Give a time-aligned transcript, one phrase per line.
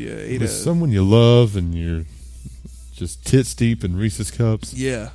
[0.00, 2.04] you ate with a someone you love and you're
[2.92, 4.72] just tits deep in Reese's cups.
[4.74, 5.10] yeah.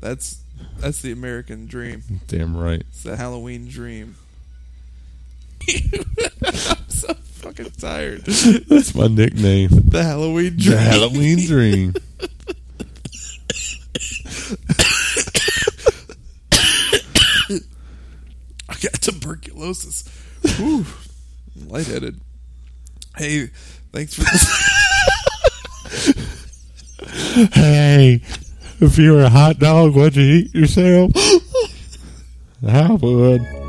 [0.00, 0.38] That's
[0.78, 2.02] that's the American dream.
[2.28, 2.80] Damn right.
[2.80, 4.16] It's the Halloween dream.
[5.68, 8.22] I'm so fucking tired.
[8.24, 9.68] That's my nickname.
[9.70, 10.76] The Halloween dream.
[10.76, 11.94] The Halloween dream.
[18.68, 20.04] I got tuberculosis.
[20.56, 20.84] Whew.
[21.66, 22.20] Lightheaded.
[23.18, 23.50] Hey,
[23.92, 24.46] thanks for this.
[27.52, 28.20] Hey,
[28.80, 31.12] if you were a hot dog, would you eat yourself?
[32.66, 33.67] I would.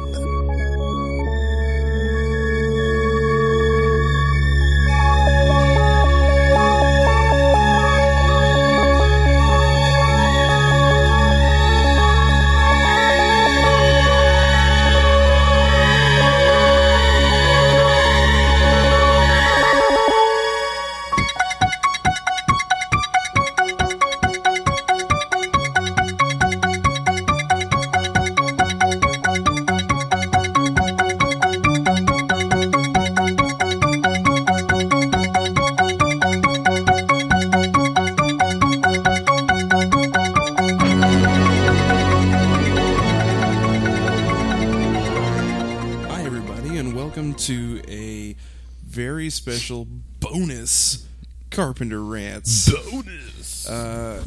[51.59, 52.71] Carpenter Rants.
[52.89, 53.67] Bonus.
[53.67, 54.23] Uh,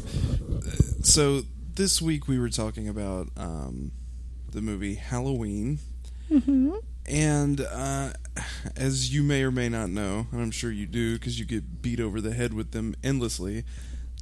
[1.01, 1.41] so,
[1.73, 3.91] this week we were talking about um,
[4.51, 5.79] the movie Halloween.
[7.07, 8.09] And uh,
[8.77, 11.81] as you may or may not know, and I'm sure you do because you get
[11.81, 13.63] beat over the head with them endlessly,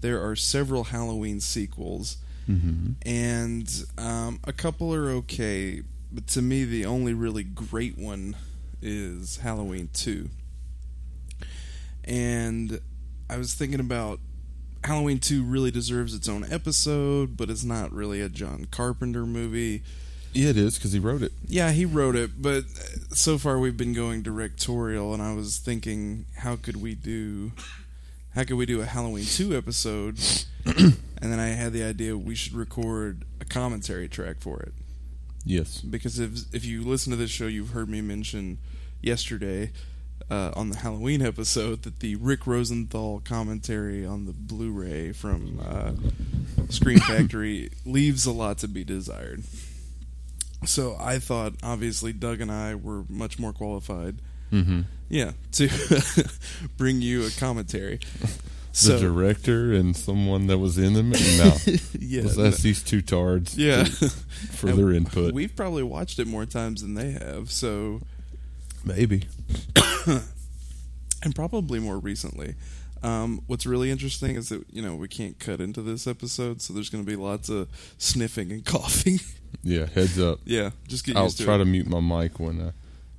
[0.02, 2.16] there are several Halloween sequels.
[2.50, 2.94] Mm-hmm.
[3.06, 5.82] and um, a couple are okay.
[6.14, 8.38] But to me, the only really great one
[8.82, 10.30] is Halloween Two.
[12.04, 12.80] And
[13.32, 14.20] I was thinking about
[14.84, 19.84] Halloween Two really deserves its own episode, but it's not really a John Carpenter movie.
[20.34, 21.32] Yeah, it is because he wrote it.
[21.48, 25.58] Yeah, he wrote it, but uh, so far we've been going directorial, and I was
[25.58, 27.52] thinking, how could we do,
[28.36, 30.20] how could we do a Halloween two episode?
[30.66, 34.74] and then I had the idea we should record a commentary track for it
[35.44, 35.82] Yes.
[35.82, 38.58] because if if you listen to this show, you've heard me mention
[39.02, 39.72] yesterday
[40.32, 45.92] uh, on the Halloween episode that the Rick Rosenthal commentary on the Blu-ray from uh,
[46.70, 49.44] Scream Factory leaves a lot to be desired.
[50.66, 54.18] So I thought, obviously, Doug and I were much more qualified,
[54.52, 54.82] Mm-hmm.
[55.10, 55.70] yeah, to
[56.78, 58.00] bring you a commentary.
[58.20, 58.28] The
[58.74, 61.38] So director and someone that was in the movie.
[61.38, 61.56] No,
[62.00, 63.58] yeah, Let's ask these two tards.
[63.58, 63.86] yeah.
[63.86, 65.34] for, for their input.
[65.34, 68.02] We've probably watched it more times than they have, so
[68.84, 69.24] Maybe.
[70.08, 72.56] and probably more recently.
[73.04, 76.74] Um, what's really interesting is that you know we can't cut into this episode, so
[76.74, 79.20] there's going to be lots of sniffing and coughing.
[79.64, 79.88] Yeah.
[79.88, 80.40] Heads up.
[80.46, 81.60] yeah, just get I'll used to try it.
[81.60, 82.72] to mute my mic when uh,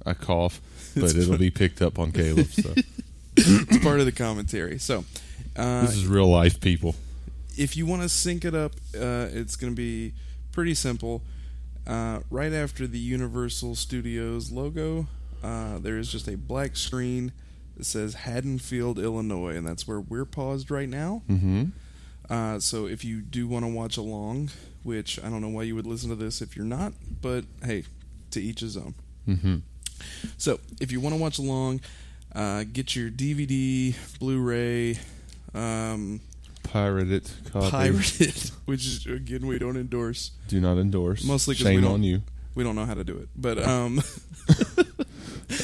[0.06, 0.60] I cough,
[0.94, 2.46] but It's it'll be picked up on Caleb.
[2.46, 2.74] So
[3.36, 4.78] it's part of the commentary.
[4.78, 5.04] So,
[5.56, 6.94] uh, this is real life, people.
[7.58, 10.12] if you want to sync it up, uh, it's going to be
[10.52, 11.22] pretty simple.
[11.86, 15.08] Uh, right after the Universal Studios logo,
[15.42, 17.32] uh, there is just a black screen
[17.76, 21.22] that says Haddonfield, Illinois, and that's where we're paused right now.
[21.28, 21.64] Mm-hmm.
[22.30, 24.50] Uh, so if you do want to watch along,
[24.82, 27.84] which I don't know why you would listen to this if you're not, but hey,
[28.30, 28.94] to each his own.
[29.28, 29.56] Mm-hmm.
[30.38, 31.80] So if you want to watch along,
[32.34, 34.98] uh, get your DVD, Blu-ray,
[35.54, 36.20] um,
[36.64, 37.70] Pirated copy.
[37.70, 40.30] pirated, which is again we don't endorse.
[40.48, 41.24] Do not endorse.
[41.24, 42.22] Mostly 'cause we Shame don't- on you.
[42.54, 44.00] We don't know how to do it, but um,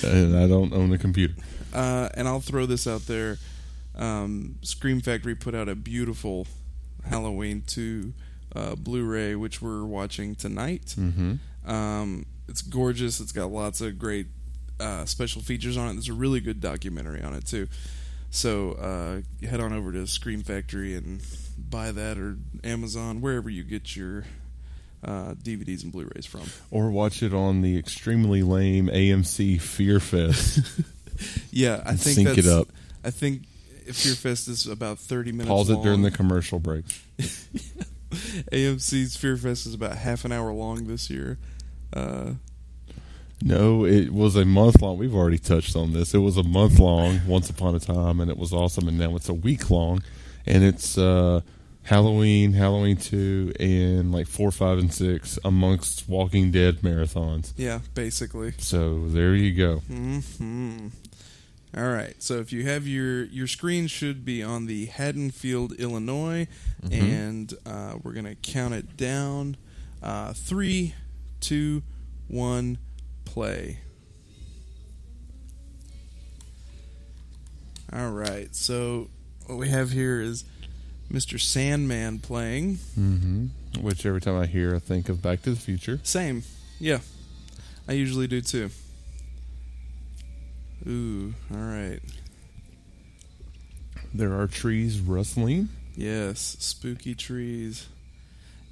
[0.05, 1.35] And I don't own a computer.
[1.75, 3.39] uh, and I'll throw this out there.
[3.95, 6.47] Um, Scream Factory put out a beautiful
[7.09, 8.13] Halloween 2
[8.55, 10.95] uh, Blu-ray, which we're watching tonight.
[10.99, 11.71] Mm-hmm.
[11.71, 13.21] Um, it's gorgeous.
[13.21, 14.27] It's got lots of great
[14.81, 15.93] uh, special features on it.
[15.95, 17.69] There's a really good documentary on it too.
[18.31, 21.21] So uh, head on over to Scream Factory and
[21.59, 24.25] buy that, or Amazon, wherever you get your
[25.05, 26.43] uh, DVDs and Blu-rays from.
[26.71, 30.61] Or watch it on the extremely lame AMC Fear Fest.
[31.51, 32.69] Yeah, I think sync it up.
[33.03, 33.45] I think
[33.93, 35.49] Fear Fest is about 30 minutes.
[35.49, 36.85] Pause it during the commercial break.
[38.53, 41.39] AMC's Fear Fest is about half an hour long this year.
[41.93, 42.35] Uh,
[43.43, 44.99] No, it was a month long.
[44.99, 46.15] We've already touched on this.
[46.15, 48.89] It was a month long once upon a time, and it was awesome.
[48.89, 50.03] And now it's a week long,
[50.47, 51.41] and it's uh,
[51.89, 57.53] Halloween, Halloween two, and like four, five, and six amongst Walking Dead marathons.
[57.57, 58.53] yeah, basically.
[58.59, 59.79] So there you go.
[59.81, 60.89] hmm
[61.75, 62.15] All right.
[62.23, 66.47] So if you have your your screen should be on the Haddonfield, Illinois,
[66.85, 66.93] Mhm.
[66.93, 69.57] and uh, we're gonna count it down.
[70.03, 70.95] Uh, three,
[71.41, 71.83] two,
[72.29, 72.77] one,
[73.25, 73.79] play.
[77.93, 78.55] All right.
[78.55, 79.09] So
[79.47, 80.45] what we have here is
[81.13, 81.41] Mr.
[81.41, 82.77] Sandman playing.
[82.95, 83.47] hmm
[83.81, 86.01] Which every time I hear, I think of Back to the Future.
[86.03, 86.43] Same.
[86.79, 86.99] Yeah.
[87.89, 88.71] I usually do too.
[90.87, 92.01] Ooh, all right.
[94.15, 95.69] There are trees rustling.
[95.97, 97.87] Yes, spooky trees.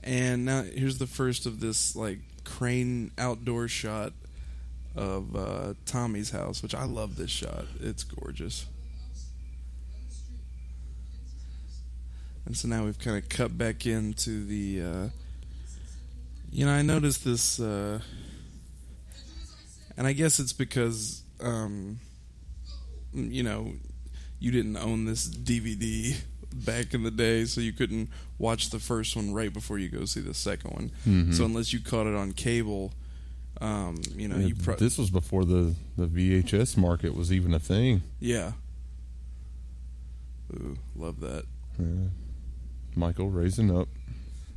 [0.04, 4.12] And now here's the first of this like crane outdoor shot
[4.94, 7.64] of uh, Tommy's house, which I love this shot.
[7.80, 8.66] It's gorgeous.
[12.46, 14.82] And so now we've kind of cut back into the.
[14.82, 15.08] Uh,
[16.52, 18.00] you know, I noticed this, uh,
[19.96, 21.98] and I guess it's because, um,
[23.12, 23.72] you know,
[24.38, 26.16] you didn't own this DVD
[26.54, 28.08] back in the day, so you couldn't
[28.38, 30.90] watch the first one right before you go see the second one.
[31.06, 31.34] Mhm.
[31.34, 32.92] So unless you caught it on cable,
[33.60, 37.52] um, you know, Yeah, you pro- this was before the, the VHS market was even
[37.52, 38.02] a thing.
[38.20, 38.52] yeah.
[40.54, 41.44] Ooh, love that.
[41.78, 42.08] Yeah.
[42.96, 43.88] Michael raising up.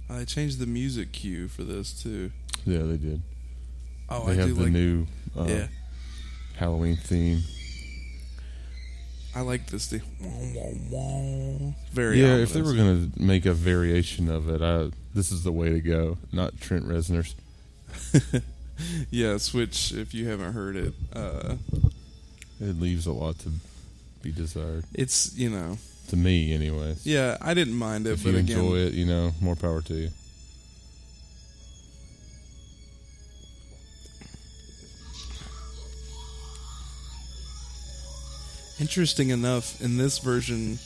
[0.10, 2.32] I changed the music cue for this too.
[2.66, 3.22] Yeah, they did.
[4.10, 4.72] Oh, they I have do the like.
[4.72, 5.06] new
[5.38, 5.68] uh, yeah,
[6.58, 7.42] Halloween theme.
[9.36, 9.88] I like this.
[9.88, 10.02] The
[11.94, 15.44] very yeah, if they were going to make a variation of it, I, this is
[15.44, 16.18] the way to go.
[16.32, 17.36] Not Trent Reznor's.
[19.12, 21.56] yes, which if you haven't heard it, uh,
[22.60, 23.50] It leaves a lot to
[24.24, 24.84] be desired.
[24.94, 25.78] it's you know,
[26.10, 27.06] To me, anyways.
[27.06, 29.82] yeah, I didn't mind it, if but you again, enjoy it, you know, more power
[29.84, 30.10] to you.
[38.80, 40.80] interesting enough, in this version,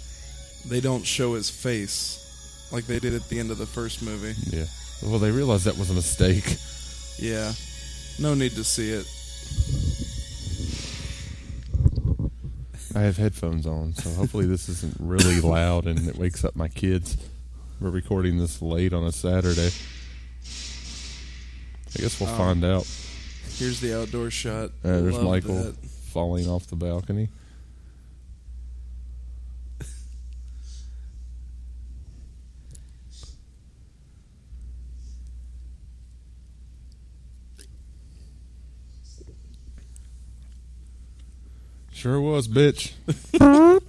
[0.68, 2.20] they don't show his face
[2.72, 4.34] like they did at the end of the first movie.
[4.50, 4.66] Yeah.
[5.02, 6.58] Well, they realized that was a mistake.
[7.20, 7.54] Yeah,
[8.20, 9.06] no need to see it.
[12.96, 16.68] I have headphones on, so hopefully this isn't really loud and it wakes up my
[16.68, 17.18] kids.
[17.80, 19.72] We're recording this late on a Saturday.
[21.96, 22.38] I guess we'll Oh.
[22.38, 22.88] find out.
[23.58, 24.70] Here's the outdoor shot.
[24.84, 25.76] Uh, there's Love Michael that.
[25.86, 27.30] falling off the balcony.
[42.04, 42.92] Sure was, bitch.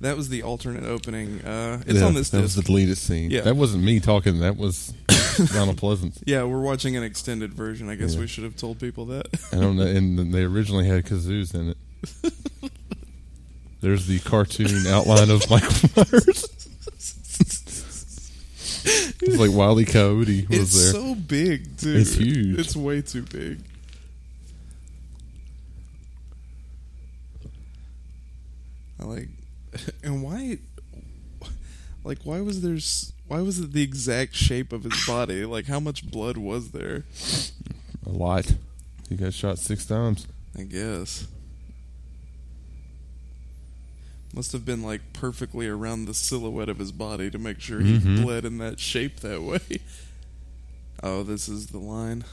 [0.00, 1.40] That was the alternate opening.
[1.42, 3.30] Uh, it's Yeah, on this That was the deleted scene.
[3.30, 3.40] Yeah.
[3.42, 4.40] That wasn't me talking.
[4.40, 4.92] That was
[5.54, 6.22] Donald Pleasence.
[6.26, 7.88] yeah, we're watching an extended version.
[7.88, 8.20] I guess Yeah.
[8.20, 9.26] we should have told people that.
[9.52, 9.86] I don't know.
[9.86, 12.72] And they originally had kazoos in it.
[13.80, 16.48] There's the cartoon outline of Michael Myers.
[18.84, 20.92] it's like Wiley Coyote was it's there.
[20.92, 21.96] so big, dude.
[22.02, 22.58] It's huge.
[22.58, 23.60] It's way too big.
[29.08, 29.28] Like,
[30.02, 30.58] and why,
[32.04, 32.78] like, why was there?
[33.28, 35.44] Why was it the exact shape of his body?
[35.44, 37.04] Like, how much blood was there?
[38.06, 38.54] A lot.
[39.08, 40.26] He got shot six times.
[40.58, 41.26] I guess.
[44.34, 47.98] Must have been like perfectly around the silhouette of his body to make sure he
[47.98, 48.22] Mhm.
[48.22, 49.60] bled in that shape that way.
[51.02, 52.24] Oh, this is the line.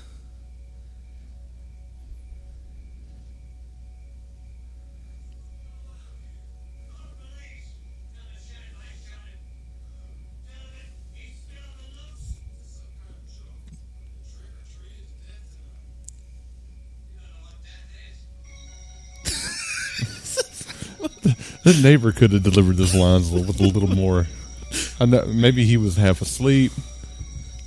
[21.64, 24.28] The neighbor could have delivered those lines with a little more.
[25.00, 26.72] I know, maybe he was half asleep.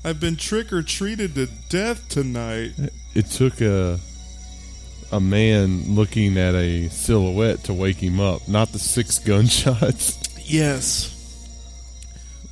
[0.05, 2.73] I've been trick or treated to death tonight.
[3.15, 3.99] It took a
[5.13, 10.19] a man looking at a silhouette to wake him up, not the six gunshots.
[10.45, 11.13] Yes.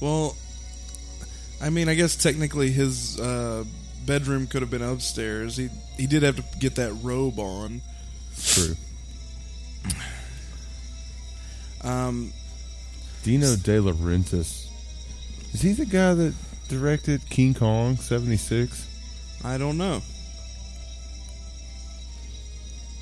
[0.00, 0.36] Well,
[1.60, 3.64] I mean, I guess technically his uh,
[4.06, 5.56] bedroom could have been upstairs.
[5.56, 7.82] He he did have to get that robe on.
[8.40, 8.74] True.
[11.84, 12.32] Um,
[13.22, 14.66] Dino De Laurentiis.
[15.52, 16.34] Is he the guy that
[16.68, 18.86] directed King Kong 76?
[19.44, 20.02] I don't know.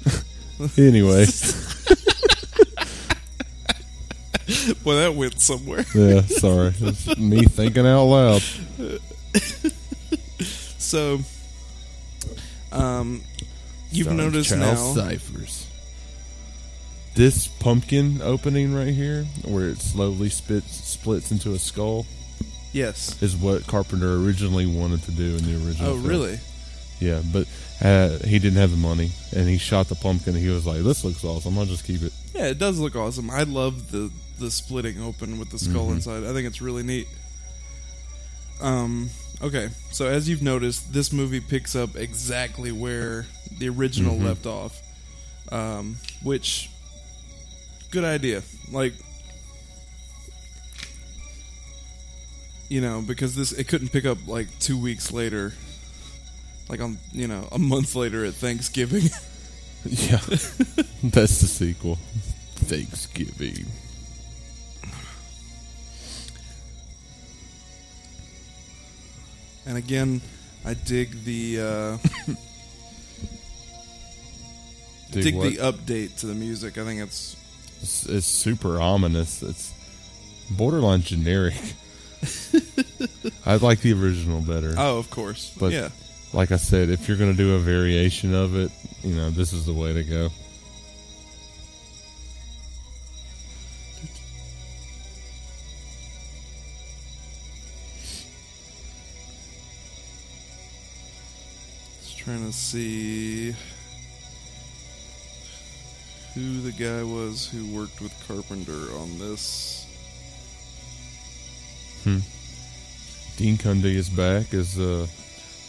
[0.79, 1.25] Anyway,
[4.85, 5.85] Well, that went somewhere.
[5.95, 6.73] yeah, sorry.
[6.81, 8.43] It's me thinking out loud.
[10.79, 11.21] So,
[12.71, 13.23] um,
[13.91, 15.03] You've Starring noticed Charles now.
[15.03, 15.67] Cyphers.
[17.15, 22.07] This pumpkin opening right here, where it slowly spits, splits into a skull,
[22.73, 23.21] Yes.
[23.23, 25.91] is what Carpenter originally wanted to do in the original.
[25.91, 26.07] Oh, film.
[26.07, 26.41] really?
[27.01, 27.47] Yeah, but
[27.83, 30.35] uh, he didn't have the money, and he shot the pumpkin.
[30.37, 31.59] And he was like, "This looks awesome.
[31.59, 33.29] I'll just keep it." Yeah, it does look awesome.
[33.29, 35.97] I love the the splitting open with the skull Mhm.
[35.97, 36.25] inside.
[36.25, 37.09] I think it's really neat.
[38.61, 39.11] Um.
[39.43, 43.27] Okay, so as you've noticed, this movie picks up exactly where
[43.59, 44.25] the original Mhm.
[44.25, 44.81] left off.
[45.51, 46.71] Um, which,
[47.93, 48.43] good idea.
[48.73, 48.95] Like,
[52.69, 55.53] you know, because this it couldn't pick up like two weeks later,
[56.69, 59.05] like on you know a month later at Thanksgiving.
[59.85, 60.19] Yeah,
[61.03, 61.99] that's the sequel.
[62.55, 63.67] Thanksgiving.
[69.67, 70.21] And again,
[70.65, 71.99] I dig the uh,
[75.13, 76.79] Dig dig the update to the music.
[76.79, 77.37] I think it's
[77.83, 79.43] It's, it's super ominous.
[79.43, 79.75] It's
[80.51, 81.55] borderline generic.
[83.47, 84.75] I like the original better.
[84.79, 85.89] oh, of course, But- yeah,
[86.33, 88.71] like I said, if you're going to do a variation of it,
[89.03, 90.31] you know, this is the way to go.
[102.03, 103.55] just trying to see
[106.35, 109.87] who the guy was who worked with Carpenter on this.
[112.05, 112.19] Hmm.
[113.37, 115.07] Dean Cundy is back as uh,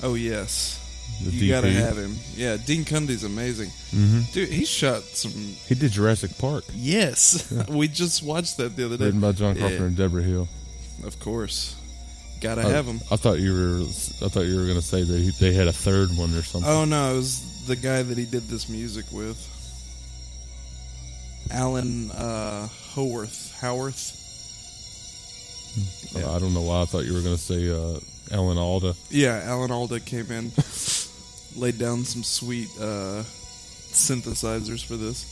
[0.02, 0.80] Oh yes,
[1.22, 1.50] you DP.
[1.50, 2.16] gotta have him.
[2.36, 4.22] Yeah, Dean Cundy's amazing, Mm-hmm.
[4.34, 4.50] dude.
[4.50, 5.32] He shot some.
[5.32, 9.06] He did Jurassic Park, Yes, we just watched that the other day.
[9.06, 9.88] written by John Carpenter Yeah.
[9.88, 10.48] and Debra Hill.
[11.06, 11.76] Of course,
[12.42, 13.00] gotta I- have him.
[13.12, 13.82] I thought you were.
[14.26, 16.70] I thought you were to say that he, they had a third one or something.
[16.70, 19.50] Oh no, it was the guy that he did this music with.
[21.52, 23.56] Alan uh, Howarth.
[23.60, 24.20] Howarth.
[26.16, 26.32] yeah.
[26.32, 28.00] I don't know why I thought you were going to say uh,
[28.32, 28.96] Ellen Alda.
[29.10, 30.52] Yeah, Alan Alda came in,
[31.56, 33.24] laid down some sweet uh,
[33.92, 35.30] synthesizers for this.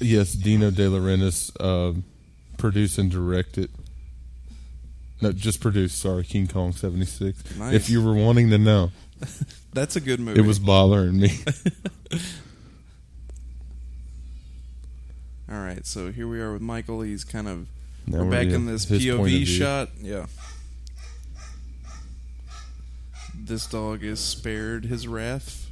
[0.00, 1.92] Yes, Dino De Laurentiis uh,
[2.56, 3.70] produced and directed.
[5.20, 5.98] No, just produced.
[5.98, 7.58] Sorry, King Kong '76.
[7.58, 7.74] Nice.
[7.74, 8.90] If you were wanting to know,
[9.72, 10.40] That's a good movie.
[10.40, 11.38] it was bothering me.
[15.50, 17.00] All right, so here we are with Michael.
[17.00, 17.66] He's kind of
[18.06, 19.88] Now we're back in this his point of POV shot.
[20.00, 20.26] Yeah.
[23.34, 25.68] This dog is spared his wrath.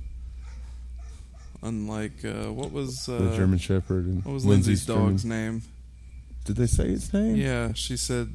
[1.63, 5.63] Unlike uh, what was uh, the German Shepherd and what was Lindsey's Lindsey's dog's name?
[6.45, 7.37] Did they say its name?
[7.37, 8.31] Yeah, she said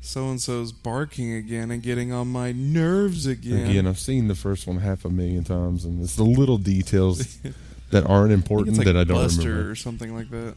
[0.00, 3.68] so and so's barking again and getting on my nerves again.
[3.70, 7.38] Again, I've seen the first one half a million times, and it's the little details
[7.90, 9.70] that aren't important like that I don't Buster remember.
[9.70, 10.54] or something like that.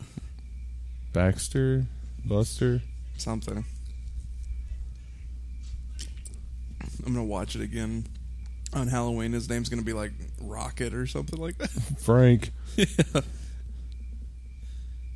[1.14, 1.86] Baxter,
[2.26, 2.82] Buster.
[3.18, 3.66] Something.
[7.06, 8.06] I'm gonna watch it again
[8.74, 9.34] on Halloween.
[9.34, 10.12] His name's gonna be like
[10.42, 11.70] Rocket or something like that.
[12.00, 12.52] Frank.
[12.76, 13.22] yeah.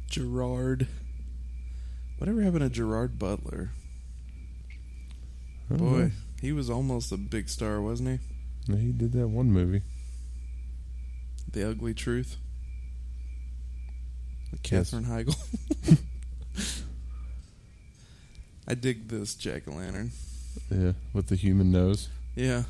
[0.10, 0.88] Gerard.
[2.18, 3.72] Whatever happened to Gerard Butler?
[5.70, 6.12] Boy, know.
[6.42, 8.74] he was almost a big star, wasn't he?
[8.74, 9.82] Yeah, he did that one movie.
[11.58, 12.38] The Ugly Truth.
[14.52, 14.62] Yes.
[14.62, 15.36] Katherine Heigl.
[18.68, 20.12] I dig this jack o' lantern.
[20.70, 22.10] Yeah, with the human nose.
[22.36, 22.64] Yeah.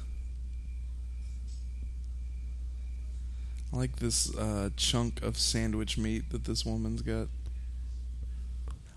[3.73, 7.27] I like this uh, chunk of sandwich meat that this woman's got.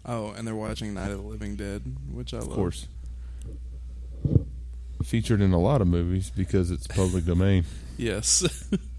[0.07, 1.83] Oh, and they're watching Night of the Living Dead,
[2.13, 2.51] which I love.
[2.51, 2.87] Of course.
[5.03, 7.65] Featured in a lot of movies because it's public domain.
[7.99, 8.47] Yes.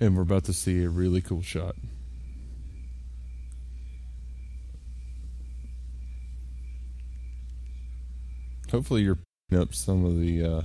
[0.00, 1.76] And we're about to see a really cool shot.
[8.70, 10.62] Hopefully, you're picking up some of the uh,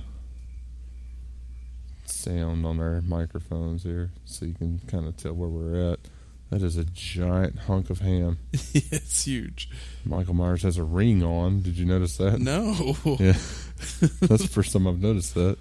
[2.06, 6.00] sound on our microphones here so you can kind of tell where we're at.
[6.50, 8.38] That is a giant hunk of ham.
[8.52, 9.70] it's huge.
[10.04, 11.62] Michael Myers has a ring on.
[11.62, 12.40] Did you notice that?
[12.40, 12.96] No.
[13.04, 13.34] Yeah.
[14.20, 15.58] That's the first time I've noticed that.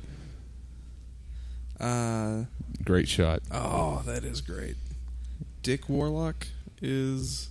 [1.79, 2.43] Uh,
[2.83, 3.41] Great shot.
[3.51, 4.75] oh, that is great.
[5.63, 6.47] Dick Warlock
[6.81, 7.49] is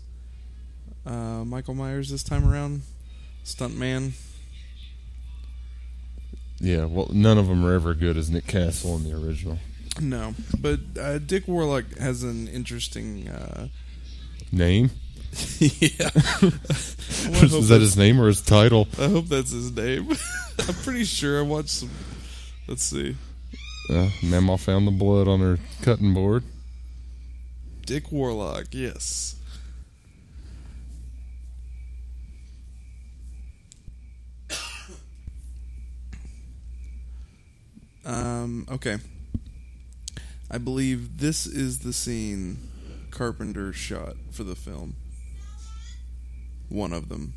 [1.07, 2.83] uh, Michael Myers this time around.
[3.45, 4.13] Stuntman.
[6.61, 9.59] Yeah, well, none of them are ever good as Nick Castle in the original.
[10.01, 13.29] No, but uh, Dick Warlock has an interesting.
[13.29, 13.69] Uh,
[14.51, 14.91] Name?
[15.59, 16.11] yeah.
[16.15, 18.89] Is that his name or his title?
[18.99, 20.11] I hope that's his name.
[20.59, 21.91] I'm pretty sure I watched some.
[22.67, 23.15] Let's see.
[23.88, 26.45] Uh, Mama found the blood on her cutting board.
[27.87, 29.37] Dick Warlock, yes.
[38.04, 38.99] um, okay.
[40.50, 42.59] I believe this is the scene
[43.11, 44.97] Carpenter shot for the film.
[46.68, 47.33] One of them.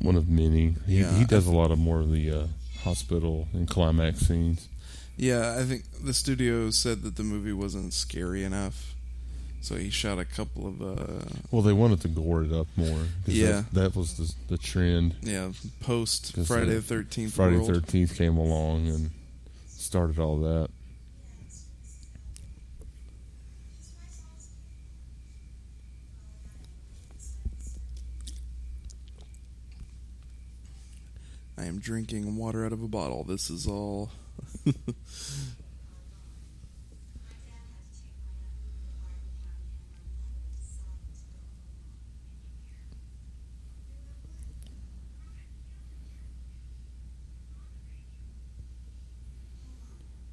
[0.00, 0.76] One of many.
[0.86, 2.46] He, Yeah, he does a lot of more of the uh,
[2.84, 4.68] hospital and climax scenes.
[5.16, 8.94] Yeah, I think the studio said that the movie wasn't scary enough.
[9.60, 13.04] So he shot a couple of uh Well, they wanted to gore it up more.
[13.26, 13.62] Yeah.
[13.72, 15.14] that, that was the, the trend.
[15.22, 19.10] yeah, post Friday the thirteenth Friday the Thirteenth came along and
[19.68, 20.70] started all that.
[31.62, 33.22] I am drinking water out of a bottle.
[33.22, 34.10] This is all.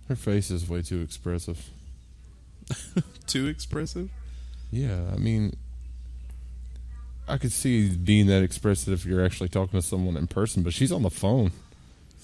[0.07, 1.69] Her face is way too expressive.
[3.27, 4.09] Too expressive?
[4.71, 5.55] Yeah, I mean,
[7.29, 10.73] I could see being that expressive if you're actually talking to someone in person, but
[10.73, 11.51] she's on the phone.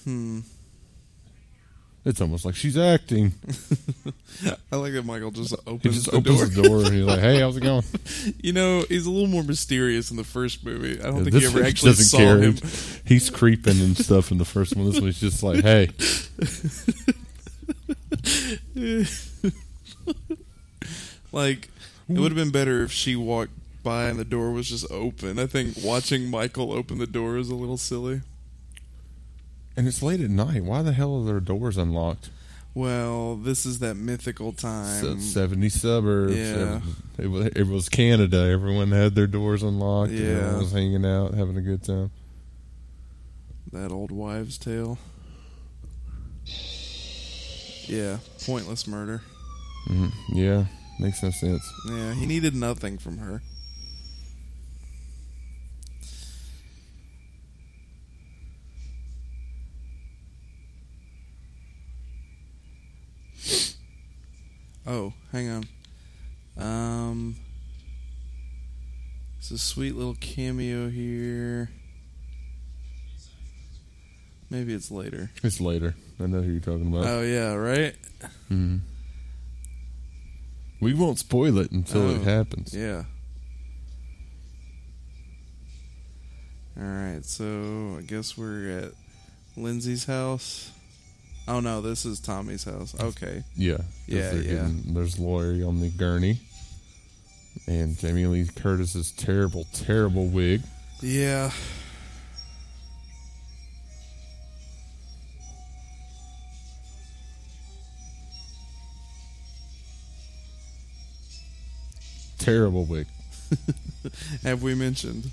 [0.04, 0.40] Hmm.
[2.04, 3.32] It's almost like she's acting.
[4.70, 6.46] I like that Michael just He opens just the opens door.
[6.62, 7.82] the door and he's like, "Hey, how's it going?"
[8.40, 11.00] You know, he's a little more mysterious in the first movie.
[11.00, 12.38] I don't Yeah, think you ever actually doesn't saw care.
[12.38, 12.56] him.
[13.04, 14.86] He's creeping and stuff in the first one.
[14.88, 15.88] This one's just like, "Hey,
[21.32, 21.68] like,
[22.08, 23.52] it would have been better if she walked
[23.86, 25.38] by and the door was just open.
[25.38, 28.20] I think watching Michael open the door is a little silly.
[29.76, 30.64] and it's late at night.
[30.64, 32.30] Why the hell are their doors unlocked?"
[32.74, 35.00] Well, this is that mythical time.
[35.02, 36.36] So, Seventy suburbs.
[36.36, 36.80] Yeah.
[37.16, 38.36] It was, it was Canada.
[38.50, 40.12] Everyone had their doors unlocked.
[40.12, 40.26] Yeah.
[40.26, 42.10] everyone was hanging out, having a good time.
[43.72, 44.98] That old wives' tale.
[47.88, 49.22] Yeah, pointless murder.
[49.88, 50.12] Mhm.
[50.32, 50.64] Yeah,
[50.98, 51.62] makes no sense.
[51.88, 53.42] Yeah, he needed nothing from her.
[64.86, 65.64] Oh, hang on.
[66.56, 67.36] Um,
[69.38, 71.70] it's a sweet little cameo here.
[74.48, 75.30] Maybe it's later.
[75.42, 75.94] It's later.
[76.20, 77.04] I know who you're talking about.
[77.06, 77.96] Oh yeah, right.
[78.50, 78.80] Mhm.
[80.80, 82.72] We won't spoil it until Oh, it happens.
[82.72, 83.04] Yeah.
[86.78, 88.92] All right, so I guess we're at
[89.56, 90.70] Lindsey's house.
[91.48, 92.94] Oh no, this is Tommy's house.
[92.98, 93.44] Okay.
[93.56, 93.76] Yeah.
[93.76, 94.50] 'cause Yeah, they're yeah.
[94.68, 96.40] getting- there's Laurie on the gurney.
[97.66, 100.62] And Jamie Lee Curtis's terrible, terrible wig.
[101.00, 101.50] Yeah.
[112.38, 113.06] Terrible wig.
[114.42, 115.30] Have we mentioned?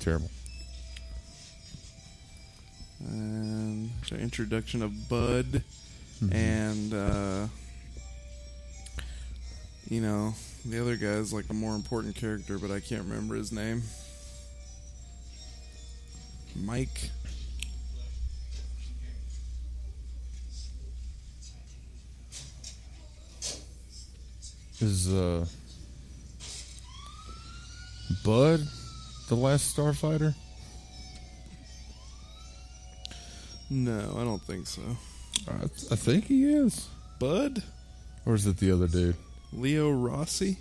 [0.00, 0.30] Terrible.
[3.00, 5.62] And the introduction of Bud
[6.22, 6.32] Mhm.
[6.34, 7.48] and uh
[9.88, 13.52] you know, the other guy's like a more important character, but I can't remember his
[13.52, 13.82] name.
[16.56, 17.10] Mike.
[24.80, 25.46] Is uh
[28.24, 28.60] Bud
[29.28, 30.34] the last starfighter?
[33.70, 34.82] No, I don't think so.
[35.48, 36.88] I, I think he is.
[37.18, 37.62] Bud?
[38.24, 39.16] Or is it the other dude?
[39.52, 40.58] Leo Rossi?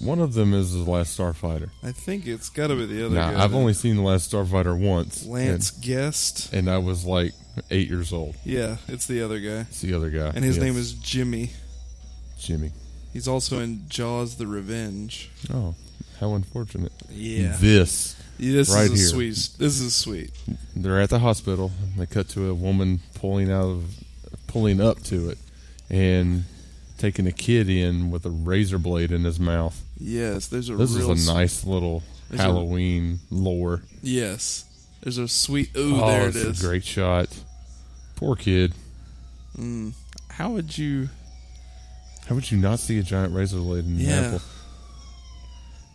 [0.00, 1.70] One of them is the last starfighter.
[1.84, 3.44] I think it's got to be the other Now, guy.
[3.44, 5.24] I've only seen the last starfighter once.
[5.26, 6.52] Lance Guest.
[6.52, 7.32] And, and I was like
[7.70, 8.34] eight years old.
[8.44, 9.60] Yeah, it's the other guy.
[9.70, 10.32] It's the other guy.
[10.34, 10.64] And his Yes.
[10.64, 11.50] name is Jimmy.
[12.40, 12.72] Jimmy.
[13.12, 15.30] He's also in Jaws the Revenge.
[15.52, 15.76] Oh,
[16.22, 16.92] how unfortunate.
[17.10, 17.56] Yeah.
[17.58, 18.16] This.
[18.38, 19.06] Yeah, this Right is a here.
[19.06, 19.58] sweet.
[19.58, 20.30] This is sweet.
[20.76, 21.72] They're at the hospital.
[21.98, 23.84] They cut to a woman pulling out of,
[24.46, 25.38] pulling up to it,
[25.90, 26.44] and
[26.98, 29.82] taking a kid in with a razor blade in his mouth.
[29.98, 33.82] Yes, there's a This real is s- a nice little There's a- Halloween lore.
[34.02, 34.64] Yes,
[35.02, 35.70] there's a sweet.
[35.76, 37.28] Ooh, oh, there it's a great shot.
[38.16, 38.74] Poor kid.
[39.58, 39.92] Mm.
[40.30, 41.08] How would you?
[42.26, 44.20] How would you not see a giant razor blade in an Yeah.
[44.20, 44.42] apple?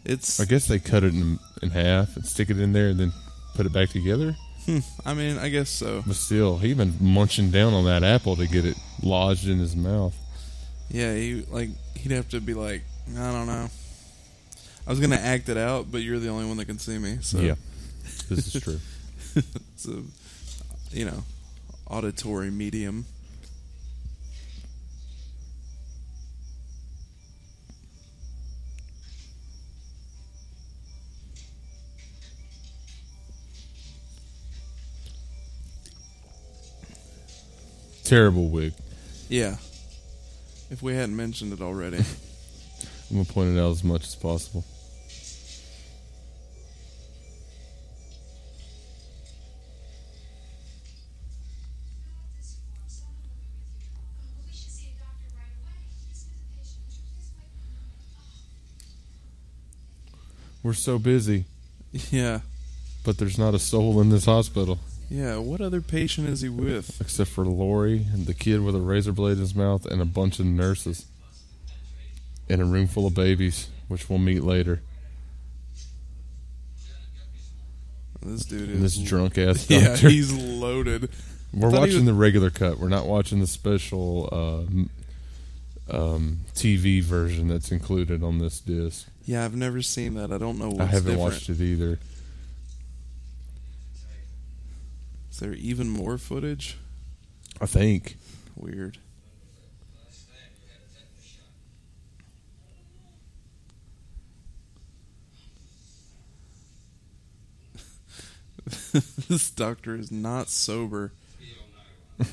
[0.07, 2.99] It's I guess they cut it in, in half and stick it in there and
[2.99, 3.13] then
[3.55, 4.37] put it back together.
[4.65, 6.01] Hmm, I mean, I guess so.
[6.07, 9.75] But still, he been munching down on that apple to get it lodged in his
[9.75, 10.15] mouth.
[10.89, 12.83] Yeah, he like he'd have to be like,
[13.17, 13.69] I don't know.
[14.85, 17.17] I was gonna act it out, but you're the only one that can see me.
[17.19, 17.55] So Yeah,
[18.29, 18.79] this is true.
[19.35, 20.03] it's a
[20.91, 21.23] you know
[21.89, 23.05] auditory medium.
[38.07, 38.71] Terrible wig.
[39.27, 39.57] Yeah.
[40.71, 41.97] If we hadn't mentioned it already.
[43.09, 44.63] I'm gonna point it out as much as possible.
[54.45, 55.75] We should see a doctor right away.
[56.07, 57.43] This is a patient who's this way.
[60.63, 61.43] We're so busy,
[62.11, 62.39] yeah.
[63.03, 65.37] but there's not a soul in this hospital Yeah.
[65.37, 66.99] What other patient is he with?
[67.01, 70.05] except for Laurie and the kid with a razor blade in his mouth and a
[70.05, 71.05] bunch of nurses
[72.49, 74.81] in a room full of babies, which we'll meet later.
[78.21, 79.85] This dude And is this drunk ass doctor.
[79.85, 81.09] Yeah, he's loaded.
[81.53, 82.77] We're watching was- the regular cut.
[82.79, 84.27] We're not watching the special
[85.89, 89.07] uh, um, TV version that's included on this disc.
[89.25, 90.31] Yeah, I've never seen that.
[90.31, 91.19] I don't know what's I haven't different.
[91.19, 91.99] watched it either.
[95.37, 96.79] Is there even more footage?
[97.61, 98.17] I think.
[98.55, 98.97] Weird.
[109.29, 111.11] this doctor is not sober.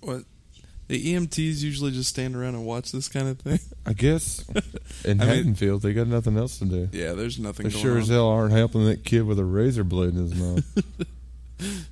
[0.00, 0.22] what?
[0.88, 3.60] The EMTs usually just stand around and watch this kind of thing.
[3.86, 4.42] I guess
[5.04, 6.88] in I mean- Haddonfield they got nothing else to do.
[6.92, 7.98] Yeah, there's nothing They going sure on.
[8.02, 10.64] as hell aren't helping that kid with a razor blade in his mouth.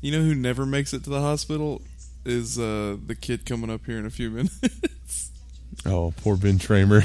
[0.00, 1.80] You know who never makes it to the hospital
[2.26, 5.30] is uh, the kid coming up here in a few minutes.
[5.86, 7.00] oh, poor Ben Tramer.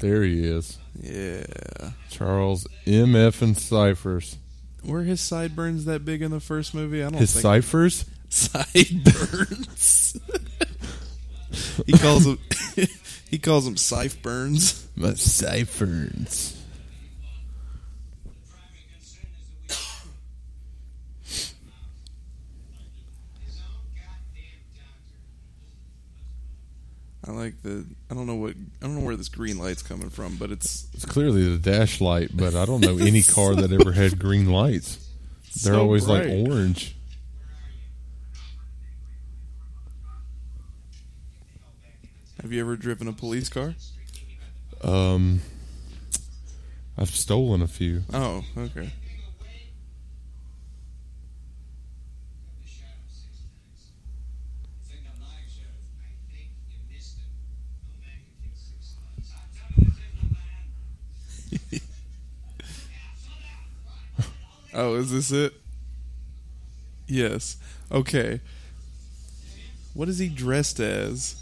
[0.00, 0.78] there he is.
[1.00, 1.44] Yeah.
[2.10, 3.14] Charles M.
[3.16, 3.42] F.
[3.42, 4.36] and Cyphers.
[4.84, 7.02] Were his sideburns that big in the first movie?
[7.02, 8.04] I don't His think ciphers?
[8.28, 10.18] sideburns.
[11.86, 12.38] he calls them
[13.30, 14.86] he calls them scythe burns.
[14.96, 16.54] My ciphers.
[27.26, 30.10] I like the I don't know what I don't know where this green light's coming
[30.10, 33.72] from, but it's It's clearly the dash light, but I don't know any car that
[33.72, 35.08] ever had green lights.
[35.62, 36.94] They're so always like orange.
[42.42, 43.74] Have you ever driven a police car?
[44.82, 45.40] Um,
[46.96, 48.02] I've stolen a few.
[48.12, 48.90] Oh, okay.
[64.78, 65.54] Oh, is this it?
[67.08, 67.56] Yes.
[67.90, 68.40] Okay.
[69.92, 71.34] What is he dressed as?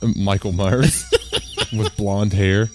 [0.00, 1.04] Uh, Michael Myers
[1.72, 2.68] with blonde hair.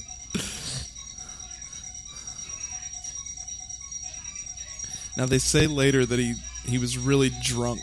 [5.16, 7.80] Now they say later that he he was really drunk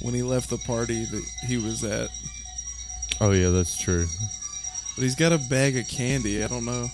[0.00, 2.08] when he left the party that he was at.
[3.20, 4.06] Oh yeah, that's true.
[4.96, 6.42] But he's got a bag of candy.
[6.42, 6.88] I don't know.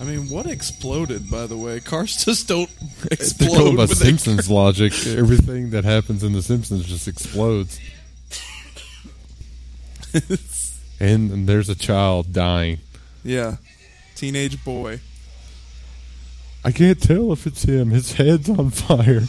[0.00, 1.30] I mean, what exploded?
[1.30, 2.70] By the way, cars just don't
[3.10, 3.56] explode.
[3.56, 4.92] going by Simpsons logic.
[5.06, 7.78] Everything that happens in The Simpsons just explodes.
[10.98, 12.78] And, and there's a child dying.
[13.22, 13.56] yeah,
[14.14, 15.00] teenage boy.
[16.64, 17.90] I can't tell if it's him.
[17.90, 19.22] His head's on fire.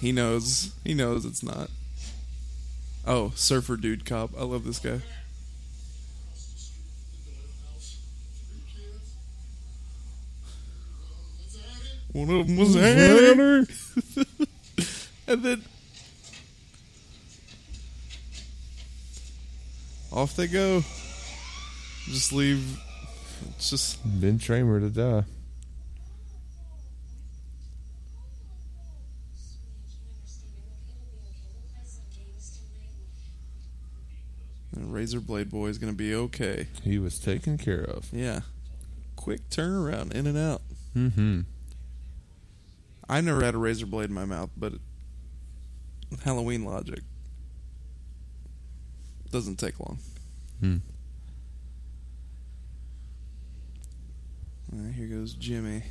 [0.00, 0.74] He knows.
[0.84, 1.70] He knows it's not.
[3.06, 4.30] Oh, surfer dude cop.
[4.38, 5.00] I love this guy.
[12.12, 13.66] One of them was Anna.
[15.26, 15.64] and then
[20.12, 20.84] off they go.
[22.04, 22.80] Just leave.
[23.56, 25.24] It's just Ben Tramer to die.
[34.92, 36.68] Razor Blade Boy is going to be okay.
[36.82, 38.08] He was taken care of.
[38.12, 38.40] Yeah.
[39.16, 40.62] Quick turnaround, in and out.
[40.96, 41.40] Mm-hmm.
[43.08, 44.74] I never had a razor blade in my mouth, but
[46.24, 47.00] Halloween logic
[49.30, 49.98] doesn't take long.
[50.60, 50.76] Hmm.
[54.72, 55.82] All right, here goes Jimmy.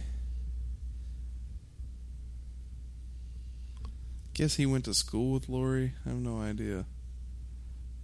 [4.34, 5.94] Guess he went to school with Laurie.
[6.06, 6.86] I have no idea,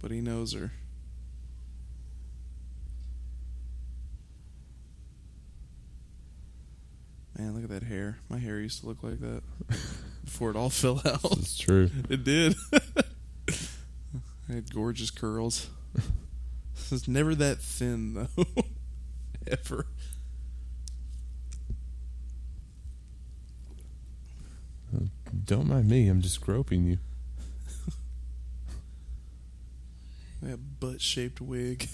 [0.00, 0.72] but he knows her.
[7.40, 8.18] Man, look at that hair.
[8.28, 9.42] My hair used to look like that
[10.24, 11.24] before it all fell out.
[11.38, 11.88] It's true.
[12.10, 12.54] It did.
[13.48, 15.70] I had gorgeous curls.
[16.90, 18.44] It's never that thin though.
[19.46, 19.86] Ever.
[24.94, 25.06] Uh,
[25.46, 26.08] don't mind me.
[26.08, 26.98] I'm just groping you.
[30.42, 31.88] That butt shaped wig.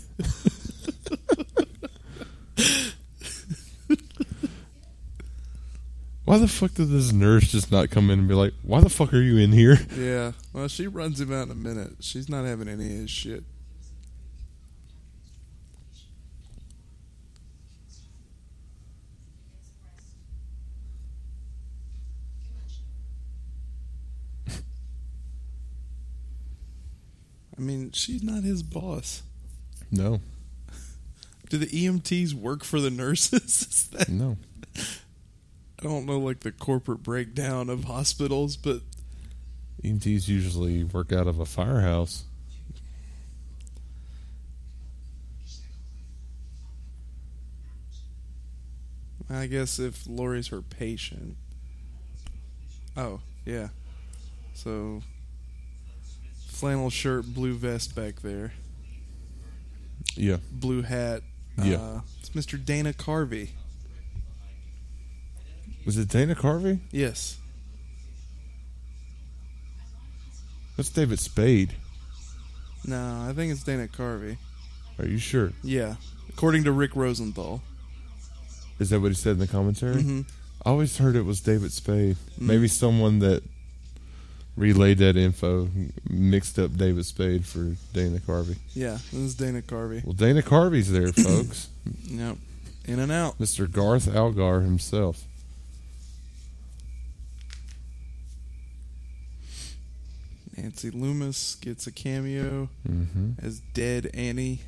[6.27, 8.91] Why the fuck did this nurse just not come in and be like, "Why the
[8.91, 10.33] fuck are you in here?" yeah.
[10.53, 11.99] Well, she runs him out in a minute.
[12.01, 13.45] She's not having any of his shit.
[27.57, 29.23] I mean, she's not his boss.
[29.91, 30.21] No,
[31.49, 33.89] Do the EMTs work for the nurses?
[33.93, 34.37] That no.
[35.87, 38.81] I don't know like the corporate breakdown of hospitals, but
[39.85, 42.25] EMTs usually work out of a firehouse.
[49.31, 51.37] I guess if Laurie's her patient.
[52.97, 53.69] Oh, yeah.
[54.55, 55.03] So
[56.49, 58.55] flannel shirt, blue vest back there,
[60.17, 61.23] Yeah, blue hat.
[61.63, 61.77] Yeah.
[61.77, 62.63] Uh, it's Mr.
[62.63, 63.51] Dana Carvey.
[65.87, 66.81] Was it Dana Carvey?
[66.91, 67.39] Yes.
[70.77, 71.73] That's David Spade.
[72.85, 74.37] No, I think it's Dana Carvey.
[74.99, 75.53] Are you sure?
[75.63, 75.95] Yeah.
[76.29, 77.63] According to Rick Rosenthal.
[78.79, 80.03] Is that what he said in the commentary?
[80.03, 80.21] hmm
[80.65, 82.17] I always heard it was David Spade.
[82.39, 82.41] Mm.
[82.41, 83.43] Maybe someone that
[84.57, 85.69] relayed that info
[86.11, 88.57] mixed up David Spade for Dana Carvey.
[88.75, 90.05] Yeah, this is Dana Carvey.
[90.05, 91.69] Well, Dana Carvey's there, folks.
[92.09, 92.37] Yep.
[92.87, 93.39] In and out.
[93.39, 93.71] Mr.
[93.71, 95.23] Garth Algar himself.
[100.57, 104.61] Nancy Loomis gets a cameo hmm as Dead Annie.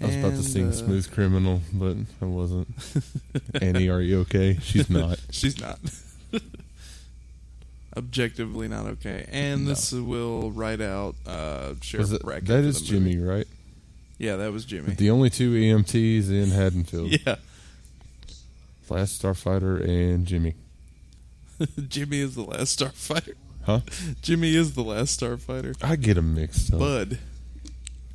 [0.00, 2.68] I was about to sing uh, Smooth Criminal, but I wasn't.
[3.62, 4.58] Annie, are you okay?
[4.60, 5.18] She's not.
[5.30, 5.78] She's not.
[7.96, 9.26] Objectively not okay.
[9.32, 9.70] And No.
[9.70, 12.46] this will write out uh, Sheriff it, Brackett.
[12.48, 12.82] that is.
[12.82, 13.46] Jimmy, right?
[14.18, 14.94] Yeah, that was Jimmy.
[14.94, 17.18] The only two EMTs in Haddonfield.
[17.26, 17.36] yeah.
[18.90, 20.54] Last Starfighter and Jimmy.
[21.88, 23.34] Jimmy is the last starfighter.
[23.64, 23.80] Huh?
[24.22, 25.76] Jimmy is the last starfighter.
[25.82, 26.78] I get them mixed up.
[26.78, 27.18] Bud.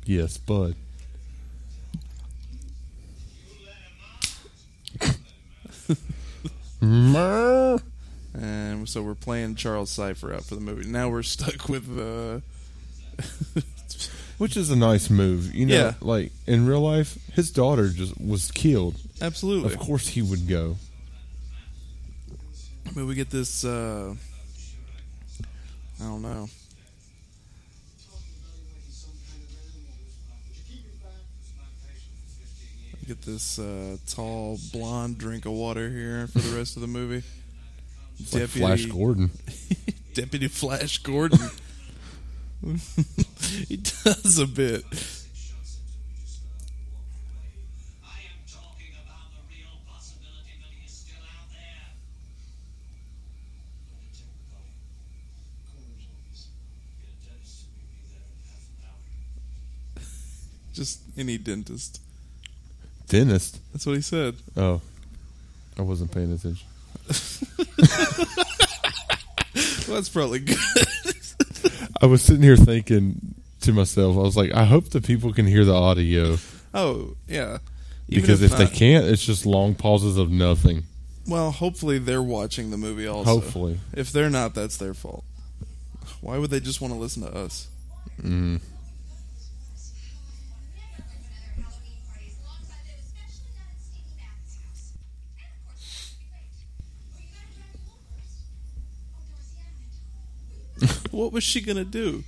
[0.04, 0.74] yes, Bud.
[8.34, 10.88] And so we're playing Charles Cypher out for the movie.
[10.88, 12.40] Now we're stuck with uh
[14.38, 15.54] Which is a nice move.
[15.54, 15.94] You know, Yeah.
[16.00, 18.96] like in real life, his daughter just was killed.
[19.20, 19.72] Absolutely.
[19.74, 20.76] Of course he would go.
[22.94, 24.14] But we get this uh
[26.00, 26.48] I don't know.
[33.06, 37.24] Get this uh, tall blonde drink of water here for the rest of the movie.
[38.18, 39.30] It's like Flash Gordon.
[40.14, 41.40] Deputy Flash Gordon.
[43.68, 44.84] he does a bit.
[60.82, 62.00] Just any dentist.
[63.06, 63.60] Dentist.
[63.72, 64.34] That's what he said.
[64.56, 64.80] Oh,
[65.78, 66.66] I wasn't paying attention.
[69.86, 70.56] Well, that's probably good.
[72.00, 75.46] I was sitting here thinking to myself, I was like, I hope the people can
[75.46, 76.38] hear the audio
[76.72, 77.58] oh, yeah.
[78.08, 80.84] Even because if, they not- can't, it's just long pauses of nothing.
[81.26, 83.30] Well, hopefully they're watching the movie also.
[83.30, 83.78] Hopefully.
[83.92, 85.24] If they're not, that's their fault.
[86.20, 87.68] Why would they just want to listen to us?
[88.20, 88.60] Mm.
[101.22, 102.24] What was she gonna do?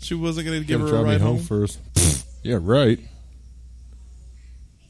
[0.00, 1.44] She wasn't gonna give her a drive me ride home home.
[1.46, 1.78] first.
[2.42, 2.98] yeah, right.
[2.98, 3.08] It's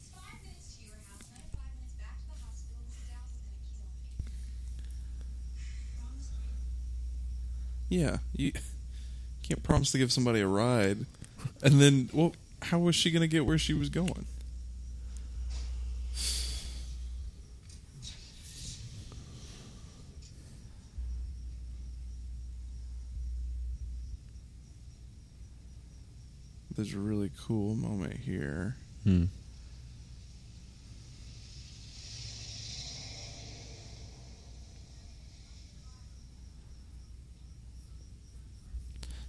[0.09, 3.45] five minutes to your house, another five minutes back to the hospital, and Styles is
[3.45, 3.85] gonna kill
[4.33, 4.41] me.
[6.01, 6.29] Promise
[7.89, 7.97] me.
[7.97, 8.51] Yeah, you
[9.43, 11.05] can't promise to give somebody a ride,
[11.61, 14.25] and then well, how was she gonna get where she was going?
[26.75, 28.75] There's a really cool moment here.
[29.03, 29.25] Hmm.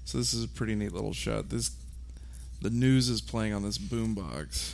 [0.04, 1.50] So this is a pretty neat little shot.
[1.50, 1.70] This
[2.62, 4.72] the news is playing on this boombox.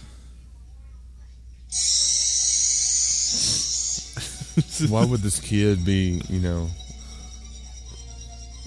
[4.91, 6.69] Why would this kid be, you know,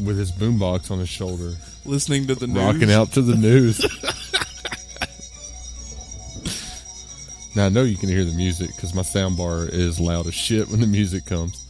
[0.04, 1.54] with his boombox on his shoulder,
[1.86, 2.58] listening to the news?
[2.58, 3.80] rocking out to the news?
[7.56, 10.34] now I know you can hear the music because my sound bar is loud as
[10.34, 11.62] shit when the music comes.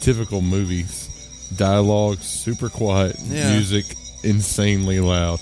[0.00, 1.08] Typical movies,
[1.56, 3.52] dialogue super quiet, Yeah.
[3.52, 3.84] music
[4.22, 5.40] insanely loud.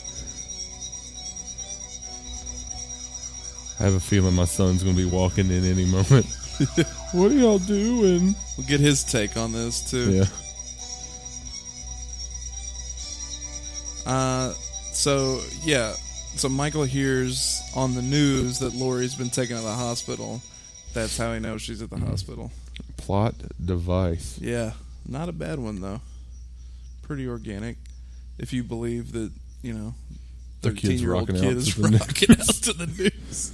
[3.81, 6.27] I have a feeling my son's going to be walking in any moment.
[7.12, 8.35] what are y'all doing?
[8.57, 10.11] We'll get his take on this too.
[10.12, 10.25] Yeah.
[14.09, 14.53] Uh,
[14.92, 15.92] so yeah,
[16.35, 20.40] so Michael hears on the news that Laurie's been taken to the hospital.
[20.94, 22.51] That's how he knows she's at the hospital.
[22.97, 24.38] Plot device.
[24.40, 24.73] Yeah,
[25.07, 26.01] not a bad one though.
[27.03, 27.77] Pretty organic,
[28.38, 29.31] if you believe that
[29.62, 29.94] you know,
[30.62, 32.01] The kid's year old out kid to is the news.
[32.01, 33.53] rocking out to the news.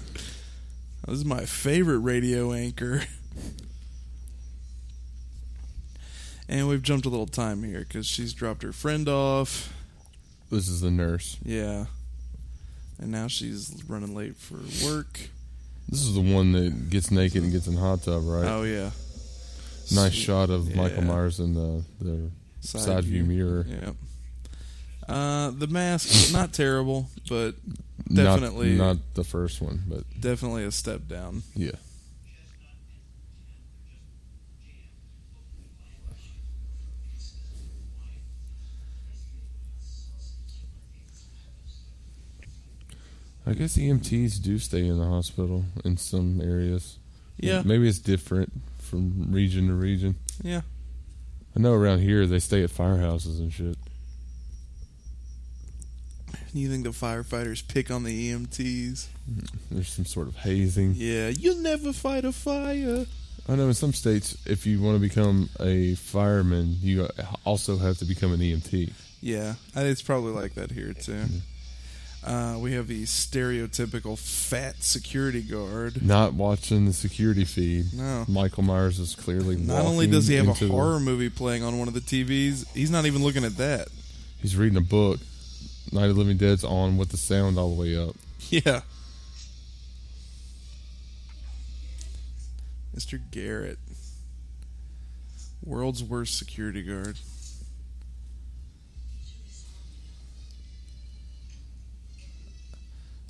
[1.07, 3.03] This is my favorite radio anchor.
[6.49, 9.73] And we've jumped a little time here because she's dropped her friend off.
[10.55, 11.37] This is the nurse.
[11.45, 11.87] Yeah.
[12.99, 15.21] And now she's running late for work.
[15.89, 18.47] This is the one that gets naked and gets in the hot tub, right?
[18.47, 18.91] Oh yeah.
[19.93, 20.13] nice Sweet.
[20.13, 23.67] shot of Michael Myers in the, the side, view, mirror.
[23.69, 23.93] Yeah.
[25.13, 27.55] Uh, the mask not terrible, but
[28.09, 31.43] Not- Definitely- not, the first one, but definitely a step down.
[31.55, 31.73] yeah.
[43.47, 46.99] I guess EMTs do stay in the hospital in some areas.
[47.37, 47.63] Yeah.
[47.65, 50.17] Maybe it's different from region to region.
[50.43, 50.63] Yeah.
[51.57, 53.77] I know around here they stay at firehouses and shit.
[56.53, 59.09] You think the firefighters pick on the EMTs?
[59.71, 60.95] There's some sort of hazing.
[60.97, 63.07] Yeah, you'll never fight a fire.
[63.49, 67.09] I know in some states, if you want to become a fireman, you
[67.45, 68.93] also have to become an EMT.
[69.21, 71.13] Yeah, it's probably like that here too.
[71.13, 71.39] Mm-hmm.
[72.25, 76.03] Uh, we have the stereotypical fat security guard.
[76.03, 77.93] Not watching the security feed.
[77.93, 78.25] No.
[78.29, 79.57] Michael Myers is clearly.
[79.57, 82.01] Not only does he have a into the- horror movie playing on one of the
[82.01, 83.89] TVs, he's not even looking at that.
[84.41, 85.21] he's reading a book.
[85.93, 88.17] Night of the Living Dead's on with the sound all the way up.
[88.51, 88.81] Yeah.
[92.97, 93.21] Mr.
[93.31, 93.79] Garrett.
[95.65, 97.19] World's worst security guard.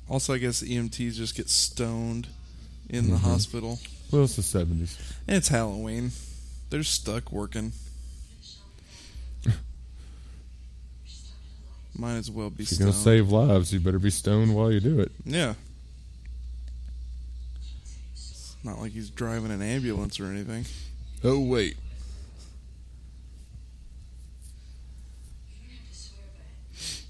[0.07, 2.27] Also, I guess EMTs just get stoned
[2.89, 3.21] in the Mhm.
[3.21, 3.79] hospital.
[4.11, 4.97] Well, it's the seventies.
[5.27, 6.11] And it's Halloween.
[6.69, 7.73] They're stuck working.
[11.97, 12.91] Might as well be If you're stoned.
[12.91, 15.11] gonna save lives, you better be stoned while you do it.
[15.25, 15.55] Yeah.
[18.13, 20.65] It's not like he's driving an ambulance or anything.
[21.23, 21.77] Oh wait,
[25.49, 27.03] You don't have to swear by it.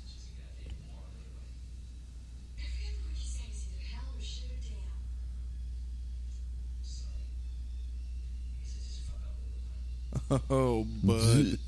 [2.58, 4.60] Every other word you say is either hell or shit or
[10.14, 10.15] damn.
[10.50, 11.60] Oh, bud.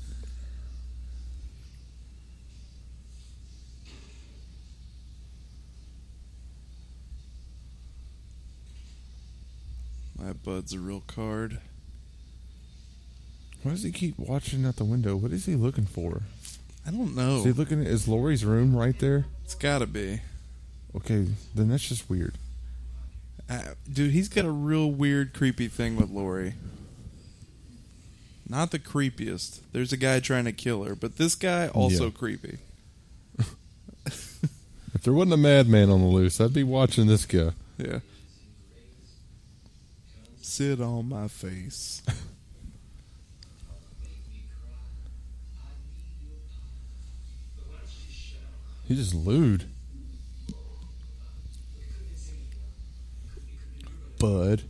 [10.18, 11.58] My bud's a real card.
[13.62, 15.16] why does he keep watching out the window?
[15.16, 16.22] What is he looking for?
[16.86, 17.38] I don't know.
[17.38, 19.26] Is he looking at is Laurie's room right there?
[19.44, 20.20] It's gotta be.
[20.96, 22.34] Okay, then that's just weird.
[23.48, 26.54] Uh, dude, he's got a real weird, creepy thing with Lori.
[28.48, 29.60] Not the creepiest.
[29.72, 32.10] There's a guy trying to kill her, but this guy also yeah.
[32.10, 32.58] creepy.
[34.06, 37.50] if there wasn't a madman on the loose, I'd be watching this guy.
[37.76, 37.98] Yeah.
[40.40, 42.00] Sit on my face.
[48.88, 49.66] He's just lewd.
[54.18, 54.62] Bud.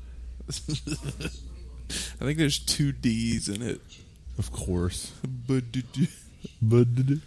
[2.20, 3.80] I think there's two D's in it.
[4.38, 5.12] of course.
[5.46, 5.64] But
[6.60, 7.20] Bud.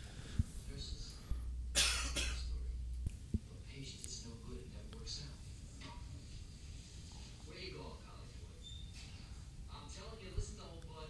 [3.73, 5.23] Patience is no good, it never works
[5.83, 5.93] out.
[7.47, 8.51] Where you going, college boy?
[9.71, 10.29] I'm telling you,
[10.61, 11.09] old bud.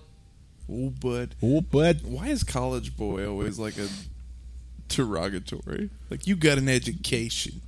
[0.72, 1.36] oh, bud.
[1.42, 2.02] Oh, bud.
[2.04, 3.88] Why is college boy always like a
[4.90, 5.90] derogatory?
[6.10, 7.62] Like you got an education.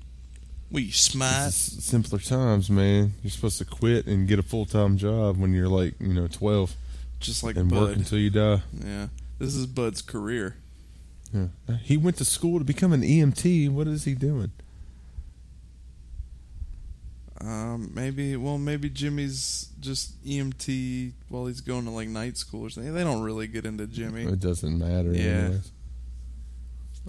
[0.81, 1.53] You smart.
[1.53, 3.13] Simpler times, man.
[3.21, 6.27] You're supposed to quit and get a full time job when you're like, you know,
[6.27, 6.75] 12
[7.19, 8.61] Just like and work until you die.
[8.83, 9.07] Yeah.
[9.39, 10.55] This is Bud's career.
[11.31, 11.47] Yeah.
[11.83, 13.69] He went to school to become an EMT.
[13.69, 14.51] What is he doing?
[17.41, 18.35] Um, maybe.
[18.35, 22.93] Well, maybe Jimmy's just EMT while he's going to like night school or something.
[22.93, 24.23] They don't really get into Jimmy.
[24.23, 25.11] It doesn't matter.
[25.11, 25.23] Yeah.
[25.23, 25.71] anyways.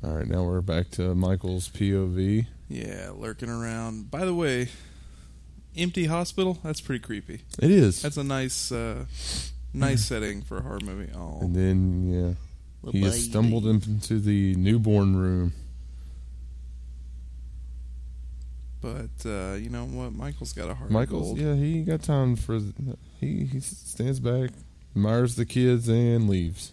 [0.02, 2.46] All right, now we're back to Michael's POV.
[2.68, 4.10] Yeah, lurking around.
[4.10, 4.68] By the way,
[5.76, 6.58] empty hospital.
[6.62, 7.40] That's pretty creepy.
[7.60, 8.02] It is.
[8.02, 9.04] That's a nice, uh,
[9.72, 11.12] nice setting for a horror movie.
[11.14, 12.36] Oh, and then,
[12.84, 13.30] yeah, he has baby.
[13.30, 15.52] stumbled into the newborn room.
[18.80, 20.12] But uh, you know what?
[20.12, 20.90] Michael's got a heart.
[20.90, 21.38] of Michael's, gold.
[21.38, 22.60] yeah, he ain't got time for.
[23.18, 24.50] He he stands back,
[24.94, 26.72] admires the kids, and leaves.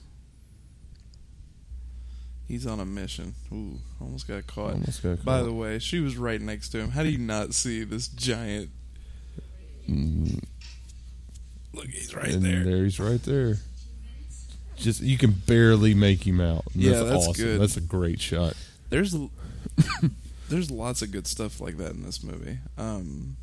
[2.51, 3.33] He's on a mission.
[3.53, 4.73] Ooh, almost got caught.
[4.73, 5.23] Almost got caught.
[5.25, 6.89] By the way, she was right next to him.
[6.91, 8.71] How do you not see this giant?
[9.89, 10.43] Mm,
[11.73, 12.83] Look, he's right and there.
[12.83, 13.55] he's right there.
[14.75, 16.65] Just you can barely make him out.
[16.73, 17.41] And Yeah, that's awesome.
[17.41, 17.61] good.
[17.61, 18.53] That's a great shot.
[18.89, 19.15] There's
[20.49, 22.57] there's lots of good stuff like that in this movie.
[22.77, 23.37] Um,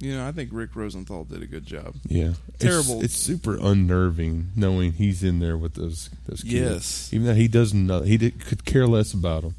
[0.00, 1.94] you know, I think Rick Rosenthal did a good job.
[2.06, 2.96] Yeah, Terrible.
[3.02, 6.52] It's, it's super unnerving knowing he's in there with those those kids.
[6.52, 7.10] Yes.
[7.12, 9.54] even though he doesn't know, he did, could care less about them.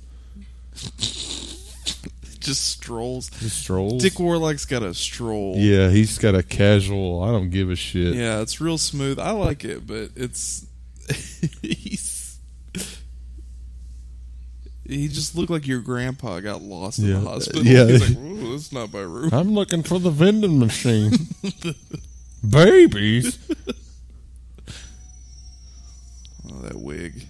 [2.40, 3.30] Just strolls.
[3.30, 4.02] Just strolls.
[4.02, 5.56] Dick Warlock's got a stroll.
[5.58, 7.22] yeah, he's got a casual.
[7.22, 8.16] I don't give a shit.
[8.16, 9.20] Yeah, it's real smooth.
[9.20, 10.66] I like it, but it's
[11.62, 12.09] he's
[14.90, 17.20] he just looked like your grandpa got lost in Yeah.
[17.20, 17.66] the hospital.
[17.66, 17.86] Yeah.
[17.86, 19.30] He's like, "Ooh, that's not my room.
[19.32, 21.12] I'm looking for the vending machine.
[22.50, 23.38] Babies.
[26.52, 27.28] Oh, that wig.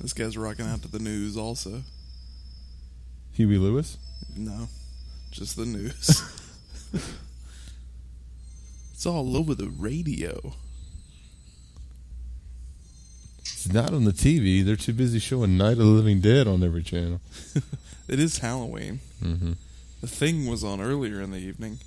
[0.00, 1.82] This guy's rocking out to the news also.
[3.36, 3.98] Huey Lewis.
[4.36, 4.68] No,
[5.30, 6.22] just the news.
[8.92, 10.54] it's all over the radio.
[13.40, 14.64] It's not on the TV.
[14.64, 17.20] They're too busy showing Night of the Living Dead on every channel.
[18.08, 19.00] It is Halloween.
[19.20, 19.54] Mm-hmm.
[20.00, 21.78] The thing was on earlier in the evening.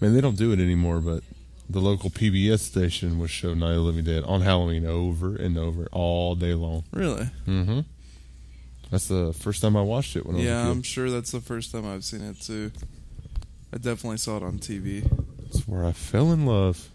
[0.00, 1.24] Man, they don't do it anymore, but
[1.68, 5.58] the local PBS station would show Night of the Living Dead on Halloween over and
[5.58, 6.84] over all day long.
[6.92, 7.30] Really?
[7.46, 7.80] Mm-hmm.
[8.92, 11.40] That's the first time I watched it when I was Yeah, I'm sure that's the
[11.40, 12.70] first time I've seen it too.
[13.72, 15.02] I definitely saw it on TV.
[15.50, 16.90] That's where I fell in love.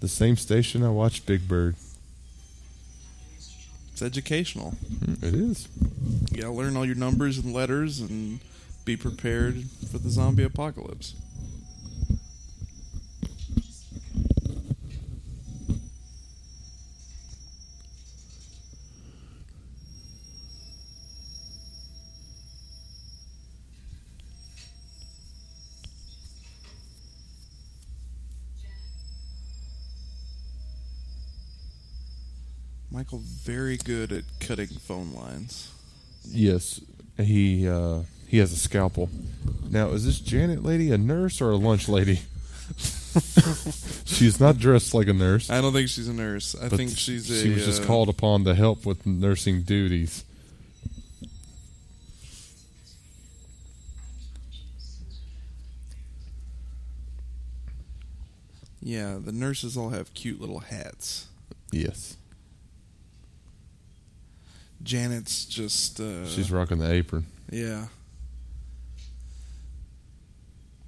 [0.00, 1.76] The same station I watched Big Bird.
[3.92, 4.74] It's educational.
[4.98, 5.66] Mm, It is.
[6.30, 8.40] You gotta learn all your numbers and letters and
[8.84, 11.14] be prepared for the zombie apocalypse.
[32.92, 35.70] Michael very good at cutting phone lines.
[36.24, 36.80] Yes,
[37.16, 39.08] he uh, he has a scalpel.
[39.70, 42.20] Now, is this Janet lady a nurse or a lunch lady?
[44.04, 45.50] she's not dressed like a nurse.
[45.50, 46.54] I don't think she's a nurse.
[46.60, 47.42] I think she's a.
[47.42, 50.24] She was just uh, called upon to help with nursing duties.
[58.82, 61.26] Yeah, the nurses all have cute little hats.
[61.70, 62.16] Yes,
[64.82, 66.00] Janet's just.
[66.00, 67.26] Uh, she's rocking the apron.
[67.50, 67.86] Yeah.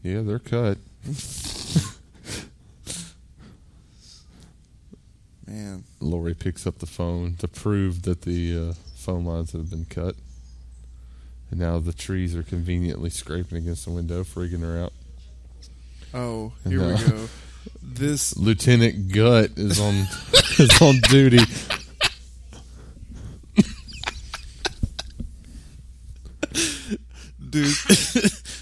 [0.03, 0.79] Yeah, they're cut.
[5.47, 5.85] Man.
[6.01, 10.17] Laurie picks up the phone to prove that the uh, phone lines have been cut.
[11.51, 14.93] And now the trees are conveniently scraping against the window, freaking her out.
[16.15, 17.29] Oh, here we go.
[17.83, 18.37] This.
[18.39, 19.95] Lieutenant Gut is on
[20.59, 21.45] is on duty.
[27.53, 27.67] Dude,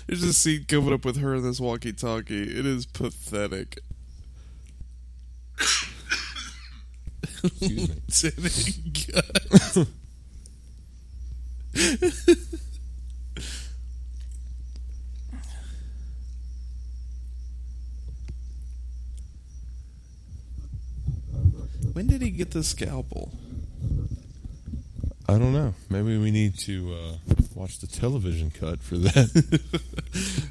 [0.09, 2.59] there's a scene coming up with her in this walkie-talkie.
[2.59, 3.79] It is pathetic.
[7.45, 9.87] Excuse me.
[21.33, 23.31] Lieutenant when did he get the scalpel?
[25.29, 25.75] I don't know.
[25.89, 30.51] Maybe we need to uh, watch the television cut for that.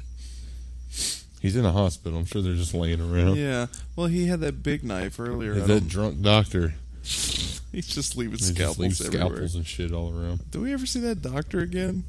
[1.40, 2.18] He's in a hospital.
[2.18, 3.36] I'm sure they're just laying around.
[3.36, 3.66] Yeah.
[3.96, 5.54] Well, he had that big knife earlier.
[5.54, 6.74] I that drunk doctor?
[7.02, 9.28] He's just leaving just scalpels leave everywhere.
[9.28, 10.50] scalpels and shit all around.
[10.50, 12.04] Do we ever see that doctor again?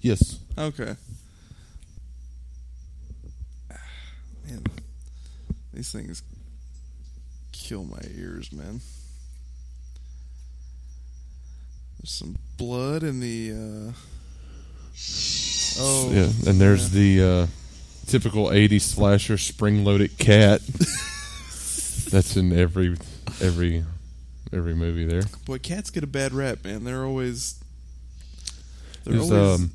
[0.00, 0.40] Yes.
[0.58, 0.96] Okay.
[4.48, 4.64] Man,
[5.72, 6.22] these things
[7.52, 8.80] kill my ears, man.
[11.98, 13.52] There's some blood in the.
[13.52, 13.92] Uh...
[15.78, 17.46] Oh, yeah, and there's the uh,
[18.06, 20.60] typical '80s slasher spring-loaded cat.
[22.10, 22.96] That's in every
[23.40, 23.84] every
[24.52, 25.22] every movie there.
[25.46, 26.84] boy, cats get a bad rap, man.
[26.84, 27.60] They're always.
[29.04, 29.70] They're There's always um,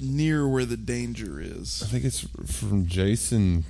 [0.00, 1.82] near where the danger is.
[1.82, 2.26] I think it's
[2.60, 3.64] from Jason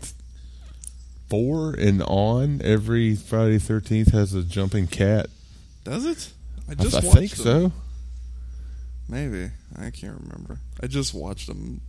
[1.28, 2.60] four and on.
[2.62, 5.28] Every Friday Thirteenth has a jumping cat.
[5.84, 6.32] Does it?
[6.68, 7.44] I I, just I watched think them.
[7.44, 7.72] so.
[9.12, 10.58] Maybe I can't remember.
[10.82, 11.82] I just watched them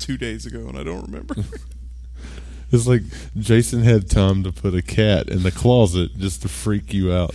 [0.00, 1.36] two days ago, and I don't remember.
[2.72, 3.02] It's like
[3.38, 7.32] Jason had time to put a cat in the closet just to freak you out.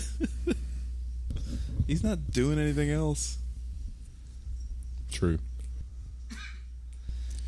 [1.88, 3.38] He's not doing anything else.
[5.10, 5.40] True.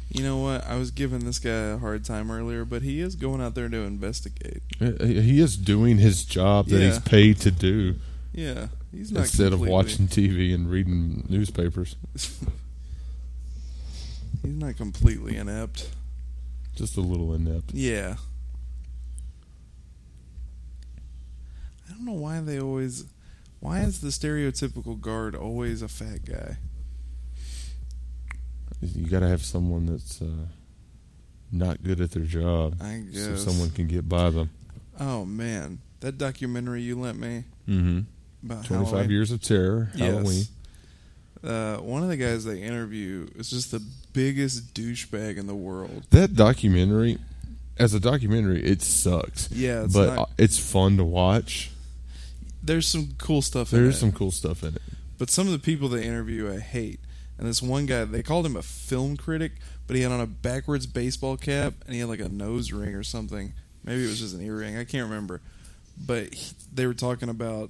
[0.10, 0.66] You know what?
[0.66, 3.68] I was giving this guy a hard time earlier, but he is going out there
[3.68, 4.64] to investigate.
[4.80, 7.96] He he is doing his job that he's paid to do
[8.32, 11.96] Yeah, he's not instead of watching TV and reading newspapers.
[12.16, 12.46] he's
[14.44, 15.90] not completely inept.
[16.76, 17.74] Just a little inept.
[17.74, 18.16] Yeah.
[21.88, 23.06] I don't know why they always.
[23.60, 26.58] Why is the stereotypical guard always a fat guy?
[28.82, 30.48] You got to have someone that's uh,
[31.52, 32.78] not good at their job,
[33.14, 34.50] so someone can get by them.
[35.00, 38.02] Oh man, that documentary you lent me Mm-hmm.
[38.44, 39.10] About Twenty-five Halloween.
[39.12, 40.10] years of terror, Yes.
[40.10, 40.44] Halloween.
[41.44, 43.82] Uh, one of the guys they interview is just the
[44.14, 46.04] biggest douchebag in the world.
[46.12, 47.18] That documentary,
[47.78, 49.52] as a documentary, it sucks.
[49.52, 51.72] Yeah, it's but not- it's fun to watch.
[52.64, 54.82] There's some cool stuff in There's some cool stuff in it.
[55.18, 57.00] But some of the people they interview I hate.
[57.38, 59.54] And this one guy, they called him a film critic,
[59.86, 62.96] but he had on a backwards baseball cap and he had like a nose ring
[62.96, 63.54] or something.
[63.84, 64.78] Maybe it was just an earring.
[64.78, 65.42] I can't remember.
[65.98, 67.70] But he, they were talking about.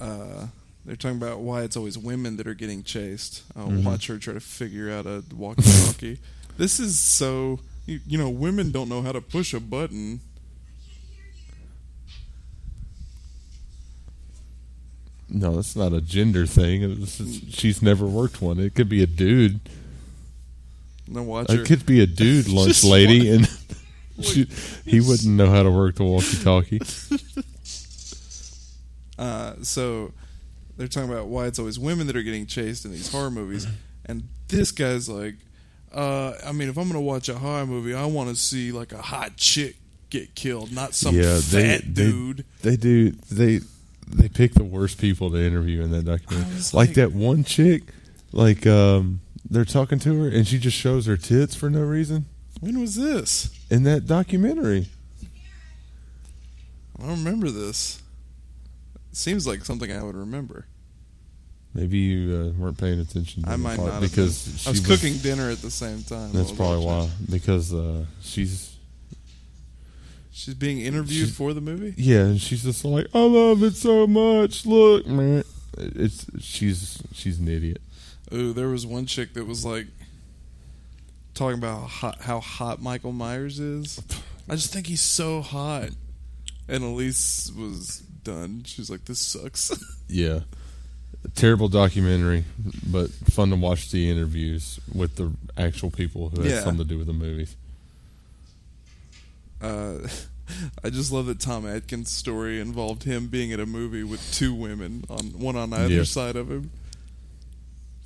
[0.00, 0.46] Uh,
[0.84, 3.42] they're talking about why it's always women that are getting chased.
[3.56, 3.84] Oh, Mhm.
[3.84, 6.18] watch her try to figure out a walkie-talkie.
[6.58, 7.60] this is so.
[7.86, 10.20] You, you know, women don't know how to push a button.
[15.28, 17.00] No, that's not a gender thing.
[17.04, 18.58] Just- she's never worked one.
[18.58, 19.60] It could be a dude.
[21.08, 21.62] No, watch her.
[21.62, 24.46] It could be a dude lunch lady, wa- and she,
[24.84, 26.80] he wouldn't know how to work the walkie-talkie.
[29.18, 30.12] Uh, so
[30.76, 33.66] they're talking about why it's always women that are getting chased in these horror movies,
[34.06, 35.34] and this guy's like,
[35.92, 38.92] uh, I mean, if I'm gonna watch a horror movie, I want to see like
[38.92, 39.76] a hot chick
[40.10, 41.40] get killed, not some Yeah, they-
[41.78, 42.44] fat they- dude.
[42.62, 43.10] They do.
[43.30, 43.60] They
[44.06, 46.54] they pick the worst people to interview in that documentary.
[46.56, 47.84] Like, like- that one chick,
[48.32, 52.26] like um, they're talking to her, and she just shows her tits for no reason
[52.60, 53.50] when was this?
[53.70, 54.88] in that documentary.
[56.98, 58.00] I don't remember this.
[59.16, 60.66] Seems like something I would remember.
[61.72, 63.42] Maybe you uh, weren't paying attention.
[63.42, 64.66] To I might not have because.
[64.66, 66.32] I was cooking dinner at the same time.
[66.32, 67.08] That's was probably why.
[67.30, 68.74] Because uh, she's
[70.32, 71.94] She's being interviewed She's- for the movie.
[71.96, 74.66] yeah, and she's just like, I love it so much.
[74.66, 75.44] Look, man,
[75.78, 77.80] it's she's she's an idiot.
[78.32, 79.86] Ooh, there was one chick that was like
[81.34, 84.02] talking about how hot, how hot Michael Myers is.
[84.48, 85.90] I just think he's so hot.
[86.68, 88.62] And Elise was done.
[88.66, 89.70] She's like, "This sucks."
[90.08, 90.40] Yeah,
[91.34, 92.44] terrible documentary,
[92.86, 96.60] but fun to watch the interviews with the actual people who had Yeah.
[96.62, 97.56] something to do with the movies.
[99.62, 100.06] uh,
[100.84, 104.52] I just love that Tom Atkins' story involved him being at a movie with two
[104.54, 106.02] women on one on either Yeah.
[106.04, 106.70] side of him.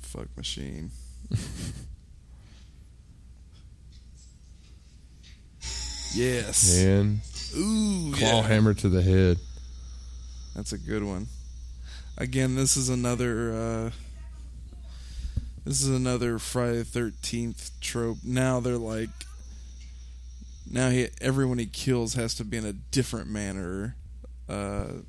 [0.01, 0.91] Fuck machine.
[6.13, 6.77] yes.
[6.77, 7.19] And
[7.57, 8.47] Ooh, claw yeah.
[8.47, 9.37] hammer to the head.
[10.55, 11.27] That's a good one.
[12.17, 13.53] Again, this is another.
[13.53, 13.91] Uh,
[15.65, 18.17] This is another Friday Thirteenth trope.
[18.23, 19.09] Now they're like,
[20.69, 23.95] now he everyone he kills has to be in a different manner.
[24.47, 25.03] Because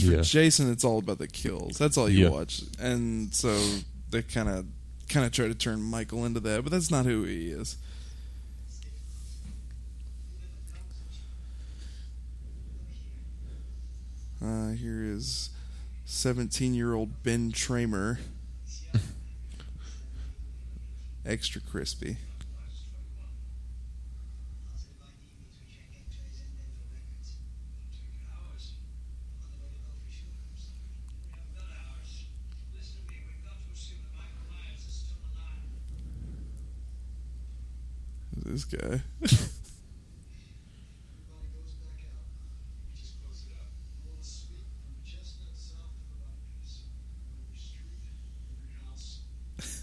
[0.00, 0.22] for Yeah.
[0.22, 1.78] Jason, it's all about the kills.
[1.78, 2.30] That's all you Yeah.
[2.30, 3.78] watch, and so
[4.10, 4.66] they kind of
[5.08, 7.76] kind of try to turn Michael into that, but that's not who he is.
[14.42, 15.50] Uh, here is
[16.06, 18.18] 17 year old Ben Tramer.
[21.26, 22.16] Extra crispy.
[38.36, 39.02] This guy?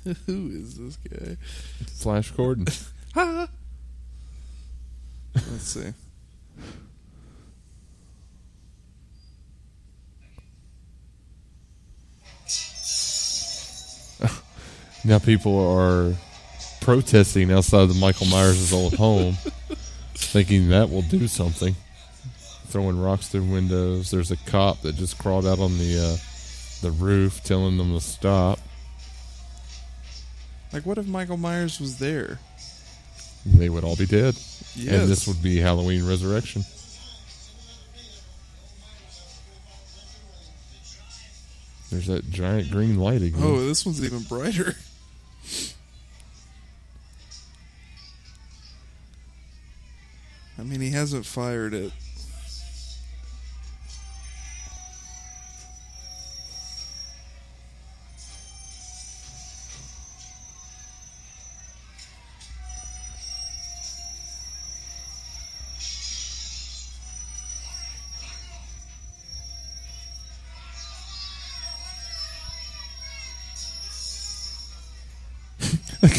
[0.28, 1.36] Who is this guy?
[1.86, 2.68] Flash Gordon.
[3.16, 3.50] Let's
[5.64, 5.94] see.
[15.04, 16.16] now people are
[16.80, 19.34] protesting outside of Michael Myers' old home,
[20.16, 21.76] thinking that will do something.
[22.68, 24.10] Throwing rocks through windows.
[24.10, 26.18] There's a cop that just crawled out on the uh,
[26.82, 28.60] the roof, telling them to stop.
[30.74, 32.40] Like, what if Michael Myers was there?
[33.46, 34.36] They would all be dead,
[34.76, 34.94] Yes.
[35.02, 36.64] and this would be Halloween Resurrection.
[41.90, 43.42] There's that giant green light again.
[43.42, 44.76] Oh, this one's even brighter.
[50.60, 51.92] I mean, he hasn't fired it.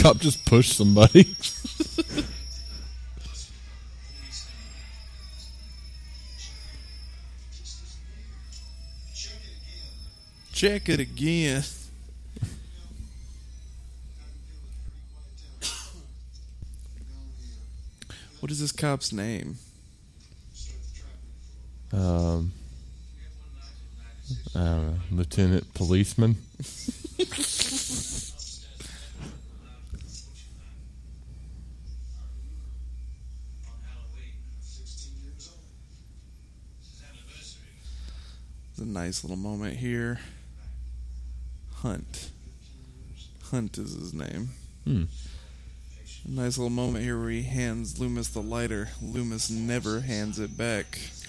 [0.09, 1.25] Cop just pushed somebody.
[10.53, 11.63] Check it again.
[18.41, 19.59] What is this cop's name?
[21.93, 22.53] Um,
[24.55, 26.37] I don't know, lieutenant policeman.
[38.99, 40.19] nice little moment here.
[41.77, 42.31] Hunt.
[43.45, 44.49] Hunt is his name.
[44.83, 45.05] Hmm.
[46.27, 48.89] A nice little moment here where he hands Loomis the lighter.
[49.01, 50.99] Loomis never hands it back.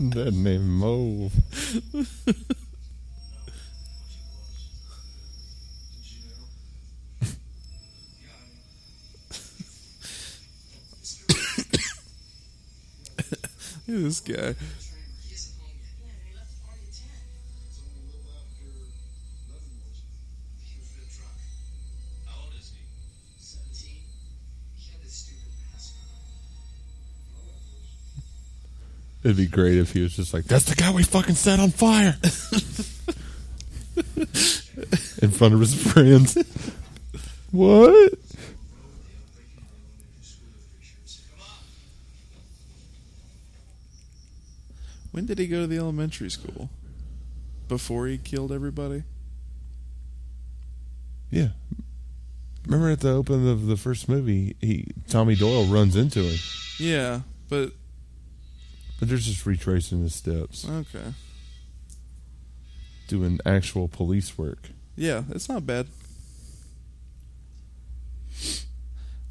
[0.00, 1.43] that name Mauve.
[13.86, 14.54] This guy.
[29.24, 31.70] It'd be great if he was just like, "That's the guy we fucking set on
[31.70, 32.18] fire,"
[35.22, 36.36] in front of his friends.
[37.50, 38.12] what?
[45.10, 46.68] When did he go to the elementary school?
[47.68, 49.04] Before he killed everybody?
[51.30, 51.48] Yeah.
[52.66, 56.38] Remember at the opening of the first movie, he Tommy Doyle runs into him,
[56.78, 57.72] Yeah, but but
[59.04, 61.12] they're just retracing his steps, okay.
[63.08, 64.70] doing actual police work.
[64.96, 65.86] Yeah, it's not bad.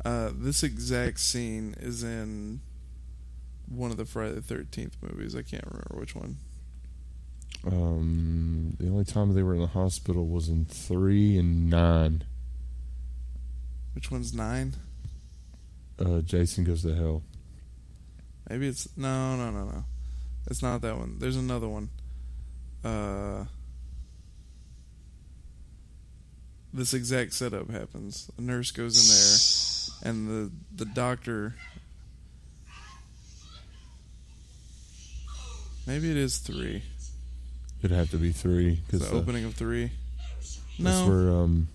[0.03, 2.59] Uh, this exact scene is in
[3.69, 5.35] one of the Friday the Thirteenth movies.
[5.35, 6.37] I can't remember which one.
[7.65, 12.25] Um, the only time they were in the hospital was in three and nine.
[13.95, 14.75] Which one's nine?
[15.97, 17.23] Uh, Jason goes to hell.
[18.49, 19.83] Maybe it's no, no, no, no.
[20.47, 21.17] It's not that one.
[21.19, 21.89] There's another one.
[22.83, 23.45] Uh,
[26.73, 28.29] this exact setup happens.
[28.37, 31.55] A nurse goes in there, and the the doctor.
[35.85, 36.81] Maybe it is three.
[37.81, 39.91] It'd have to be three because The because opening of three.
[40.29, 41.67] that's No, where um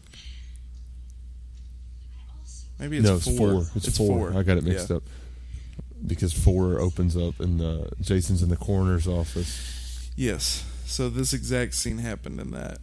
[2.79, 3.37] maybe it's no it's four.
[3.65, 3.67] four.
[3.75, 4.33] It's, four.
[4.35, 4.97] I got it mixed Yeah.
[4.97, 5.03] up
[6.07, 10.11] because four opens up and uh, Jason's in the coroner's office.
[10.17, 10.65] Yes.
[10.85, 12.79] So this exact scene happened in that.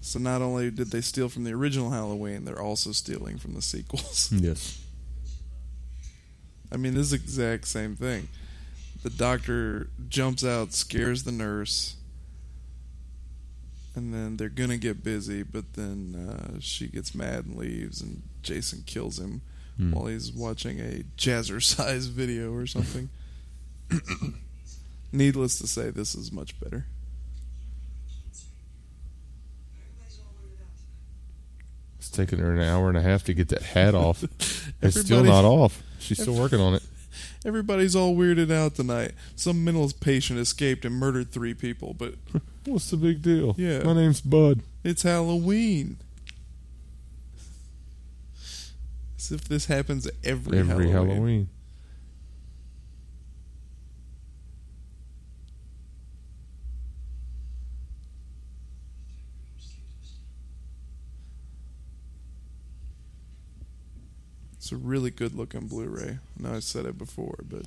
[0.00, 3.62] So not only did they steal from the original Halloween, they're also stealing from the
[3.62, 4.30] sequels.
[4.42, 4.80] Yes.
[6.72, 8.28] I mean, this exact same thing.
[9.02, 11.96] The doctor jumps out, scares the nurse,
[13.94, 18.22] and then they're gonna get busy, but then uh, she gets mad and leaves, and
[18.42, 19.42] Jason kills him
[19.76, 19.92] Hmm.
[19.92, 23.08] while he's watching a jazzercise video or something.
[25.12, 26.86] Needless to say, this is much better.
[29.74, 31.98] Everybody's all weirded out tonight.
[31.98, 34.22] It's taken her an hour and a half to get that hat off.
[34.82, 35.82] it's still not off.
[35.98, 36.82] She's still working on it.
[37.44, 39.12] Everybody's all weirded out tonight.
[39.36, 42.14] Some mental patient escaped and murdered three people, but
[42.64, 43.54] What's the big deal?
[43.58, 43.82] Yeah.
[43.82, 44.60] My name's Bud.
[44.84, 45.96] it's Halloween.
[49.22, 50.92] As if this happens every, Every Halloween.
[51.12, 51.48] Halloween.
[64.56, 66.18] It's a really good looking Blu-ray.
[66.38, 67.66] I know I said it before, but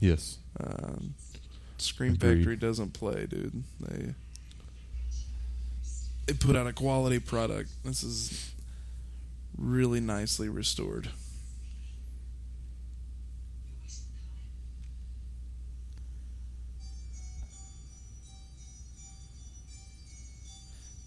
[0.00, 0.38] Yes.
[0.58, 1.14] um,
[1.78, 2.38] Scream Agreed.
[2.38, 3.62] Factory doesn't play, dude.
[3.80, 4.14] They
[6.26, 7.70] they put out a quality product.
[7.84, 8.50] This is
[9.58, 11.10] really nicely restored.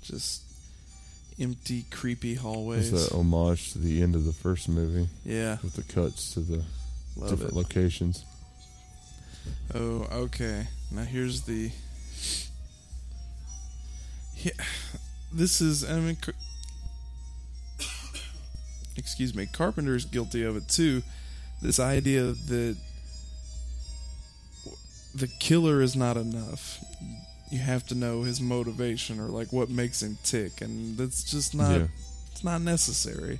[0.03, 0.43] Just
[1.39, 2.91] empty, creepy hallways.
[2.91, 6.41] It's a homage to the end of the first movie yeah, with the cuts to
[6.41, 6.63] the
[7.15, 7.55] love different it.
[7.55, 8.25] locations.
[9.73, 10.67] Oh, okay.
[10.91, 11.71] Now here's the.
[14.35, 14.51] Yeah,
[15.31, 15.89] this is.
[15.89, 16.17] I mean,
[18.97, 19.47] excuse me.
[19.51, 21.01] Carpenter's guilty of it too.
[21.61, 22.77] This idea that
[25.13, 26.79] the killer is not enough.
[27.51, 31.53] You have to know his motivation or like what makes him tick, and that's just
[31.53, 31.71] not.
[31.79, 31.87] yeah.
[32.31, 33.39] It's not necessary.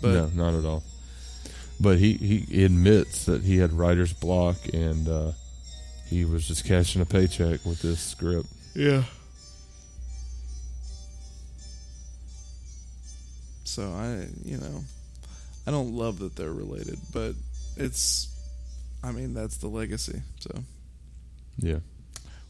[0.00, 0.82] But no, not at all.
[1.80, 5.32] But he, he admits that he had writer's block and uh,
[6.08, 8.48] he was just cashing a paycheck with this script.
[8.74, 9.04] Yeah.
[13.74, 14.84] So I, you know,
[15.66, 17.34] I don't love that they're related, but
[17.76, 18.28] it's,
[19.02, 20.22] I mean, that's the legacy.
[20.38, 20.62] So
[21.58, 21.78] Yeah.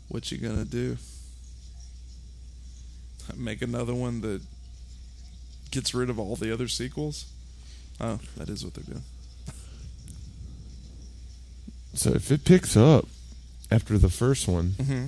[0.08, 0.98] what you gonna do?
[3.36, 4.42] Make another one that
[5.70, 7.24] gets rid of all the other sequels?
[7.98, 9.02] Oh, that is what they're doing.
[11.94, 13.06] So if it picks up
[13.70, 15.06] after the first one, Mm-hmm.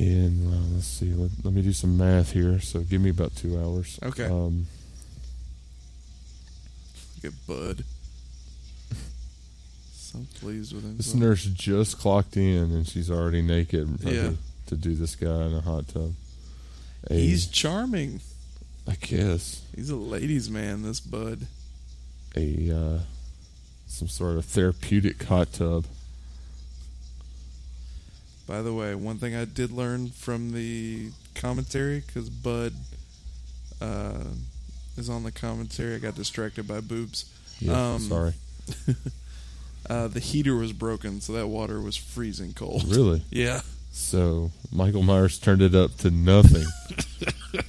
[0.00, 2.58] and well, let's see, let, let me do some math here.
[2.60, 3.98] So give me about two hours.
[4.02, 4.24] Okay.
[4.24, 4.66] Um,
[7.24, 7.84] At Bud.
[9.94, 10.96] So pleased with him.
[10.96, 14.30] this nurse just clocked in and she's already naked Yeah.
[14.68, 16.14] to do this guy in a hot tub.
[17.10, 18.20] A- He's charming.
[18.86, 20.80] I guess, He's a ladies' man.
[20.82, 21.46] This Bud.
[22.34, 22.98] a uh,
[23.86, 25.84] some sort of therapeutic hot tub.
[28.46, 32.72] By the way, one thing I did learn from the commentary, because Bud
[33.82, 34.24] uh,
[34.98, 37.24] is on the commentary, I got distracted by boobs.
[37.60, 38.34] Yeah, Um, sorry.
[39.88, 42.84] Uh, the heater was broken, so that water was freezing cold.
[42.94, 43.22] Really?
[43.30, 43.62] Yeah.
[43.90, 46.66] So Michael Myers turned it up to nothing.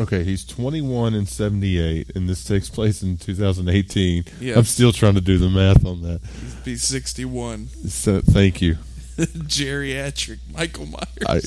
[0.00, 4.24] okay, he's 21 and 78, and this takes place in 2018.
[4.40, 4.56] Yeah.
[4.56, 6.20] I'm still trying to do the math on that.
[6.22, 7.66] He'd be 61.
[7.88, 8.78] So thank you.
[9.18, 11.26] Geriatric Michael Myers.
[11.26, 11.40] I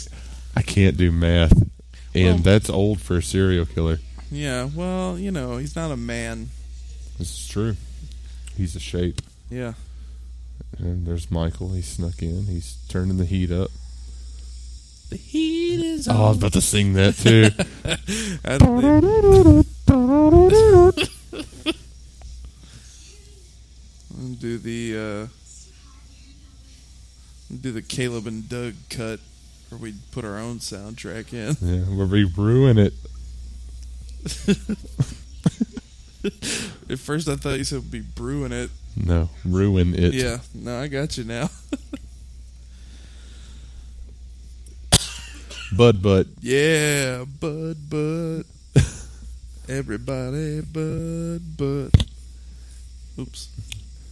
[0.60, 1.54] I can't do math,
[2.14, 4.00] and Well- that's old for a serial killer.
[4.32, 6.50] yeah, well, you know, he's not a man.
[7.18, 7.76] This is true.
[8.58, 9.22] He's a shape.
[9.50, 9.74] Yeah.
[10.78, 11.74] And there's Michael.
[11.74, 12.46] He snuck in.
[12.48, 13.70] He's turning the heat up.
[15.10, 17.50] The heat is Oh, I was about to sing that too.
[18.46, 19.68] I don't think-
[24.40, 25.28] do the uh,
[27.62, 29.20] do the Caleb and Doug cut
[29.72, 31.56] where we put our own soundtrack in.
[31.62, 32.94] yeah, where we ruin it.
[36.90, 38.70] At first, I thought you said we'd be brewing it.
[38.98, 40.14] No, ruin it.
[40.14, 41.50] Yeah, no, I got you now.
[45.76, 46.28] Bud bud.
[46.42, 48.44] Yeah, Bud bud.
[49.70, 51.92] Everybody, Bud bud.
[53.18, 53.48] Oops.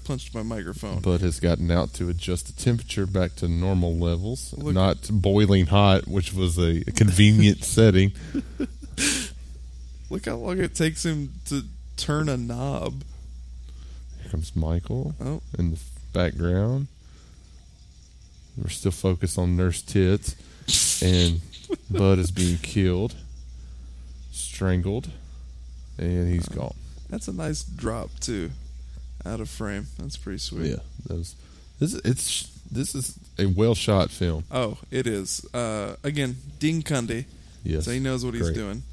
[0.09, 1.01] Punched my microphone.
[1.01, 5.67] Bud has gotten out to adjust the temperature back to normal levels, Look- not boiling
[5.67, 8.13] hot, which was a convenient setting.
[10.09, 11.61] Look how long it takes him to
[11.95, 13.03] turn a knob.
[14.19, 15.79] Here comes Michael Oh, in the
[16.11, 16.87] background.
[18.57, 20.35] We're still focused on Nurse Tits,
[21.03, 21.39] and
[21.91, 23.13] Bud is being killed,
[24.31, 25.11] strangled,
[25.99, 26.73] and he's gone.
[27.11, 28.49] that's a nice drop too.
[29.25, 29.87] Out of frame.
[29.97, 30.71] That's pretty sweet.
[30.71, 31.35] Yeah, that was,
[31.79, 34.43] this it's this is a well shot film.
[34.51, 35.45] Oh, it is.
[35.53, 37.25] Uh, again, Dean Cundey,
[37.63, 38.83] Yes, so he knows what he's doing.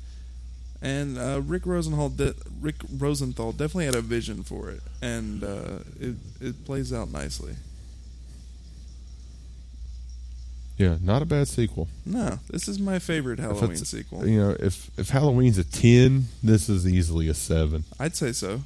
[0.83, 5.79] And uh, Rick Rosenthal, de- Rick Rosenthal definitely had a vision for it, and uh,
[6.01, 7.55] it it plays out nicely.
[10.77, 11.89] yeah, not a bad sequel.
[12.05, 14.27] No, this is my favorite Halloween sequel.
[14.27, 17.85] You know, if if Halloween's a ten, this is easily a seven.
[17.99, 18.61] I'd say so.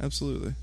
[0.00, 0.54] Absolutely.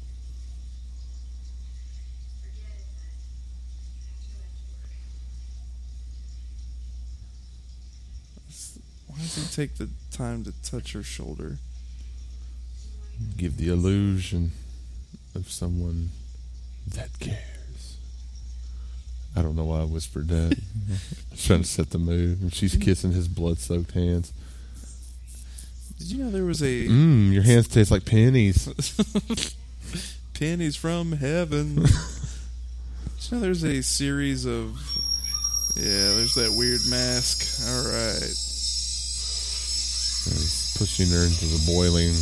[9.07, 11.57] Why does he take the time to touch her shoulder?
[13.37, 14.51] Give the illusion
[15.35, 16.09] of someone
[16.87, 17.97] that cares.
[19.35, 20.57] I don't know why I whispered that.
[20.57, 22.41] I was trying to set the mood.
[22.41, 24.31] And she's kissing his blood-soaked hands.
[25.99, 28.67] Did you know there was a Mmm, your hands taste like pennies.
[30.33, 31.75] pennies from heaven?
[31.75, 31.85] Did
[33.31, 34.79] you know there's a series of
[35.75, 37.65] yeah, there's that weird mask.
[37.67, 38.29] All right.
[40.23, 42.13] He's pushing her into the boiling.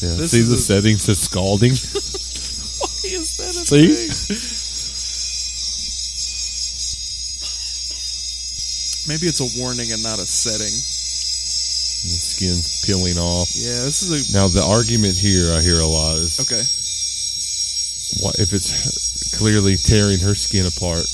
[0.00, 1.70] Yeah, This see is the a- settings to scalding.
[1.72, 3.88] Why is that a See?
[3.88, 4.08] thing?
[9.08, 10.74] Maybe it's a warning and not a setting.
[12.02, 13.48] The skin's peeling off.
[13.54, 16.62] Yeah, this is a Now the argument here I hear a lot is okay.
[18.24, 21.04] why, if it's clearly tearing her skin apart,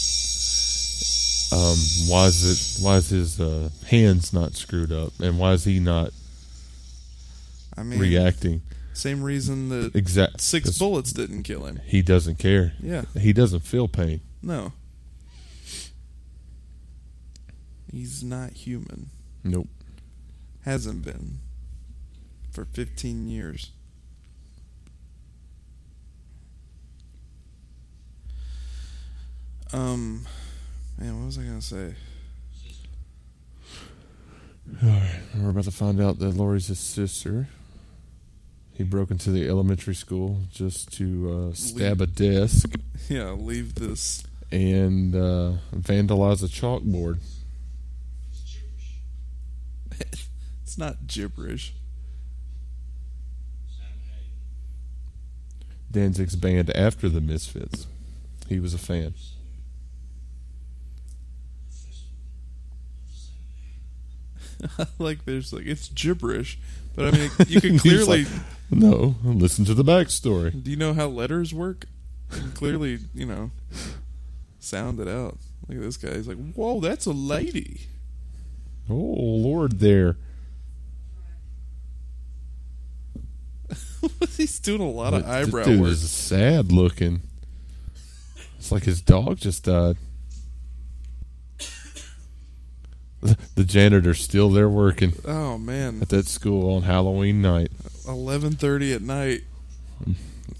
[1.53, 1.79] um,
[2.09, 2.85] why is it?
[2.85, 6.11] Why is his uh, hands not screwed up, and why is he not
[7.77, 8.63] I mean, reacting?
[8.93, 10.41] same reason that Exact.
[10.41, 11.81] six bullets didn't kill him.
[11.85, 12.75] He doesn't care.
[12.81, 14.21] Yeah, He doesn't feel pain.
[14.43, 14.73] no.
[17.91, 19.11] He's not human.
[19.45, 19.69] Nope.
[20.65, 21.39] Hasn't been
[22.51, 23.71] for 15 years.
[29.73, 30.27] Um,
[30.99, 31.95] man, what was I gonna say?
[34.83, 37.49] All right, we're about to find out that Laurie's his sister.
[38.73, 42.75] He broke into the elementary school just to uh, stab a desk
[43.09, 44.25] Yeah, leave this.
[44.51, 47.19] and uh, vandalize a chalkboard.
[50.75, 51.73] It's not gibberish.
[55.89, 57.87] Danzig's band after the Misfits.
[58.49, 59.15] He was a fan.
[64.99, 66.59] like there's like it's gibberish,
[66.97, 68.25] but I mean you can clearly.
[68.25, 68.33] like,
[68.73, 70.61] No, listen to the backstory.
[70.61, 71.85] do you know how letters work?
[72.33, 73.53] You can clearly, you know,
[74.59, 75.39] sound it out.
[75.69, 76.17] Look at this guy.
[76.17, 77.83] He's like, "Whoa, that's a lady."
[78.91, 80.17] Oh Lord, there.
[84.37, 85.91] He's doing a lot of This eyebrow dude work.
[85.91, 87.23] is sad looking.
[88.59, 89.97] It's like his dog just died.
[93.55, 97.71] The janitor's still there working Oh man, at that school on Halloween night.
[98.07, 99.45] eleven thirty at night.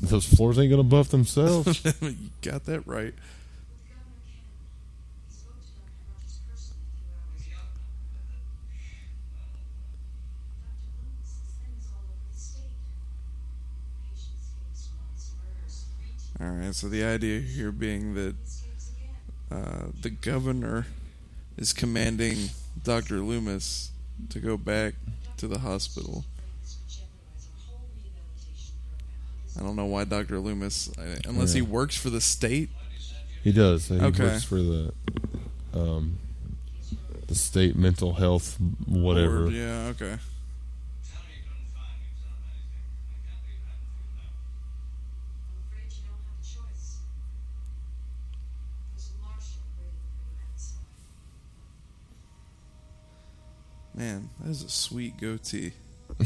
[0.01, 1.85] Those floors ain't gonna buff themselves.
[2.01, 3.13] you got that right.
[16.45, 16.75] All right.
[16.75, 18.35] So the idea here being that
[19.51, 20.87] uh, the governor
[21.57, 22.51] is commanding
[22.83, 23.93] Doctor Loomis
[24.31, 24.95] to go back
[25.39, 26.25] to the hospital.
[29.59, 30.91] I don't know why Doctor Loomis,
[31.27, 32.71] unless he works for the state.
[33.43, 33.89] He does.
[33.89, 34.23] He Okay.
[34.25, 34.93] works for the
[35.73, 36.19] um,
[37.29, 39.43] the state mental health whatever.
[39.43, 39.53] Board.
[39.53, 39.93] Yeah.
[39.95, 40.17] Okay.
[53.95, 55.73] Man, that is a sweet goatee.
[56.21, 56.25] a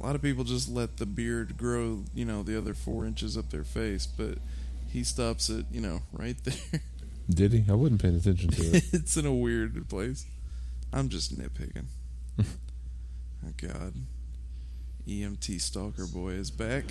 [0.00, 3.50] lot of people just let the beard grow, you know, the other four inches up
[3.50, 4.38] their face, but
[4.90, 6.80] he stops it, you know, right there.
[7.30, 7.64] Did he?
[7.68, 8.84] I wasn't paying attention to it.
[8.92, 10.26] it's in a weird place.
[10.92, 11.86] I'm just nitpicking.
[12.40, 12.44] oh
[13.56, 13.94] God,
[15.06, 16.84] EMT Stalker Boy is back.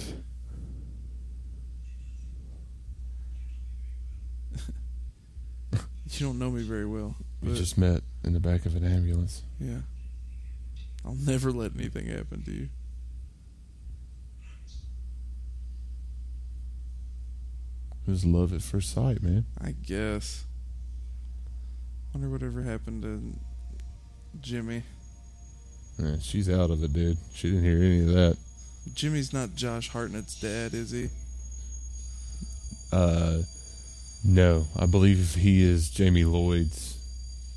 [5.71, 7.15] you don't know me very well.
[7.41, 9.43] we just met in the back of an ambulance.
[9.59, 9.79] Yeah.
[11.05, 12.69] I'll never let anything happen to you.
[18.07, 19.45] It was love at first sight, man.
[19.59, 20.45] I guess.
[22.13, 23.21] Wonder whatever happened to
[24.41, 24.83] Jimmy.
[25.97, 27.17] Yeah, she's out of it, dude.
[27.33, 28.37] She didn't hear any of that.
[28.93, 31.09] Jimmy's not Josh Hartnett's dad, is he?
[32.91, 33.41] Uh,
[34.23, 36.94] no, I believe he is Jamie Lloyd's,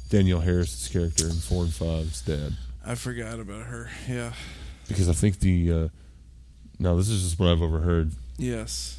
[0.08, 2.54] Danielle Harris's character in Four and Five's dad.
[2.84, 3.90] I forgot about her.
[4.08, 4.32] Yeah.
[4.88, 5.88] Because I think the, uh,
[6.78, 8.96] no, this is just what I've overheard Yes.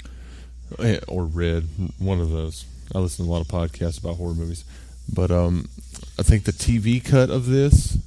[0.80, 1.68] eh, or read.
[1.98, 2.66] One of those.
[2.94, 4.64] I listen to a lot of podcasts about horror movies,
[5.12, 5.70] but um,
[6.20, 7.98] I think the TV cut of this,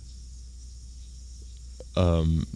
[1.96, 2.46] um,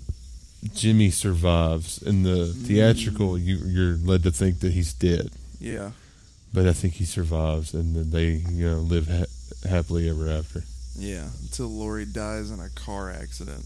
[0.74, 2.02] Jimmy survives.
[2.02, 5.30] In the theatrical, you, you're led to think that he's dead.
[5.60, 5.92] Yeah.
[6.52, 9.24] but I think he survives, and then they you know live ha-
[9.68, 10.62] happily ever after.
[10.98, 11.28] Yeah.
[11.42, 13.64] Until Laurie dies in a car accident.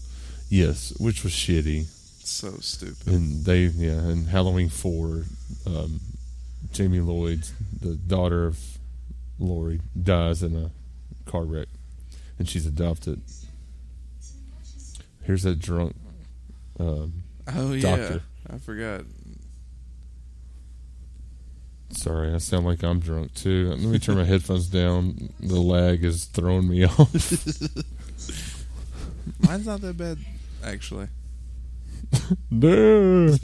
[0.49, 1.85] Yes, which was shitty,
[2.25, 3.07] So stupid.
[3.07, 5.23] and they yeah, and Halloween four,
[5.65, 6.01] um,
[6.73, 7.47] Jamie Lloyd,
[7.79, 8.59] the daughter of
[9.39, 10.71] Laurie, dies in a
[11.29, 11.67] car wreck,
[12.37, 13.21] and she's adopted.
[15.23, 15.95] Here's that drunk.
[16.79, 18.19] Um, Oh yeah.
[18.49, 19.01] I forgot.
[21.91, 23.69] Sorry, I sound like I'm drunk too.
[23.69, 25.33] Let me turn my headphones down.
[25.39, 27.13] The lag is throwing me off.
[29.47, 30.17] Mine's not that bad,
[30.63, 31.07] actually.
[32.51, 33.35] no.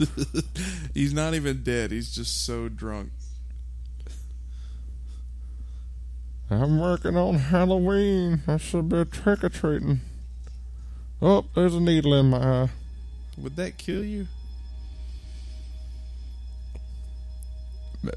[0.94, 1.90] He's not even dead.
[1.90, 3.10] He's just so drunk.
[6.50, 8.42] I'm working on Halloween.
[8.46, 10.00] I should be trick or treating.
[11.20, 12.68] Oh, there's a needle in my eye.
[13.36, 14.28] Would that kill you?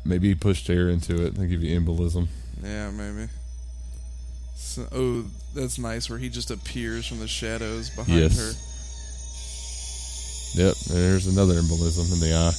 [0.05, 2.27] Maybe he pushed air into it and give you embolism.
[2.63, 3.29] Yeah, maybe.
[4.55, 5.25] So, oh,
[5.55, 6.09] that's nice.
[6.09, 8.37] Where he just appears from the shadows behind Yes.
[8.37, 8.53] her.
[10.63, 12.53] Yep, there's another embolism in the eye.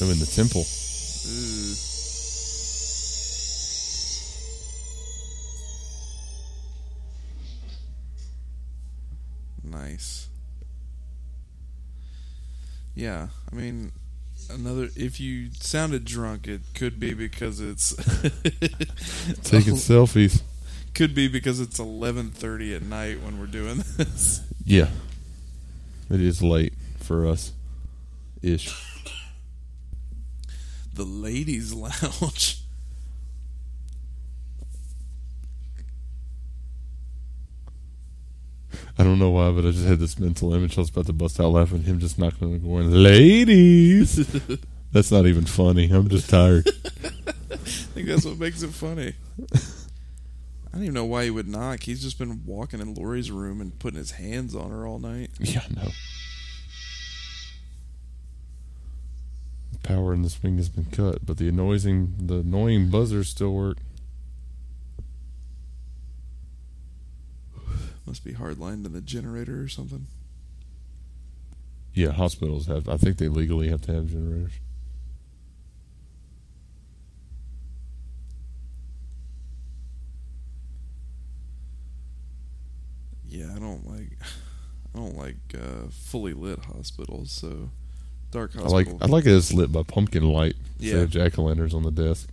[0.00, 0.62] Oh, in the temple.
[1.26, 1.74] Ooh.
[9.64, 10.28] Nice.
[12.94, 13.92] Yeah, I mean,
[14.50, 14.88] another.
[14.96, 17.94] If you sounded drunk, it could be because it's
[19.42, 20.42] Taking selfies.
[20.94, 24.42] could be because it's eleven thirty at night when we're doing this.
[24.64, 24.88] Yeah.
[26.10, 27.52] It is late for us.
[28.42, 28.74] Ish.
[30.94, 32.62] The ladies' lounge.
[38.98, 40.76] I don't know why, but I just had this mental image.
[40.76, 41.82] I was about to bust out laughing.
[41.82, 44.16] Him just knocking on the door, going, "Ladies."
[44.92, 45.90] That's not even funny.
[45.90, 46.68] I'm just tired.
[47.50, 49.12] I think that's what makes it funny.
[49.52, 51.82] I don't even know why he would knock.
[51.82, 55.30] He's just been walking in Laurie's room and putting his hands on her all night.
[55.38, 55.90] yeah, no.
[59.72, 63.52] The power in this ring has been cut, but the annoying, the annoying buzzers still
[63.52, 63.78] work.
[68.08, 70.06] Must be hardlined in the generator or something.
[71.92, 72.88] Yeah, hospitals have.
[72.88, 74.52] I think they legally have to have generators.
[83.28, 84.10] Yeah, I don't like.
[84.94, 87.30] I don't like uh, fully lit hospitals.
[87.30, 87.70] So
[88.30, 88.88] dark I like.
[89.00, 89.32] I like it.
[89.36, 91.02] It's lit by pumpkin light instead Yeah.
[91.02, 92.28] of jack o' lanterns on the desk.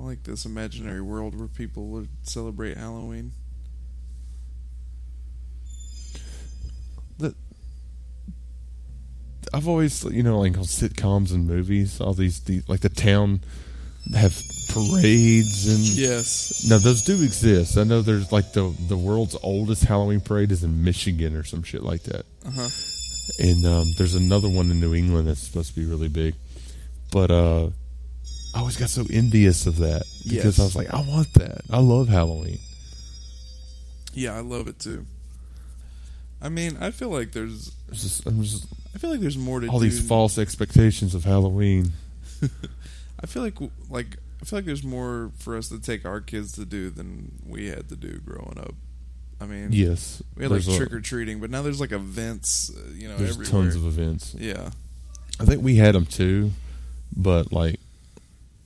[0.00, 3.32] I like this imaginary world where people would celebrate Halloween.
[9.52, 13.40] I've always, you know, like on sitcoms and movies, all these, these like the town
[14.14, 16.66] have parades and Yes.
[16.68, 17.76] Now those do exist.
[17.76, 21.62] I know there's like the the world's oldest Halloween parade is in Michigan or some
[21.62, 22.68] shit like that, Uh huh.
[23.40, 26.34] and um, there's another one in New England that's supposed to be really big.
[27.10, 27.70] But uh,
[28.54, 30.60] I always got so envious of that because Yes.
[30.60, 31.60] I was like, I want that.
[31.70, 32.58] I love Halloween.
[34.12, 35.06] Yeah, I love it too.
[36.42, 37.70] I mean, I feel like there's.
[37.92, 41.92] Just, I'm just I feel like there's more to all these false expectations of Halloween.
[43.22, 43.56] I feel like
[43.88, 47.32] like I feel like there's more for us to take our kids to do than
[47.46, 48.74] we had to do growing up.
[49.40, 52.90] I mean, Yes, we had like trick or treating, but now there's like events, uh,
[52.94, 53.50] you know, There's everywhere.
[53.64, 54.34] tons of events.
[54.38, 54.70] yeah,
[55.38, 56.50] I think we had them too,
[57.16, 57.79] but like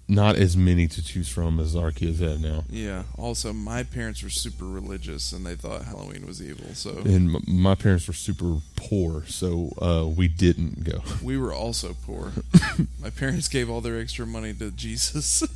[0.06, 2.64] not as many to choose from as our kids have now.
[2.68, 3.04] Yeah.
[3.16, 6.74] Also, my parents were super religious and they thought Halloween was evil.
[6.74, 11.00] So And m- my parents were super poor, so uh, we didn't go.
[11.22, 12.32] we were also poor.
[13.00, 15.42] my parents gave all their extra money to Jesus.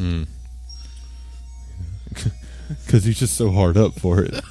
[2.85, 4.45] Because he's just so hard up for it.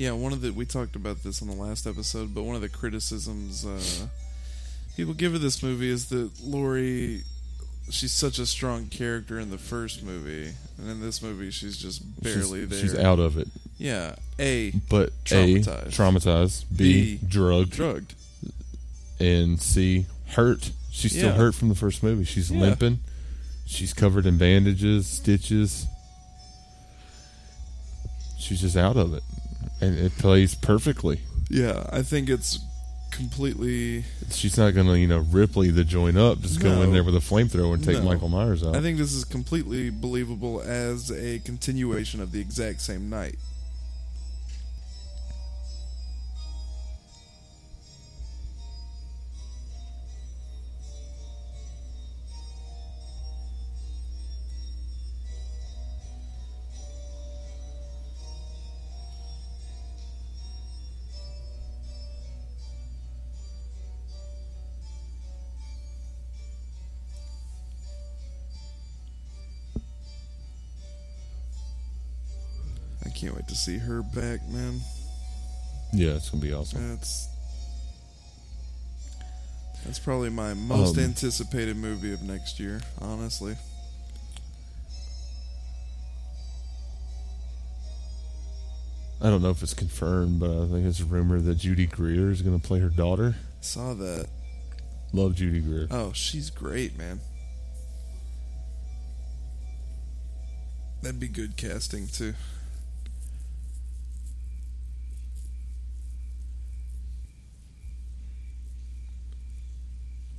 [0.00, 2.62] Yeah, one of the we talked about this on the last episode, but one of
[2.62, 4.06] the criticisms uh,
[4.96, 7.20] people give of this movie is that Laurie,
[7.90, 12.00] she's such a strong character in the first movie, and in this movie she's just
[12.22, 12.78] barely she's, there.
[12.78, 13.48] She's out of it.
[13.76, 15.86] Yeah, a But Traumatized.
[15.86, 16.64] A, traumatized.
[16.74, 17.72] B, B, drugged.
[17.72, 18.14] drugged.
[19.18, 20.70] And C, hurt.
[20.90, 21.34] She's still Yeah.
[21.36, 22.24] hurt from the first movie.
[22.24, 22.60] She's Yeah.
[22.62, 23.00] limping.
[23.66, 25.84] She's covered in bandages, stitches.
[28.38, 29.22] She's just out of it.
[29.80, 31.20] And it plays perfectly.
[31.48, 32.58] Yeah, I think it's
[33.10, 34.04] completely.
[34.30, 37.16] She's not going to, you know, Ripley the join up, just go in there with
[37.16, 38.04] a flamethrower and take No.
[38.04, 38.76] Michael Myers out.
[38.76, 43.36] I think this is completely believable as a continuation of the exact same night.
[73.60, 74.80] See her back, man.
[75.92, 76.88] yeah, it's to be awesome.
[76.90, 77.28] That's
[79.84, 83.56] that's probably my most Um, anticipated movie of next year, honestly.
[89.22, 92.30] I don't know if it's confirmed, but I think it's a rumor that Judy Greer
[92.30, 93.36] is going to play her daughter.
[93.60, 94.28] Saw that.
[95.12, 95.88] Love Judy Greer.
[95.90, 97.20] Oh, she's great, man.
[101.02, 102.34] That'd be good casting too.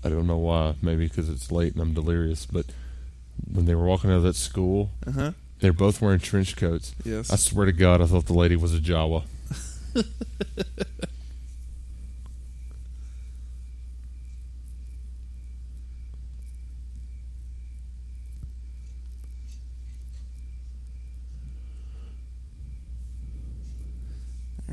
[0.04, 0.76] I don't know why.
[0.82, 2.46] Maybe because it's late and I'm delirious.
[2.46, 2.66] But
[3.52, 5.32] when they were walking out of that school, Uh huh.
[5.60, 6.94] they're both wearing trench coats.
[7.04, 7.32] Yes.
[7.32, 9.24] I swear to God, I thought the lady was a Jawa.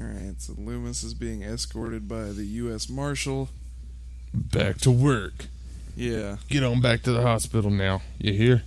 [0.01, 0.35] All right.
[0.39, 2.89] So Loomis is being escorted by the U.S.
[2.89, 3.49] Marshal.
[4.33, 5.47] Back to work.
[5.97, 6.37] Yeah.
[6.49, 8.03] Get on back to the hospital now.
[8.19, 8.63] You hear?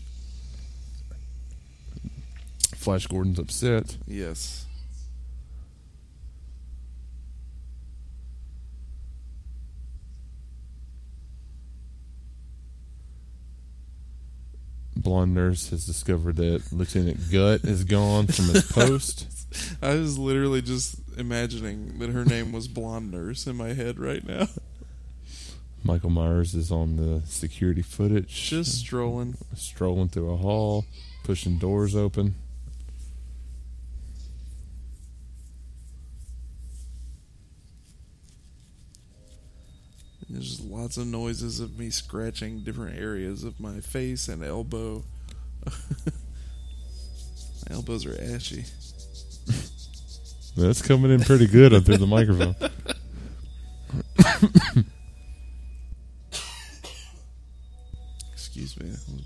[2.76, 3.98] Flash Gordon's upset.
[4.08, 4.66] Yes.
[14.96, 19.28] Blonde nurse has discovered that Lieutenant Gut is gone from his post.
[19.82, 24.26] I was literally just imagining that her name was Blonde Nurse in my head right
[24.26, 24.48] now.
[25.84, 28.50] Michael Myers is on the security footage.
[28.50, 29.36] Just strolling.
[29.56, 30.86] strolling through a hall,
[31.24, 32.36] pushing doors open.
[40.30, 45.04] There's just lots of noises of me scratching different areas of my face and elbow.
[45.66, 45.74] my
[47.76, 48.64] elbows are ashy.
[50.56, 52.56] That's coming in pretty good up through the microphone.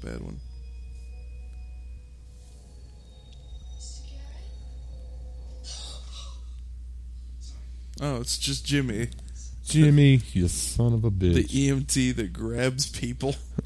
[0.05, 0.39] bad one.
[8.01, 9.07] Oh, it's just Jimmy,
[9.65, 11.33] Jimmy, you son of a bitch.
[11.33, 11.43] the.
[11.45, 13.35] EMT that grabs people.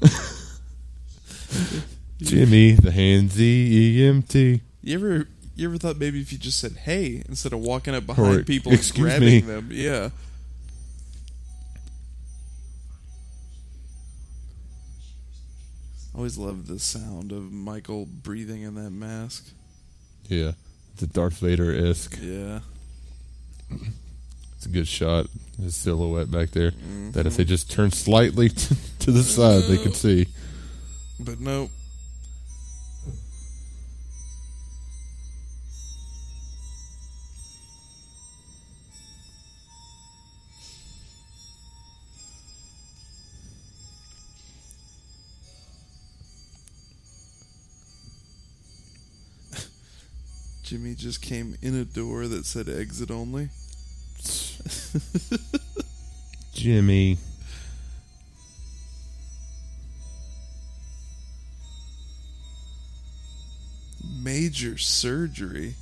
[2.18, 4.60] Jimmy, the handsy EMT.
[4.82, 5.26] You ever
[5.56, 8.46] you ever thought maybe if you just said hey instead of walking up Or, behind
[8.46, 9.68] people and grabbing me." them?
[9.72, 10.10] Yeah.
[16.20, 19.52] Always loved the sound of Michael breathing in that mask.
[20.28, 20.52] Yeah,
[20.98, 22.18] the Darth Vader esque.
[22.20, 22.60] Yeah.
[24.54, 25.28] It's a good shot.
[25.58, 26.72] His silhouette back there.
[26.72, 27.36] That if mm-hmm.
[27.38, 30.26] they just turn slightly to, to the side, they could see.
[31.18, 31.70] But nope.
[51.00, 53.48] Just came in a door that said exit only.
[56.52, 57.16] Jimmy.
[64.22, 65.74] Major surgery.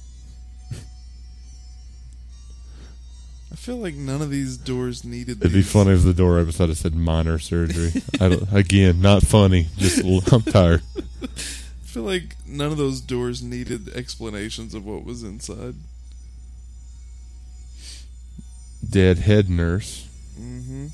[3.51, 5.39] I feel like none of these doors needed.
[5.41, 8.03] It'd be funny if the door episode had said minor surgery.
[8.21, 9.67] I again, not funny.
[9.79, 10.83] Just I'm tired.
[11.89, 15.75] I feel like none of those doors needed explanations of what was inside.
[18.87, 20.07] Dead head nurse.
[20.39, 20.89] Mm-hmm.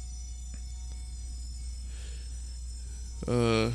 [3.26, 3.72] Uh.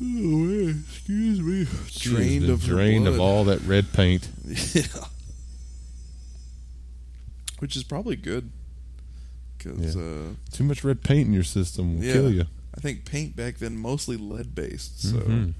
[0.00, 1.66] Oh, man, excuse me.
[1.90, 4.28] She Drained of drained of all that red paint.
[4.72, 4.82] Yeah.
[7.58, 8.52] Which is probably good.
[9.58, 10.00] Because Yeah.
[10.02, 12.12] uh, Too much red paint in your system will Yeah.
[12.12, 12.44] kill you.
[12.78, 15.02] I think paint back then mostly lead based.
[15.02, 15.54] So, Mhm.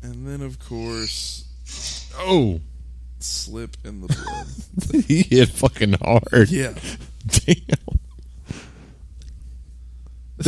[0.00, 1.42] and then of course
[2.18, 2.60] Oh,
[3.18, 5.04] slip in the blood.
[5.06, 6.48] he hit fucking hard.
[6.50, 6.74] yeah.
[7.26, 7.56] Damn.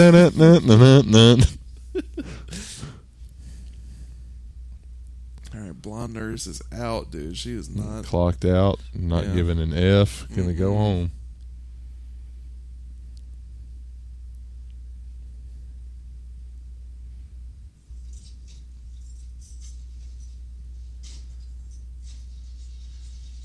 [5.55, 7.37] All right, blonde nurse is out, dude.
[7.37, 8.05] She is not.
[8.05, 9.35] Clocked out, not Yeah.
[9.35, 10.77] given an F, gonna go Mhm.
[10.77, 11.11] home.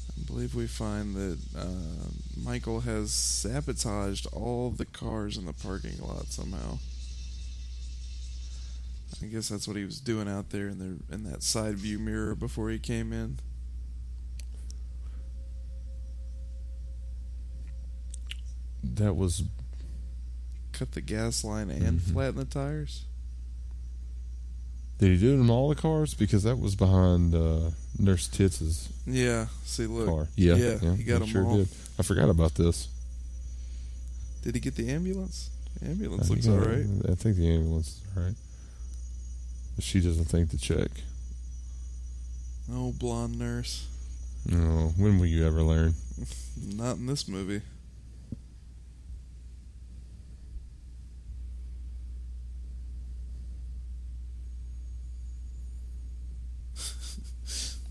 [0.10, 0.22] I
[0.54, 2.10] believe we find that uh,
[2.44, 6.78] Michael has sabotaged all the cars in the parking lot somehow.
[9.22, 11.98] I guess that's what he was doing out there in the in that side view
[12.00, 13.40] mirror before he came in.
[18.84, 19.44] That was
[20.74, 22.12] Cut the gas line and Mhm.
[22.14, 23.04] flatten the tires.
[25.04, 26.14] Did he do it in all the cars?
[26.14, 29.48] Because that was behind uh, Nurse Tits's Yeah.
[29.66, 30.08] See, look.
[30.08, 30.28] car.
[30.38, 31.58] Yeah, Yeah, he got I 'em sure all.
[31.58, 31.68] did.
[32.00, 32.88] I forgot about this.
[34.44, 35.50] Did he get the ambulance?
[35.82, 36.86] The ambulance I looks think- all right.
[37.12, 38.36] I think the ambulance is all right.
[39.76, 40.90] But she doesn't think to check.
[42.72, 43.88] Oh, blonde nurse.
[44.46, 45.96] No, when will you ever learn?
[46.76, 47.62] Not in this movie.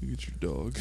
[0.02, 0.76] Look at your dog.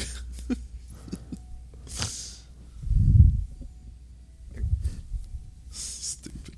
[5.70, 6.56] Stupid.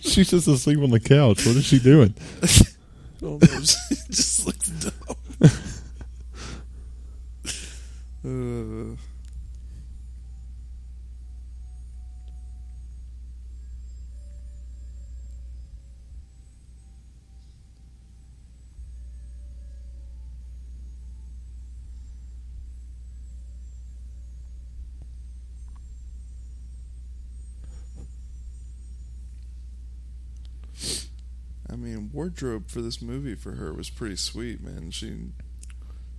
[0.00, 1.46] She's just asleep on the couch.
[1.46, 2.12] What is she doing?
[3.22, 4.92] Oh, no, she just looks dumb.
[8.24, 8.96] uh,
[31.76, 32.10] I mean,
[32.42, 34.90] wardrobe for this movie for her was pretty sweet, man.
[34.90, 35.16] She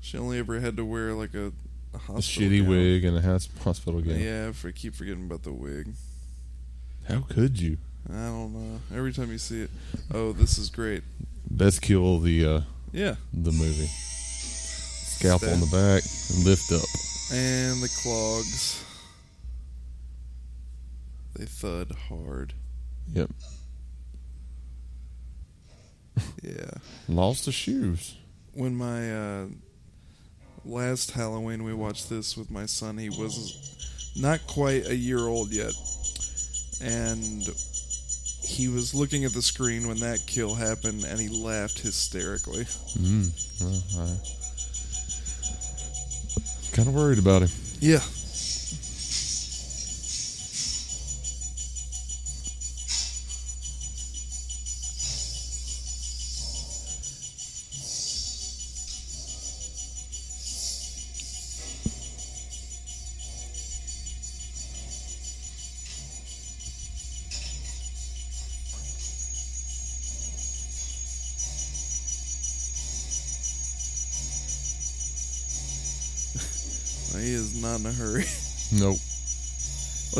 [0.01, 1.51] she only ever had to wear like a,
[1.93, 2.69] a A shitty gown.
[2.69, 4.19] wig and a hos- hospital gown.
[4.19, 5.93] Yeah, I keep forgetting about the wig.
[7.07, 7.77] How could you?
[8.09, 8.79] I don't know.
[8.95, 9.69] Every time you see it,
[10.13, 11.03] oh, this is great.
[11.49, 12.61] Best kill the uh,
[12.91, 13.87] Yeah, the movie.
[13.89, 16.03] Scalpel on the back,
[16.45, 16.87] lift up.
[17.35, 18.83] and the clogs.
[21.35, 22.53] They thud hard.
[23.13, 23.29] Yep.
[26.41, 26.71] Yeah.
[27.07, 28.15] Lost the shoes.
[28.53, 29.45] When my uh,
[30.65, 35.51] last Halloween we watched this with my son, he was not quite a year old
[35.51, 35.73] yet,
[36.81, 37.43] and
[38.43, 42.63] he was looking at the screen when that kill happened, and he laughed hysterically.
[42.63, 43.31] Mm.
[43.61, 44.17] Well, I
[46.75, 47.49] kind of worried about him.
[47.79, 48.01] Yeah.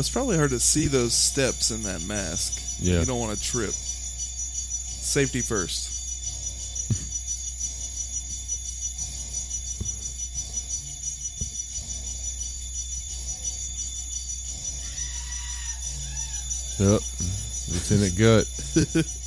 [0.08, 2.62] It's probably hard to see those steps in that mask.
[2.80, 3.00] Yeah.
[3.00, 3.72] You don't want to trip.
[3.72, 5.96] Safety first.
[16.80, 17.02] Yep.
[17.68, 19.04] Lieutenant Gut.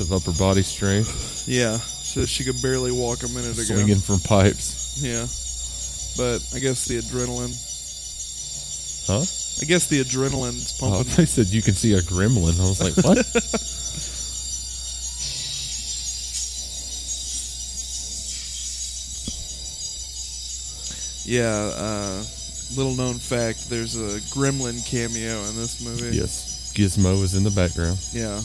[0.00, 3.62] impressive upper body strength, Yeah, so she could barely walk a minute ago.
[3.74, 4.98] swinging from pipes.
[5.02, 5.26] Yeah,
[6.16, 7.54] but I guess the adrenaline.
[9.06, 9.24] Huh?
[9.60, 11.14] I guess the adrenaline's Oh, pumping.
[11.16, 12.58] they said you can see a gremlin.
[12.60, 13.18] I was like, what?
[21.24, 21.44] Yeah,
[21.76, 22.24] uh,
[22.76, 26.16] little known fact: there's a Gremlin cameo in this movie.
[26.16, 28.40] yes, Gizmo is in the background Yeah,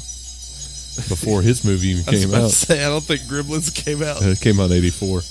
[0.95, 2.49] before his movie even I was came about out.
[2.49, 4.21] to say I don't think Gremlins came out.
[4.21, 5.21] Uh, it came out in '84.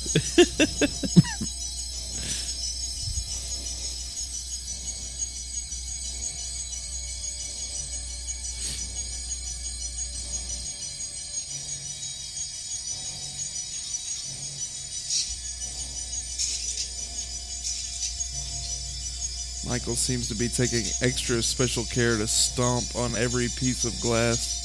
[19.67, 24.62] Michael seems to be taking extra special care to stomp on every piece of glass.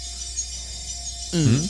[1.32, 1.66] Hmm?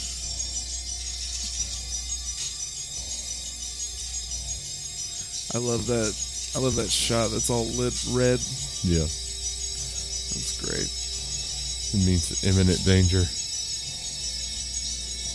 [5.55, 6.13] I love that.
[6.55, 7.31] I love that shot.
[7.31, 8.39] That's all lit red.
[8.83, 10.87] Yeah, That's great.
[10.87, 13.23] it means imminent danger.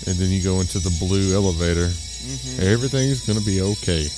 [0.06, 1.86] And then you go into the blue elevator.
[1.88, 2.62] Mm-hmm.
[2.62, 4.08] Everything's gonna be okay.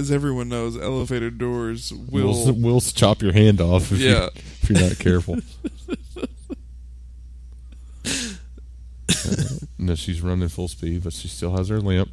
[0.00, 2.32] As everyone knows, elevator doors will.
[2.32, 4.28] We'll, we'll chop your hand off if, you, Yeah.
[4.34, 5.36] if you're not careful.
[9.26, 9.44] Uh,
[9.76, 12.08] no, she's running full speed, but she still has her limp.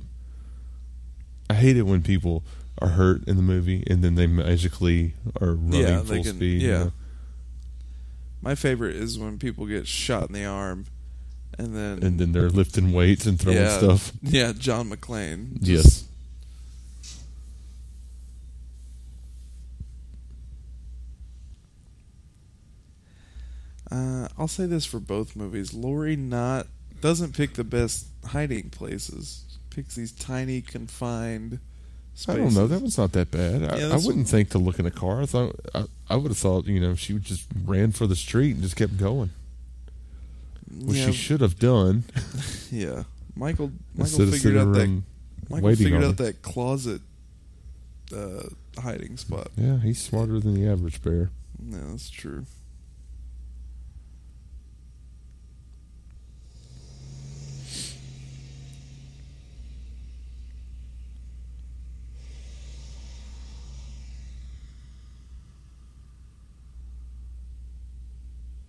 [1.49, 2.43] I hate it when people
[2.81, 6.61] are hurt in the movie and then they magically are running Yeah, full can- speed.
[6.63, 6.77] you yeah.
[6.85, 6.91] know?
[8.41, 10.85] My favorite is when people get shot in the arm,
[11.57, 14.11] and then And then they're lifting weights and throwing yeah, stuff.
[14.21, 15.59] Yeah, John McClane.
[15.61, 16.03] Yes.
[23.89, 26.67] Uh, I'll say this for both movies: Laurie not
[27.01, 29.43] doesn't pick the best hiding places.
[29.69, 31.59] Picks these tiny, confined.
[32.27, 32.65] I don't know.
[32.65, 33.63] That was not that bad.
[33.63, 35.21] I, Yeah, I wouldn't think to look in a car.
[35.21, 38.15] I thought I, I would have thought you know she would just ran for the
[38.15, 39.29] street and just kept going,
[40.83, 42.05] which yeah, she should have done
[42.71, 43.03] yeah.
[43.35, 45.01] Michael Michael figured out that
[45.49, 47.01] Michael figured out that closet
[48.15, 48.49] uh,
[48.81, 49.49] hiding spot.
[49.55, 51.29] Yeah, he's smarter than the average bear.
[51.63, 52.45] Yeah, that's true.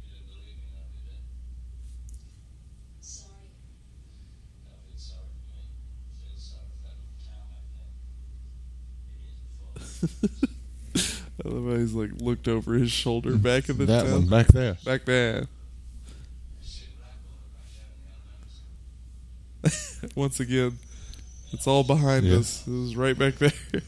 [0.05, 1.19] You didn't believe me now, did you?
[3.01, 3.51] Sorry.
[4.65, 5.62] Don't feel sorry for me.
[6.23, 7.93] Feel sorry for that little town back there.
[10.95, 11.53] It is
[11.93, 12.02] before.
[12.02, 14.12] I love how he's like looked over his shoulder back in the that town.
[14.12, 14.77] one back there.
[14.85, 15.47] Back there.
[16.62, 18.01] See the black boy right there in
[19.62, 20.23] the elementary school.
[20.23, 20.78] Once again,
[21.52, 22.36] it's all behind Yeah.
[22.39, 22.65] us.
[22.66, 23.51] It was right back there.
[23.51, 23.81] Hell, fire,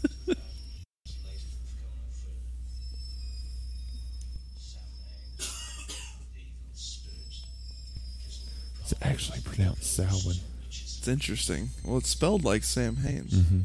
[8.89, 10.39] It's actually pronounced Salwin.
[10.69, 11.69] It's interesting.
[11.83, 13.33] Well, it's spelled like Sam Haines.
[13.33, 13.59] Mm-hmm.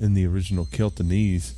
[0.00, 1.54] In the original Celtanese,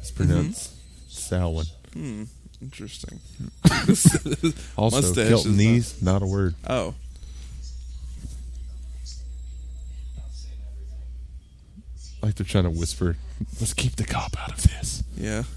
[0.00, 0.72] it's pronounced
[1.10, 1.66] Salwin.
[1.92, 2.24] Hmm.
[2.62, 3.20] Interesting.
[4.76, 4.98] Also,
[5.60, 6.54] is not a word.
[6.66, 6.94] Oh,
[12.22, 13.16] Like they're trying to whisper,
[13.60, 15.02] let's keep the cop out of this.
[15.16, 15.44] yeah.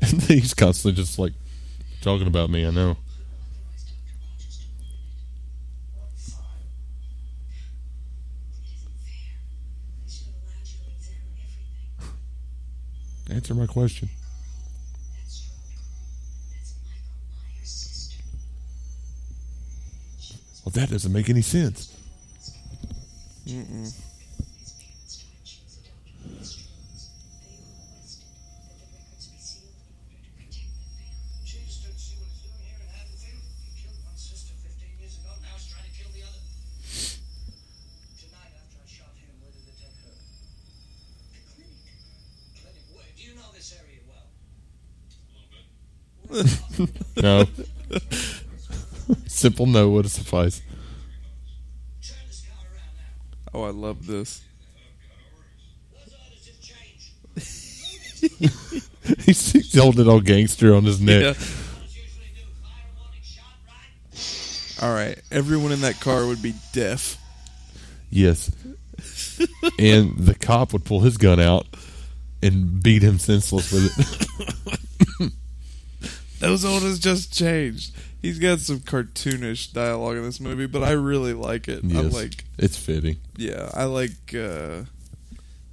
[0.00, 1.32] And he's constantly just like,
[2.02, 2.96] talking about me, I know.
[10.04, 11.34] They should have allowed you to examine
[13.26, 13.36] everything.
[13.36, 14.08] Answer my question.
[15.16, 15.50] That's true.
[16.54, 17.26] That's Michael
[17.56, 18.22] Myers' sister.
[20.64, 21.92] Well, that doesn't make any sense.
[23.46, 23.92] Mm-mm.
[47.22, 47.44] No.
[49.26, 50.62] Simple no would have sufficed.
[52.02, 53.60] Turn this car around now.
[53.60, 54.42] Oh, I love this.
[55.92, 56.60] Those orders have
[58.20, 59.24] changed.
[59.24, 61.22] He's holding it all gangster on his neck.
[61.22, 61.30] Yeah.
[61.30, 62.42] As usually do.
[62.62, 64.82] Fire warning shot, right?
[64.82, 65.18] All right.
[65.30, 67.16] Everyone in that car would be deaf.
[68.10, 68.50] Yes.
[69.78, 71.66] and the cop would pull his gun out
[72.42, 74.77] and beat him senseless with it.
[76.38, 77.94] Those orders just changed.
[78.20, 81.84] He's got some cartoonish dialogue in this movie, but I really like it.
[81.84, 82.12] I yes.
[82.12, 83.18] like, it's fitting.
[83.36, 84.82] yeah, I like, uh,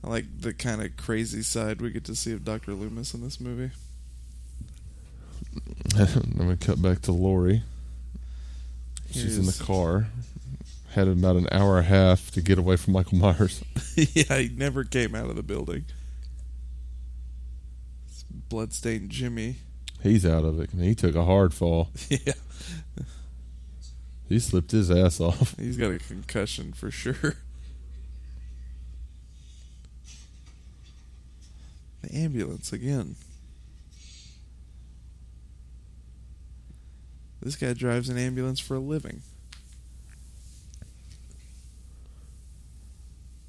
[0.03, 3.23] I like the kind of crazy side we get to see of Doctor Loomis in
[3.23, 3.71] this movie.
[5.97, 7.63] I'm going to cut back to Laurie.
[9.11, 10.07] She's in the car.
[10.91, 13.63] Had about an hour and a half to get away from Michael Myers.
[13.95, 15.85] yeah, he never came out of the building.
[18.49, 19.57] Bloodstained Jimmy.
[20.05, 20.69] He's out of it.
[20.69, 21.89] He took a hard fall.
[22.09, 22.33] yeah,
[24.29, 25.55] He slipped his ass off.
[25.59, 27.37] he's got a concussion for sure.
[32.03, 33.15] The ambulance again.
[37.41, 39.23] This guy drives an ambulance for a living.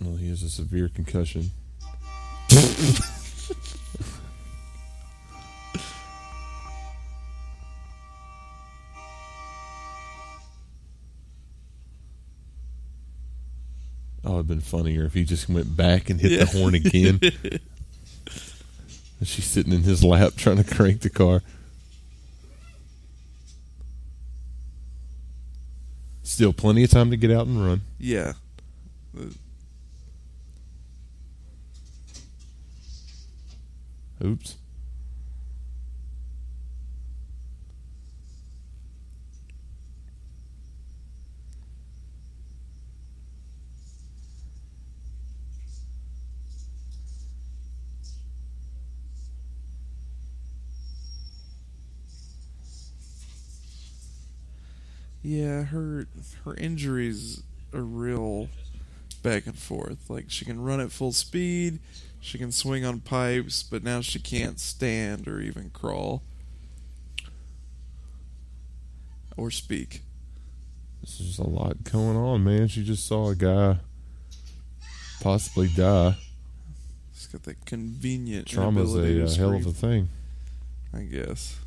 [0.01, 1.51] Well, he has a severe concussion.
[14.47, 16.45] It'd been funnier if he just went back and hit Yeah.
[16.45, 17.19] the horn again.
[19.19, 21.43] and she's sitting in his lap trying to crank the car.
[26.23, 27.81] Still plenty of time to get out and run.
[27.99, 28.35] yeah.
[34.25, 34.57] Oops.
[55.27, 56.07] Yeah, her
[56.45, 57.43] her injuries
[57.75, 58.49] are real
[59.25, 60.09] back and forth.
[60.09, 61.81] Like she can run at full speed,
[62.21, 66.23] she can swing on pipes, but now she can't stand or even crawl
[69.37, 70.03] or speak.
[71.01, 72.69] This is a lot going on, man.
[72.69, 73.79] She just saw a guy
[75.21, 76.19] possibly die.
[77.13, 80.09] She's got that convenient Trauma's a uh, hell of a thing.
[80.95, 81.59] I guess.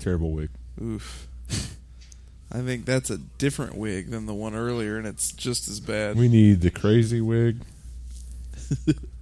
[0.00, 0.50] Terrible week.
[0.82, 1.28] Oof.
[2.52, 6.16] I think that's a different wig than the one earlier, and it's just as bad.
[6.16, 7.58] We need the crazy wig.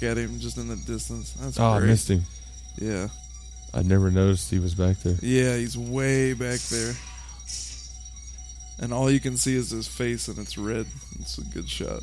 [0.00, 1.32] look at him just in the distance.
[1.32, 2.22] That's Oh, I missed him.
[2.76, 3.08] Yeah.
[3.74, 5.16] I never noticed he was back there.
[5.20, 6.94] Yeah, he's way back there.
[8.80, 10.86] And all you can see is his face and it's red.
[11.18, 12.02] It's a good shot.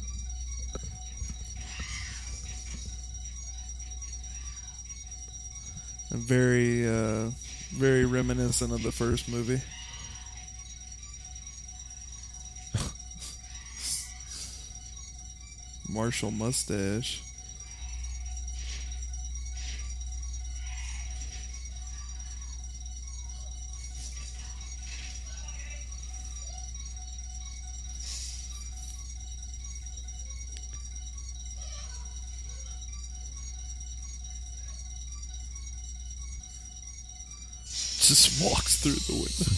[6.11, 7.29] And very uh
[7.71, 9.61] very reminiscent of the first movie.
[15.89, 17.21] Marshall mustache.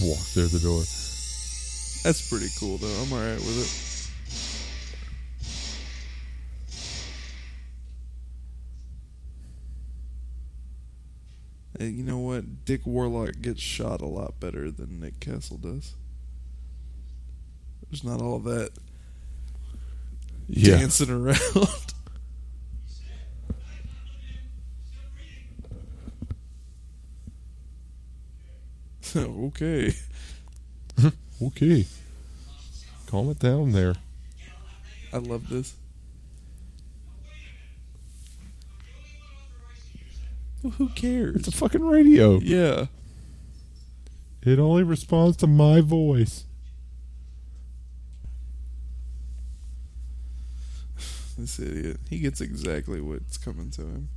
[0.07, 0.79] Walked through the door.
[2.03, 2.87] That's pretty cool though.
[3.03, 3.73] I'm alright with it.
[11.79, 12.65] You know what?
[12.65, 15.93] Dick Warlock gets shot a lot better than Nick Castle does.
[17.89, 18.71] There's not all that
[20.47, 20.77] Yeah.
[20.79, 21.39] dancing around.
[29.45, 29.93] okay.
[31.39, 31.85] Okay.
[33.05, 33.93] Calm it down there.
[35.13, 35.75] I love this.
[40.63, 41.35] Well, who cares?
[41.35, 42.39] It's a fucking radio.
[42.39, 42.87] Yeah.
[44.41, 46.45] It only responds to my voice.
[51.37, 51.99] This idiot.
[52.09, 54.09] He gets exactly what's coming to him.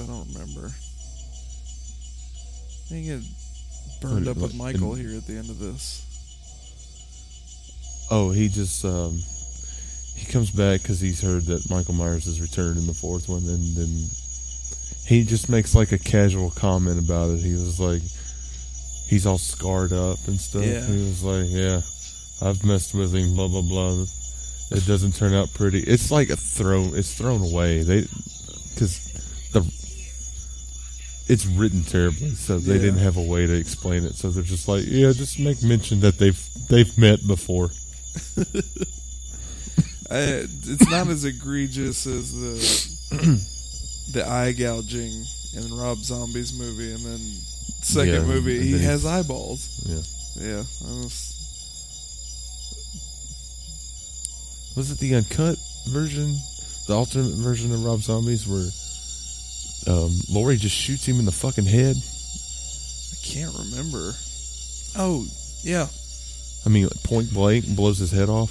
[0.00, 0.70] I don't remember.
[2.90, 3.20] They get
[4.00, 6.02] burned up with Michael here at the end of this.
[8.10, 9.18] Oh, he just um,
[10.14, 13.44] he comes back because he's heard that Michael Myers has returned in the fourth one,
[13.44, 13.88] and then
[15.06, 17.40] he just makes like a casual comment about it.
[17.40, 18.02] He was like,
[19.08, 20.64] he's all scarred up and stuff.
[20.64, 20.84] Yeah.
[20.84, 21.80] He was like, yeah,
[22.46, 23.34] I've messed with him.
[23.34, 24.04] Blah blah blah.
[24.70, 25.80] It doesn't turn out pretty.
[25.80, 26.96] It's like a thrown.
[26.96, 27.82] It's thrown away.
[27.82, 28.02] They
[28.74, 29.12] because
[29.52, 29.62] the
[31.26, 32.80] it's written terribly, so they Yeah.
[32.82, 34.14] didn't have a way to explain it.
[34.16, 37.70] So they're just like, yeah, just make mention that they've they've met before.
[40.10, 42.54] I, it's not as egregious as the
[44.12, 45.24] the eye gouging
[45.56, 47.20] in Rob Zombie's movie, and then
[47.82, 49.68] second Yeah, movie he has eyeballs.
[49.86, 50.02] Yeah.
[50.36, 51.30] Yeah, was,
[54.76, 55.56] Was it the uncut
[55.86, 56.36] version,
[56.88, 58.68] the alternate version of Rob Zombies, where
[59.86, 61.96] um, Laurie just shoots him in the fucking head?
[61.96, 64.14] I can't remember.
[64.96, 65.26] Oh
[65.62, 65.88] yeah,
[66.64, 68.50] I mean, point blank, blows his head off.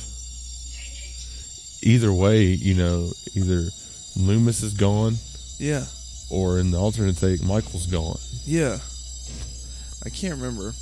[1.83, 3.69] Either way, you know, either
[4.15, 5.15] Loomis is gone,
[5.59, 5.85] yeah,
[6.29, 8.17] or in the alternate take, Michael's gone.
[8.45, 8.77] yeah.
[10.05, 10.73] I can't remember.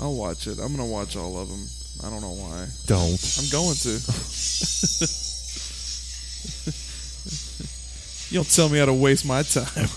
[0.00, 0.58] I'll watch it.
[0.58, 1.66] I'm gonna watch all of them.
[2.02, 2.66] I don't know why.
[2.86, 3.38] Don't.
[3.38, 3.90] I'm going to.
[8.30, 9.88] you don't tell me how to waste my time.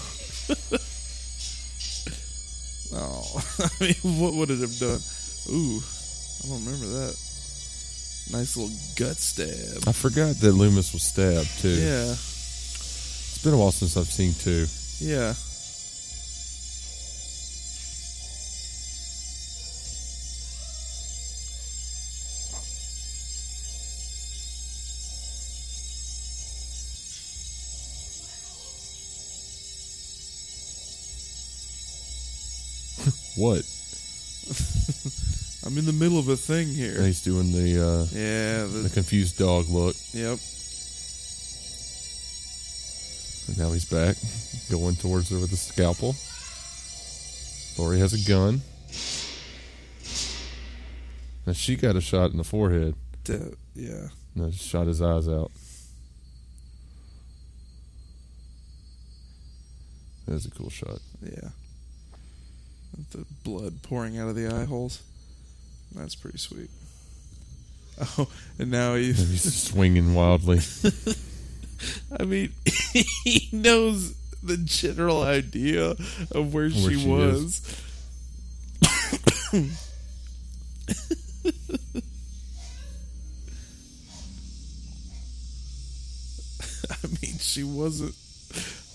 [2.93, 4.99] oh, I mean, what would it have done?
[5.49, 5.81] Ooh,
[6.43, 7.15] I don't remember that.
[8.31, 9.87] Nice little gut stab.
[9.87, 11.69] I forgot that Loomis was stabbed too.
[11.69, 14.67] Yeah, It's been a while since I've seen two.
[14.99, 15.33] yeah.
[33.37, 33.63] What?
[35.65, 37.01] I'm in the middle of a thing here.
[37.01, 39.95] He's doing the uh, Yeah, the the, confused dog look.
[40.13, 40.39] yep.
[43.47, 44.15] And now he's back,
[44.71, 46.15] going towards her with a scalpel.
[47.77, 48.61] Laurie has a gun.
[51.45, 52.95] Now she got a shot in the forehead.
[53.23, 54.07] De- yeah.
[54.35, 55.51] No, shot his eyes out.
[60.27, 60.99] That was a cool shot.
[61.23, 61.49] Yeah.
[63.11, 65.01] The blood pouring out of the eye holes.
[65.93, 66.69] That's pretty sweet.
[68.19, 68.27] Oh,
[68.59, 69.17] and now he's.
[69.17, 70.59] he's swinging wildly.
[72.19, 72.51] I mean,
[73.23, 74.13] he knows
[74.43, 75.95] the general idea
[76.31, 77.59] of where, she, she was.
[79.53, 79.59] I
[87.21, 88.15] mean, she wasn't.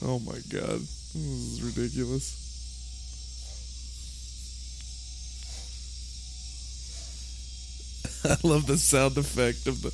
[0.00, 0.78] Oh my god.
[0.80, 2.38] This is ridiculous.
[8.24, 9.92] I love the sound effect of the.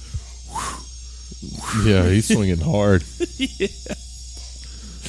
[1.88, 3.04] yeah, he's swinging hard.
[3.36, 3.66] yeah.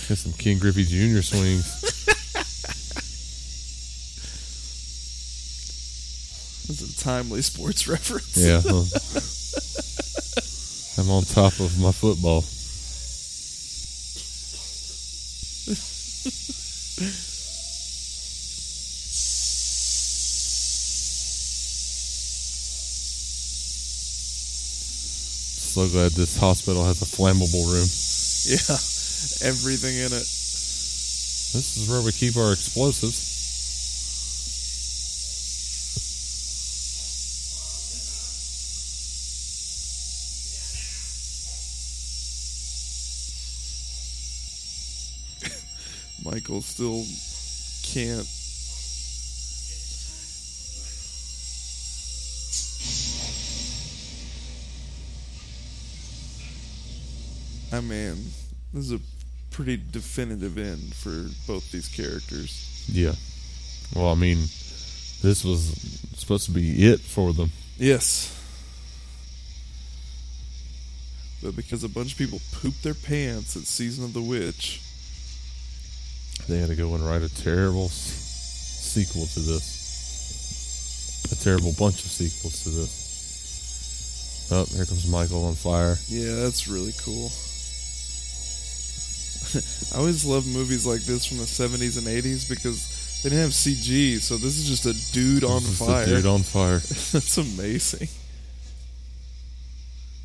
[0.08, 1.22] Got some Ken Griffey Jr.
[1.22, 1.82] swings.
[6.68, 8.38] That's a timely sports reference.
[8.38, 8.62] Yeah.
[10.98, 12.44] I'm on top of my football.
[25.70, 27.86] So glad this hospital has a flammable room.
[28.50, 28.74] Yeah.
[29.48, 30.26] Everything in it.
[31.54, 33.38] This is where we keep our explosives.
[46.26, 47.06] Michael still
[47.84, 48.26] can't
[57.72, 58.16] I mean,
[58.74, 59.00] this is a
[59.52, 62.86] pretty definitive end for both these characters.
[62.92, 63.14] Yeah.
[63.96, 64.38] Well, I mean,
[65.22, 65.62] this was
[66.16, 67.52] supposed to be it for them.
[67.78, 68.36] Yes.
[71.42, 74.82] But because a bunch of people pooped their pants at Season of the Witch,
[76.48, 77.94] They had to go and write a terrible s-
[78.82, 79.78] sequel to this.
[81.32, 84.48] A terrible bunch of sequels to this.
[84.52, 85.98] Oh, here comes Michael on fire.
[86.08, 87.32] yeah, that's really cool.
[89.94, 93.52] I always love movies like this from the 70s and 80s because they didn't have
[93.52, 96.06] CG, so this is just a dude on This fire.
[96.06, 96.78] Dude on fire.
[96.80, 98.08] That's amazing.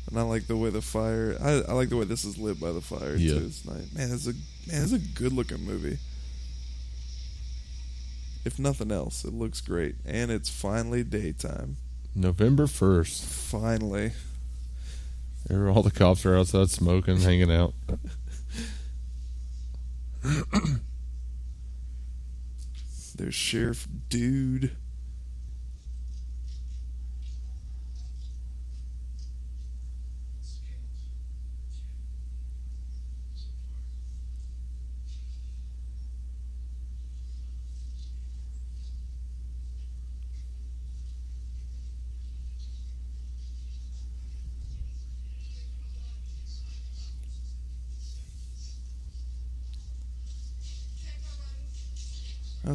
[0.09, 1.35] And I like the way the fire.
[1.41, 3.39] I, I like the way this is lit by the fire Yeah.
[3.39, 3.45] too.
[3.47, 3.91] It's nice.
[3.93, 4.33] Man, it's a
[4.71, 4.83] man.
[4.83, 5.97] It's a good looking movie.
[8.45, 11.77] If nothing else, it looks great, and it's finally daytime.
[12.13, 13.23] November 1st.
[13.25, 14.11] Finally,
[15.49, 17.73] All the cops are outside smoking, hanging out.
[23.15, 24.75] there's Sheriff Dude.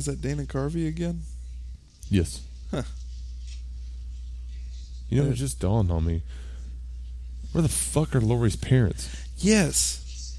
[0.00, 1.20] How's that Dana Carvey again?
[2.08, 2.40] Yes.
[2.70, 2.84] Huh.
[5.10, 6.22] You know, it just dawned on me.
[7.52, 9.14] Where the fuck are Laurie's parents?
[9.36, 10.38] Yes.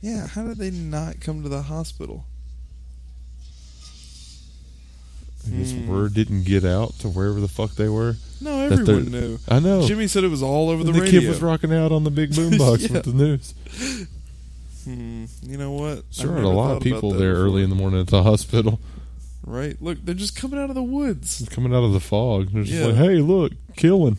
[0.00, 2.24] Yeah, how did they not come to the hospital?
[5.56, 5.88] Guess Hmm.
[5.88, 8.16] word didn't get out to wherever the fuck they were.
[8.40, 9.38] No, everyone knew.
[9.48, 9.86] I know.
[9.86, 11.20] Jimmy said it was all over the, the radio.
[11.20, 12.92] kid was rocking out on the big boombox Yeah.
[12.92, 13.54] with the news.
[14.84, 16.04] Hmm, you know what?
[16.10, 17.44] Sure, a lot of people there before.
[17.46, 18.78] early in the morning at the hospital,
[19.44, 19.80] Right?
[19.80, 21.46] Look, they're just coming out of the woods.
[21.50, 22.50] coming out of the fog.
[22.52, 22.86] They're just Yeah.
[22.86, 24.18] like, "Hey, look, killing."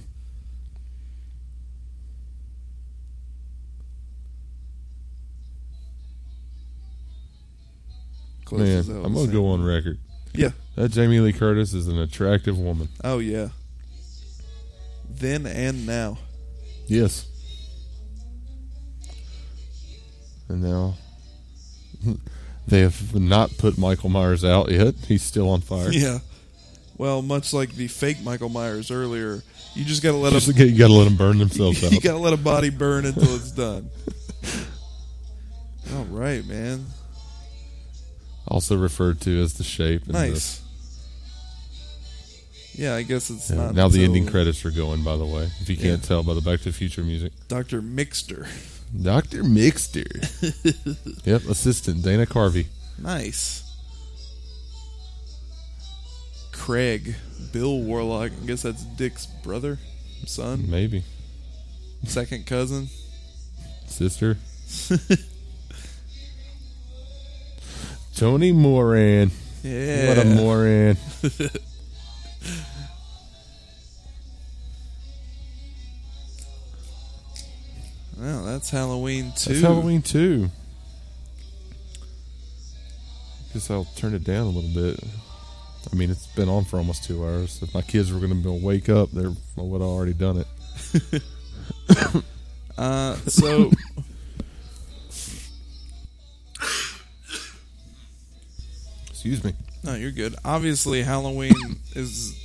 [8.45, 9.31] Close Man, I'm gonna say.
[9.34, 9.99] go on record.
[10.33, 10.51] Yeah.
[10.75, 12.89] That Jamie Lee Curtis is an attractive woman.
[13.03, 13.49] Oh yeah.
[15.09, 16.19] Then and now.
[16.87, 17.27] Yes.
[20.49, 20.95] And now
[22.67, 24.95] they have not put Michael Myers out yet.
[25.07, 25.91] He's still on fire.
[25.91, 26.19] Yeah.
[26.97, 29.43] Well, much like the fake Michael Myers earlier,
[29.75, 31.93] you just gotta let Just, a you got to let them burn themselves you out.
[31.93, 33.89] You gotta let a body burn until it's done.
[35.93, 36.85] All right, man.
[38.48, 40.06] Also referred to as the shape.
[40.06, 40.61] the- Nice.
[42.74, 43.76] Yeah, I guess it's Yeah, not.
[43.76, 45.03] now the ending credits are going.
[45.03, 46.07] By the way, if you can't Yeah.
[46.07, 48.48] tell by the Back to the Future music, Doctor Mixter.
[49.02, 50.06] Doctor Mixter.
[51.26, 52.68] yep, assistant Dana Carvey.
[53.02, 53.64] Nice.
[56.52, 57.15] Craig,
[57.52, 58.32] Bill Warlock.
[58.44, 59.80] I guess that's Dick's brother,
[60.26, 61.03] son, Maybe
[62.06, 62.90] second cousin.
[63.88, 64.38] sister.
[68.18, 69.31] Tony Moran.
[69.64, 70.07] Yeah.
[70.10, 70.98] What a Moran.
[78.19, 79.53] Well, that's Halloween too.
[79.53, 80.49] That's Halloween too.
[83.53, 84.99] Guess I'll turn it down a little bit.
[85.91, 87.61] I mean, it's been on for almost two hours.
[87.61, 91.23] If my kids were going to wake up, they would have already done it.
[92.77, 93.72] Uh, so
[99.33, 99.53] Excuse me.
[99.83, 100.35] no, you're good.
[100.45, 101.53] Obviously, Halloween
[101.95, 102.37] is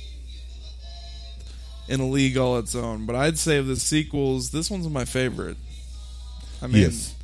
[1.87, 3.05] in a league all its own.
[3.05, 5.57] But I'd say of the sequels, this one's my favorite.
[6.61, 7.15] I mean, yes,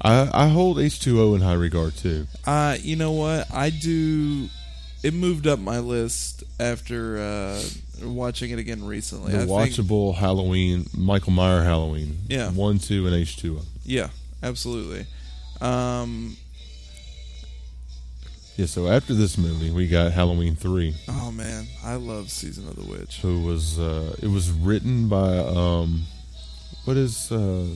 [0.00, 2.26] I I hold H two O in high regard too.
[2.44, 3.46] Uh, you know what?
[3.52, 4.48] I do.
[5.02, 7.62] It moved up my list after uh,
[8.02, 9.32] watching it again recently.
[9.32, 12.18] The I think, watchable Halloween, Michael Meyer Halloween.
[12.28, 12.50] Yeah.
[12.50, 13.62] one, two, and H two O.
[13.84, 14.08] yeah,
[14.42, 15.06] absolutely.
[15.60, 16.36] Um,
[18.56, 18.66] Yeah.
[18.66, 22.84] So after this movie, we got Halloween three, oh man, I love Season of the
[22.90, 23.20] Witch.
[23.20, 26.04] who was uh, it was written by um,
[26.86, 27.66] what is uh,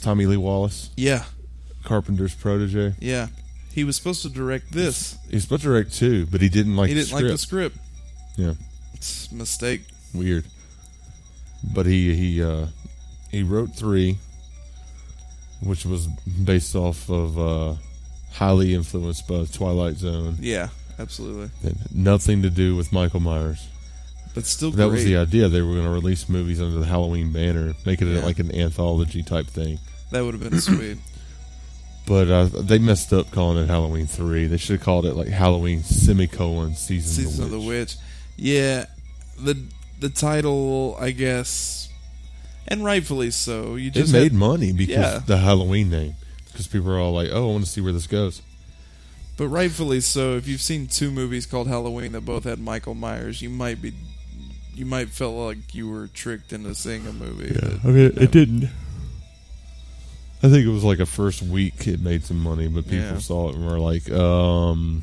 [0.00, 1.24] Tommy Lee Wallace, Yeah,
[1.84, 2.94] Carpenter's protege.
[3.00, 3.28] yeah.
[3.72, 5.16] He was supposed to direct this.
[5.30, 7.22] He's supposed to direct two, but he didn't like he the didn't script.
[7.24, 7.76] like the script.
[8.36, 8.52] Yeah.
[8.92, 9.82] It's a mistake.
[10.12, 10.44] Weird.
[11.74, 12.66] But he he uh,
[13.30, 14.18] he wrote three,
[15.62, 17.74] which was based off of uh,
[18.32, 20.36] highly influenced by Twilight Zone.
[20.40, 20.68] Yeah,
[20.98, 21.50] absolutely.
[21.62, 23.68] Had nothing to do with Michael Myers.
[24.34, 24.92] But still, That great.
[24.92, 25.48] was the idea.
[25.48, 28.24] They were going to release movies under the Halloween banner, making it Yeah.
[28.24, 29.78] like an anthology type thing.
[30.10, 30.98] That would have been sweet.
[32.04, 34.46] But uh, they messed up calling it Halloween three.
[34.46, 37.94] They should have called it like Halloween semicolon season, Season of the of the Witch.
[37.94, 37.96] Witch.
[38.36, 38.86] Yeah,
[39.38, 39.56] the
[40.00, 41.88] the title, I guess,
[42.68, 43.74] and rightfully so.
[43.76, 45.22] You just It made had- money because Yeah.
[45.26, 46.14] the Halloween name.
[46.50, 48.42] Because people are all like, "Oh, I want to see where this goes."
[49.38, 50.36] but rightfully so.
[50.36, 53.92] If you've seen two movies called Halloween that both had Michael Myers, you might be,
[54.74, 57.48] you might feel like you were tricked into seeing a movie.
[57.54, 58.68] that- I mean, that- it didn't.
[60.44, 63.18] I think it was like a first week it made some money, but people Yeah.
[63.18, 65.02] saw it and were like, um,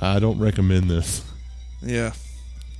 [0.00, 1.22] "I don't recommend this."
[1.82, 2.12] Yeah,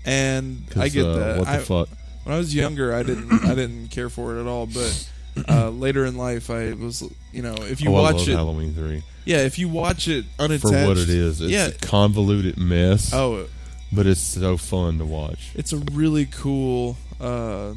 [0.04, 1.38] and I get uh, that.
[1.38, 1.88] What the I, fuck?
[2.30, 4.66] When I was younger, I didn't I didn't care for it at all.
[4.66, 5.10] But
[5.48, 7.02] uh, later in life, I was
[7.32, 10.06] you know if you oh, I watch love it, Halloween three yeah, if you watch
[10.06, 11.40] it unattached for what it is.
[11.40, 11.66] It's yeah.
[11.66, 13.48] a convoluted mess, Oh,
[13.92, 15.50] but it's so fun to watch.
[15.56, 16.96] it's a really cool.
[17.20, 17.74] Uh,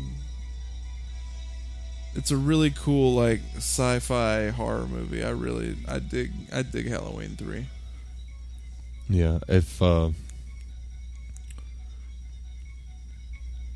[2.14, 5.24] it's a really cool like sci-fi horror movie.
[5.24, 7.66] I really I dig I dig Halloween three.
[9.10, 10.10] Yeah, if uh,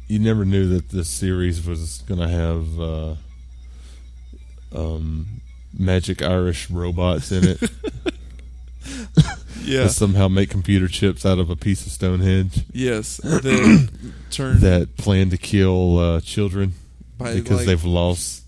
[0.08, 3.16] you never knew that this series was going to have uh,
[4.76, 5.42] um,
[5.78, 7.60] magic Irish robots in it
[9.64, 9.88] Yeah.
[9.88, 13.18] somehow make computer chips out of a piece of Stonehenge yes.
[13.18, 13.90] That
[14.32, 16.74] turn that plan to kill uh, children
[17.18, 18.44] by because like, they've lost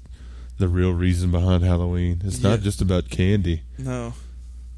[0.57, 2.21] the real reason behind Halloween.
[2.23, 4.13] It's not just about candy; no.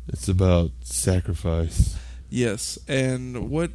[0.08, 1.98] it's about sacrifice.
[2.30, 3.72] Yes, and what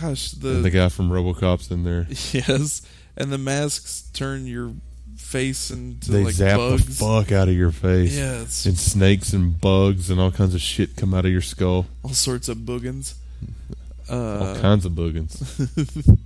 [0.00, 2.06] gosh the, and the guy from RoboCop's in there.
[2.32, 2.82] yes,
[3.16, 4.72] and the masks turn your
[5.16, 6.86] face into they like zap bugs.
[6.86, 8.16] the fuck out of your face.
[8.16, 11.86] Yeah, And snakes and bugs and all kinds of shit come out of your skull.
[12.02, 13.14] all sorts of boogans.
[14.10, 16.18] all Uh, kinds of boogans.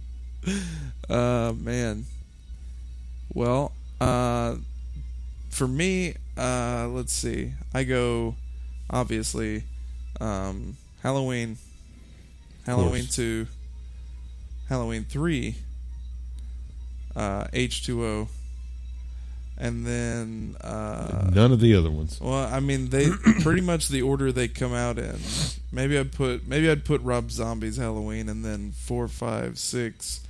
[1.08, 2.04] uh, man.
[3.32, 4.56] Well, uh,
[5.50, 7.52] for me, uh, let's see.
[7.72, 8.34] I go
[8.90, 9.62] obviously
[10.20, 11.58] um, Halloween,
[12.66, 13.16] Halloween course.
[13.16, 13.46] two,
[14.68, 15.56] Halloween three,
[17.16, 18.28] uh, H two O,
[19.58, 22.18] and then uh, None of the other ones.
[22.20, 23.08] well, I mean, they
[23.42, 25.16] pretty much the order they come out in.
[25.72, 30.20] Maybe I'd put maybe I'd put Rob Zombie's Halloween and then four, five, six,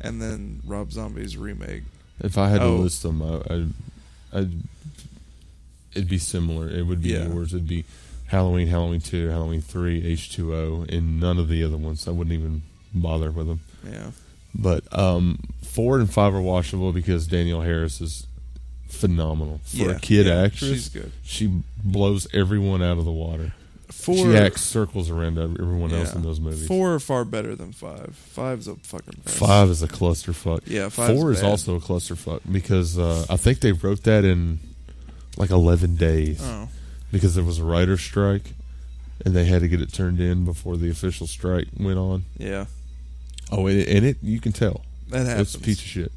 [0.00, 1.82] and then Rob Zombie's remake.
[2.20, 2.76] If I had to Oh.
[2.76, 3.72] list them, I, I'd,
[4.32, 4.50] I'd,
[5.94, 6.68] it'd be similar.
[6.68, 7.28] It would be Yeah.
[7.28, 7.54] yours.
[7.54, 7.84] It'd be
[8.28, 12.06] Halloween, Halloween 2, Halloween 3, H2O, and none of the other ones.
[12.06, 12.62] I wouldn't even
[12.94, 13.60] bother with them.
[13.84, 14.10] Yeah,
[14.54, 18.26] But um, 4 and 5 are washable because Danielle Harris is
[18.88, 19.60] phenomenal.
[19.64, 21.12] For yeah, a kid yeah, actress, she's good.
[21.22, 23.52] she blows everyone out of the water.
[23.90, 26.66] Four, she acts circles around everyone else in those movies.
[26.66, 28.14] Four are far better than five.
[28.14, 29.38] Five's a fucking mess.
[29.38, 30.60] Five is a clusterfuck.
[30.66, 31.48] Yeah, Four is bad.
[31.48, 34.58] also a clusterfuck because uh, I think they wrote that in
[35.38, 36.68] like 11 days Oh,
[37.12, 38.52] because there was a writer's strike
[39.24, 42.24] and they had to get it turned in before the official strike went on.
[42.36, 42.66] yeah,
[43.50, 44.82] Oh, and it, and it you can tell.
[45.08, 45.54] that happens.
[45.54, 46.12] It's a piece of shit.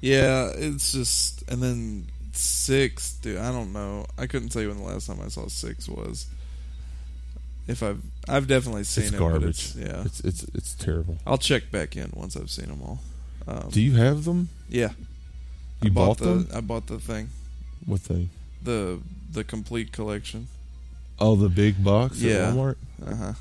[0.00, 3.38] Yeah, it's just and then six, dude.
[3.38, 4.06] I don't know.
[4.16, 6.26] I couldn't tell you when the last time I saw six was.
[7.66, 9.48] If I've I've definitely seen It's it, garbage.
[9.48, 11.18] it's, yeah, It's it's it's terrible.
[11.26, 13.00] I'll check back in once I've seen them all.
[13.46, 14.48] Um, Do you have them?
[14.68, 14.90] yeah,
[15.82, 16.48] You I bought, the them?
[16.54, 17.28] I bought the thing,
[17.86, 18.30] What thing?
[18.62, 19.00] the
[19.30, 20.48] the complete collection.
[21.20, 22.48] Oh, the big box Yeah.
[22.50, 22.76] at Walmart.
[23.04, 23.32] Uh huh.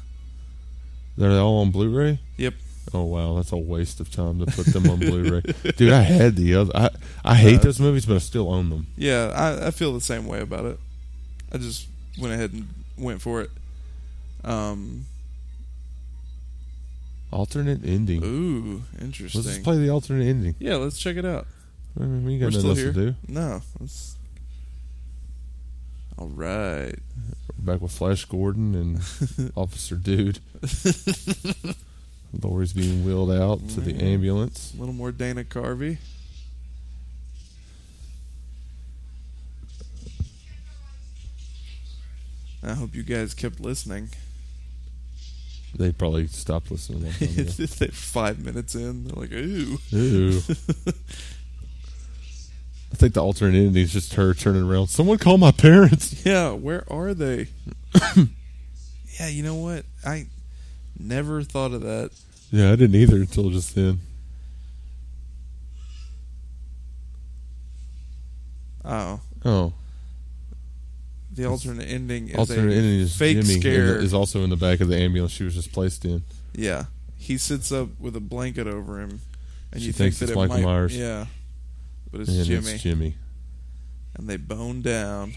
[1.18, 2.20] They're all on Blu-ray.
[2.38, 2.54] Yep.
[2.94, 5.42] Oh wow, that's a waste of time to put them on Blu-ray,
[5.78, 5.92] dude.
[5.92, 6.72] I had the other.
[6.76, 6.90] I
[7.26, 8.88] I hate Uh, those movies, but I still own them.
[8.96, 10.80] Yeah, I, I feel the same way about it.
[11.52, 11.88] I just
[12.20, 13.50] went ahead and went for it.
[14.44, 15.06] Um.
[17.32, 18.24] Alternate ending.
[18.24, 19.44] Ooh, interesting.
[19.44, 20.56] Let's play the alternate ending.
[20.60, 21.46] yeah, let's check it out.
[22.00, 22.94] I mean, we got nothing else here.
[22.94, 23.16] to do.
[23.28, 23.62] No.
[23.80, 24.16] Let's...
[26.18, 26.96] All right.
[27.60, 30.40] We're back with Flash Gordon and Officer Dude.
[32.42, 34.74] Laurie's being wheeled out to the ambulance.
[34.76, 35.98] A little more Dana Carvey.
[42.64, 44.10] I hope you guys kept listening.
[45.78, 47.02] They probably stopped listening.
[47.04, 47.44] a long time ago.
[47.44, 49.78] They're five minutes in, they're like, ooh.
[49.94, 50.42] Ooh.
[52.92, 54.88] I think the alternate ending is just her turning around.
[54.88, 56.22] Someone call my parents.
[56.26, 57.48] Yeah, where are they?
[59.20, 59.86] yeah, you know what?
[60.06, 60.28] I
[61.00, 62.12] never thought of that.
[62.52, 64.00] Yeah, I didn't either until just then.
[68.86, 69.74] Oh, Oh,
[71.34, 73.98] the alternate ending is Alternate a ending is fake Jimmy scare.
[73.98, 76.24] is also in the back of the ambulance she was just placed in.
[76.56, 76.86] yeah,
[77.18, 79.20] he sits up with a blanket over him,
[79.72, 80.98] and She you think thinks that it's it Michael might, Myers.
[80.98, 81.26] Yeah,
[82.18, 83.16] but it's and Jimmy, it's Jimmy.
[84.16, 85.34] and they bone down.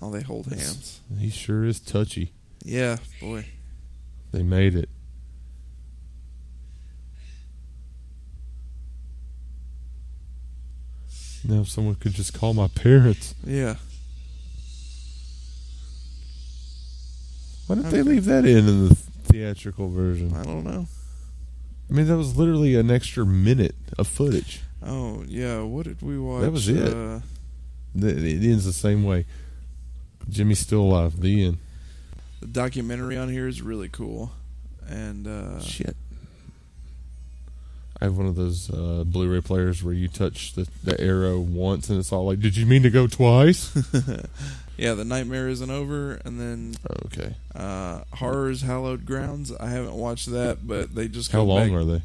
[0.00, 1.00] Oh, they hold hands.
[1.18, 2.32] He sure is touchy.
[2.64, 3.44] Yeah, boy.
[4.32, 4.88] They made it.
[11.44, 13.34] Now, if someone could just call my parents.
[13.44, 13.74] Yeah.
[17.66, 20.34] Why didn't they leave that in in the theatrical version?
[20.34, 20.86] I don't know.
[21.90, 24.60] I mean, that was literally an extra minute of footage.
[24.84, 25.60] Oh, yeah.
[25.62, 26.42] What did we watch?
[26.42, 26.92] That was it.
[26.94, 27.20] Uh,
[27.94, 29.26] It ends the same way.
[30.28, 31.20] Jimmy's still alive.
[31.20, 31.58] The end.
[32.40, 34.30] the documentary on here is really cool.
[34.88, 35.96] And, uh, Shit.
[38.00, 41.88] I have one of those uh, Blu-ray players where you touch the, the arrow once
[41.88, 43.72] and it's all like, "Did you mean to go twice?"
[44.82, 46.20] yeah, The Nightmare Isn't Over.
[46.24, 46.74] And then
[47.06, 47.36] okay.
[47.54, 49.52] uh, Horrors Hallowed Grounds.
[49.60, 52.02] I haven't watched that, but they just How go long back- are they?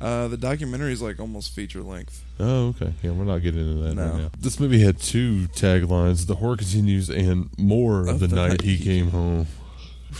[0.00, 2.24] Uh, the documentary is like almost feature length.
[2.40, 2.92] Oh, okay.
[3.02, 4.04] Yeah, we're not getting into that No.
[4.08, 4.30] right now.
[4.38, 9.10] This movie had two taglines: "The horror continues" and "More of, the, night he came
[9.10, 9.46] home."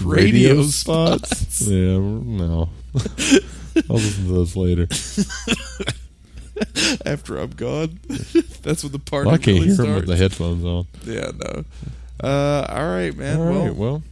[0.01, 1.63] Radio spots.
[1.69, 2.69] yeah, no.
[2.95, 4.87] I'll listen to those later.
[7.07, 7.99] After I'm gone,
[8.63, 9.89] that's when the party Well, I can't really hear starts.
[9.91, 10.87] him with the headphones on.
[11.05, 11.65] Yeah, no.
[12.23, 13.41] Uh, all right, man.
[13.41, 14.03] All right, well, well,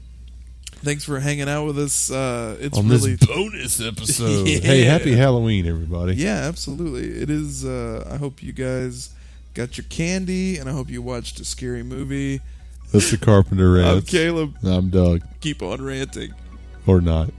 [0.83, 2.11] thanks for hanging out with us.
[2.11, 4.49] Uh, it's on really this bonus episode.
[4.49, 4.59] Yeah.
[4.59, 6.15] Hey, happy Halloween, everybody!
[6.17, 7.09] Yeah, absolutely.
[7.23, 7.65] It is.
[7.65, 9.11] Uh, I hope you guys
[9.55, 12.41] got your candy, and I hope you watched a scary movie.
[12.93, 13.87] That's the Carpenter rant.
[13.99, 14.03] I'm.
[14.03, 14.57] Caleb.
[14.65, 16.35] I'm Doug, Keep on ranting.
[16.87, 17.31] or not.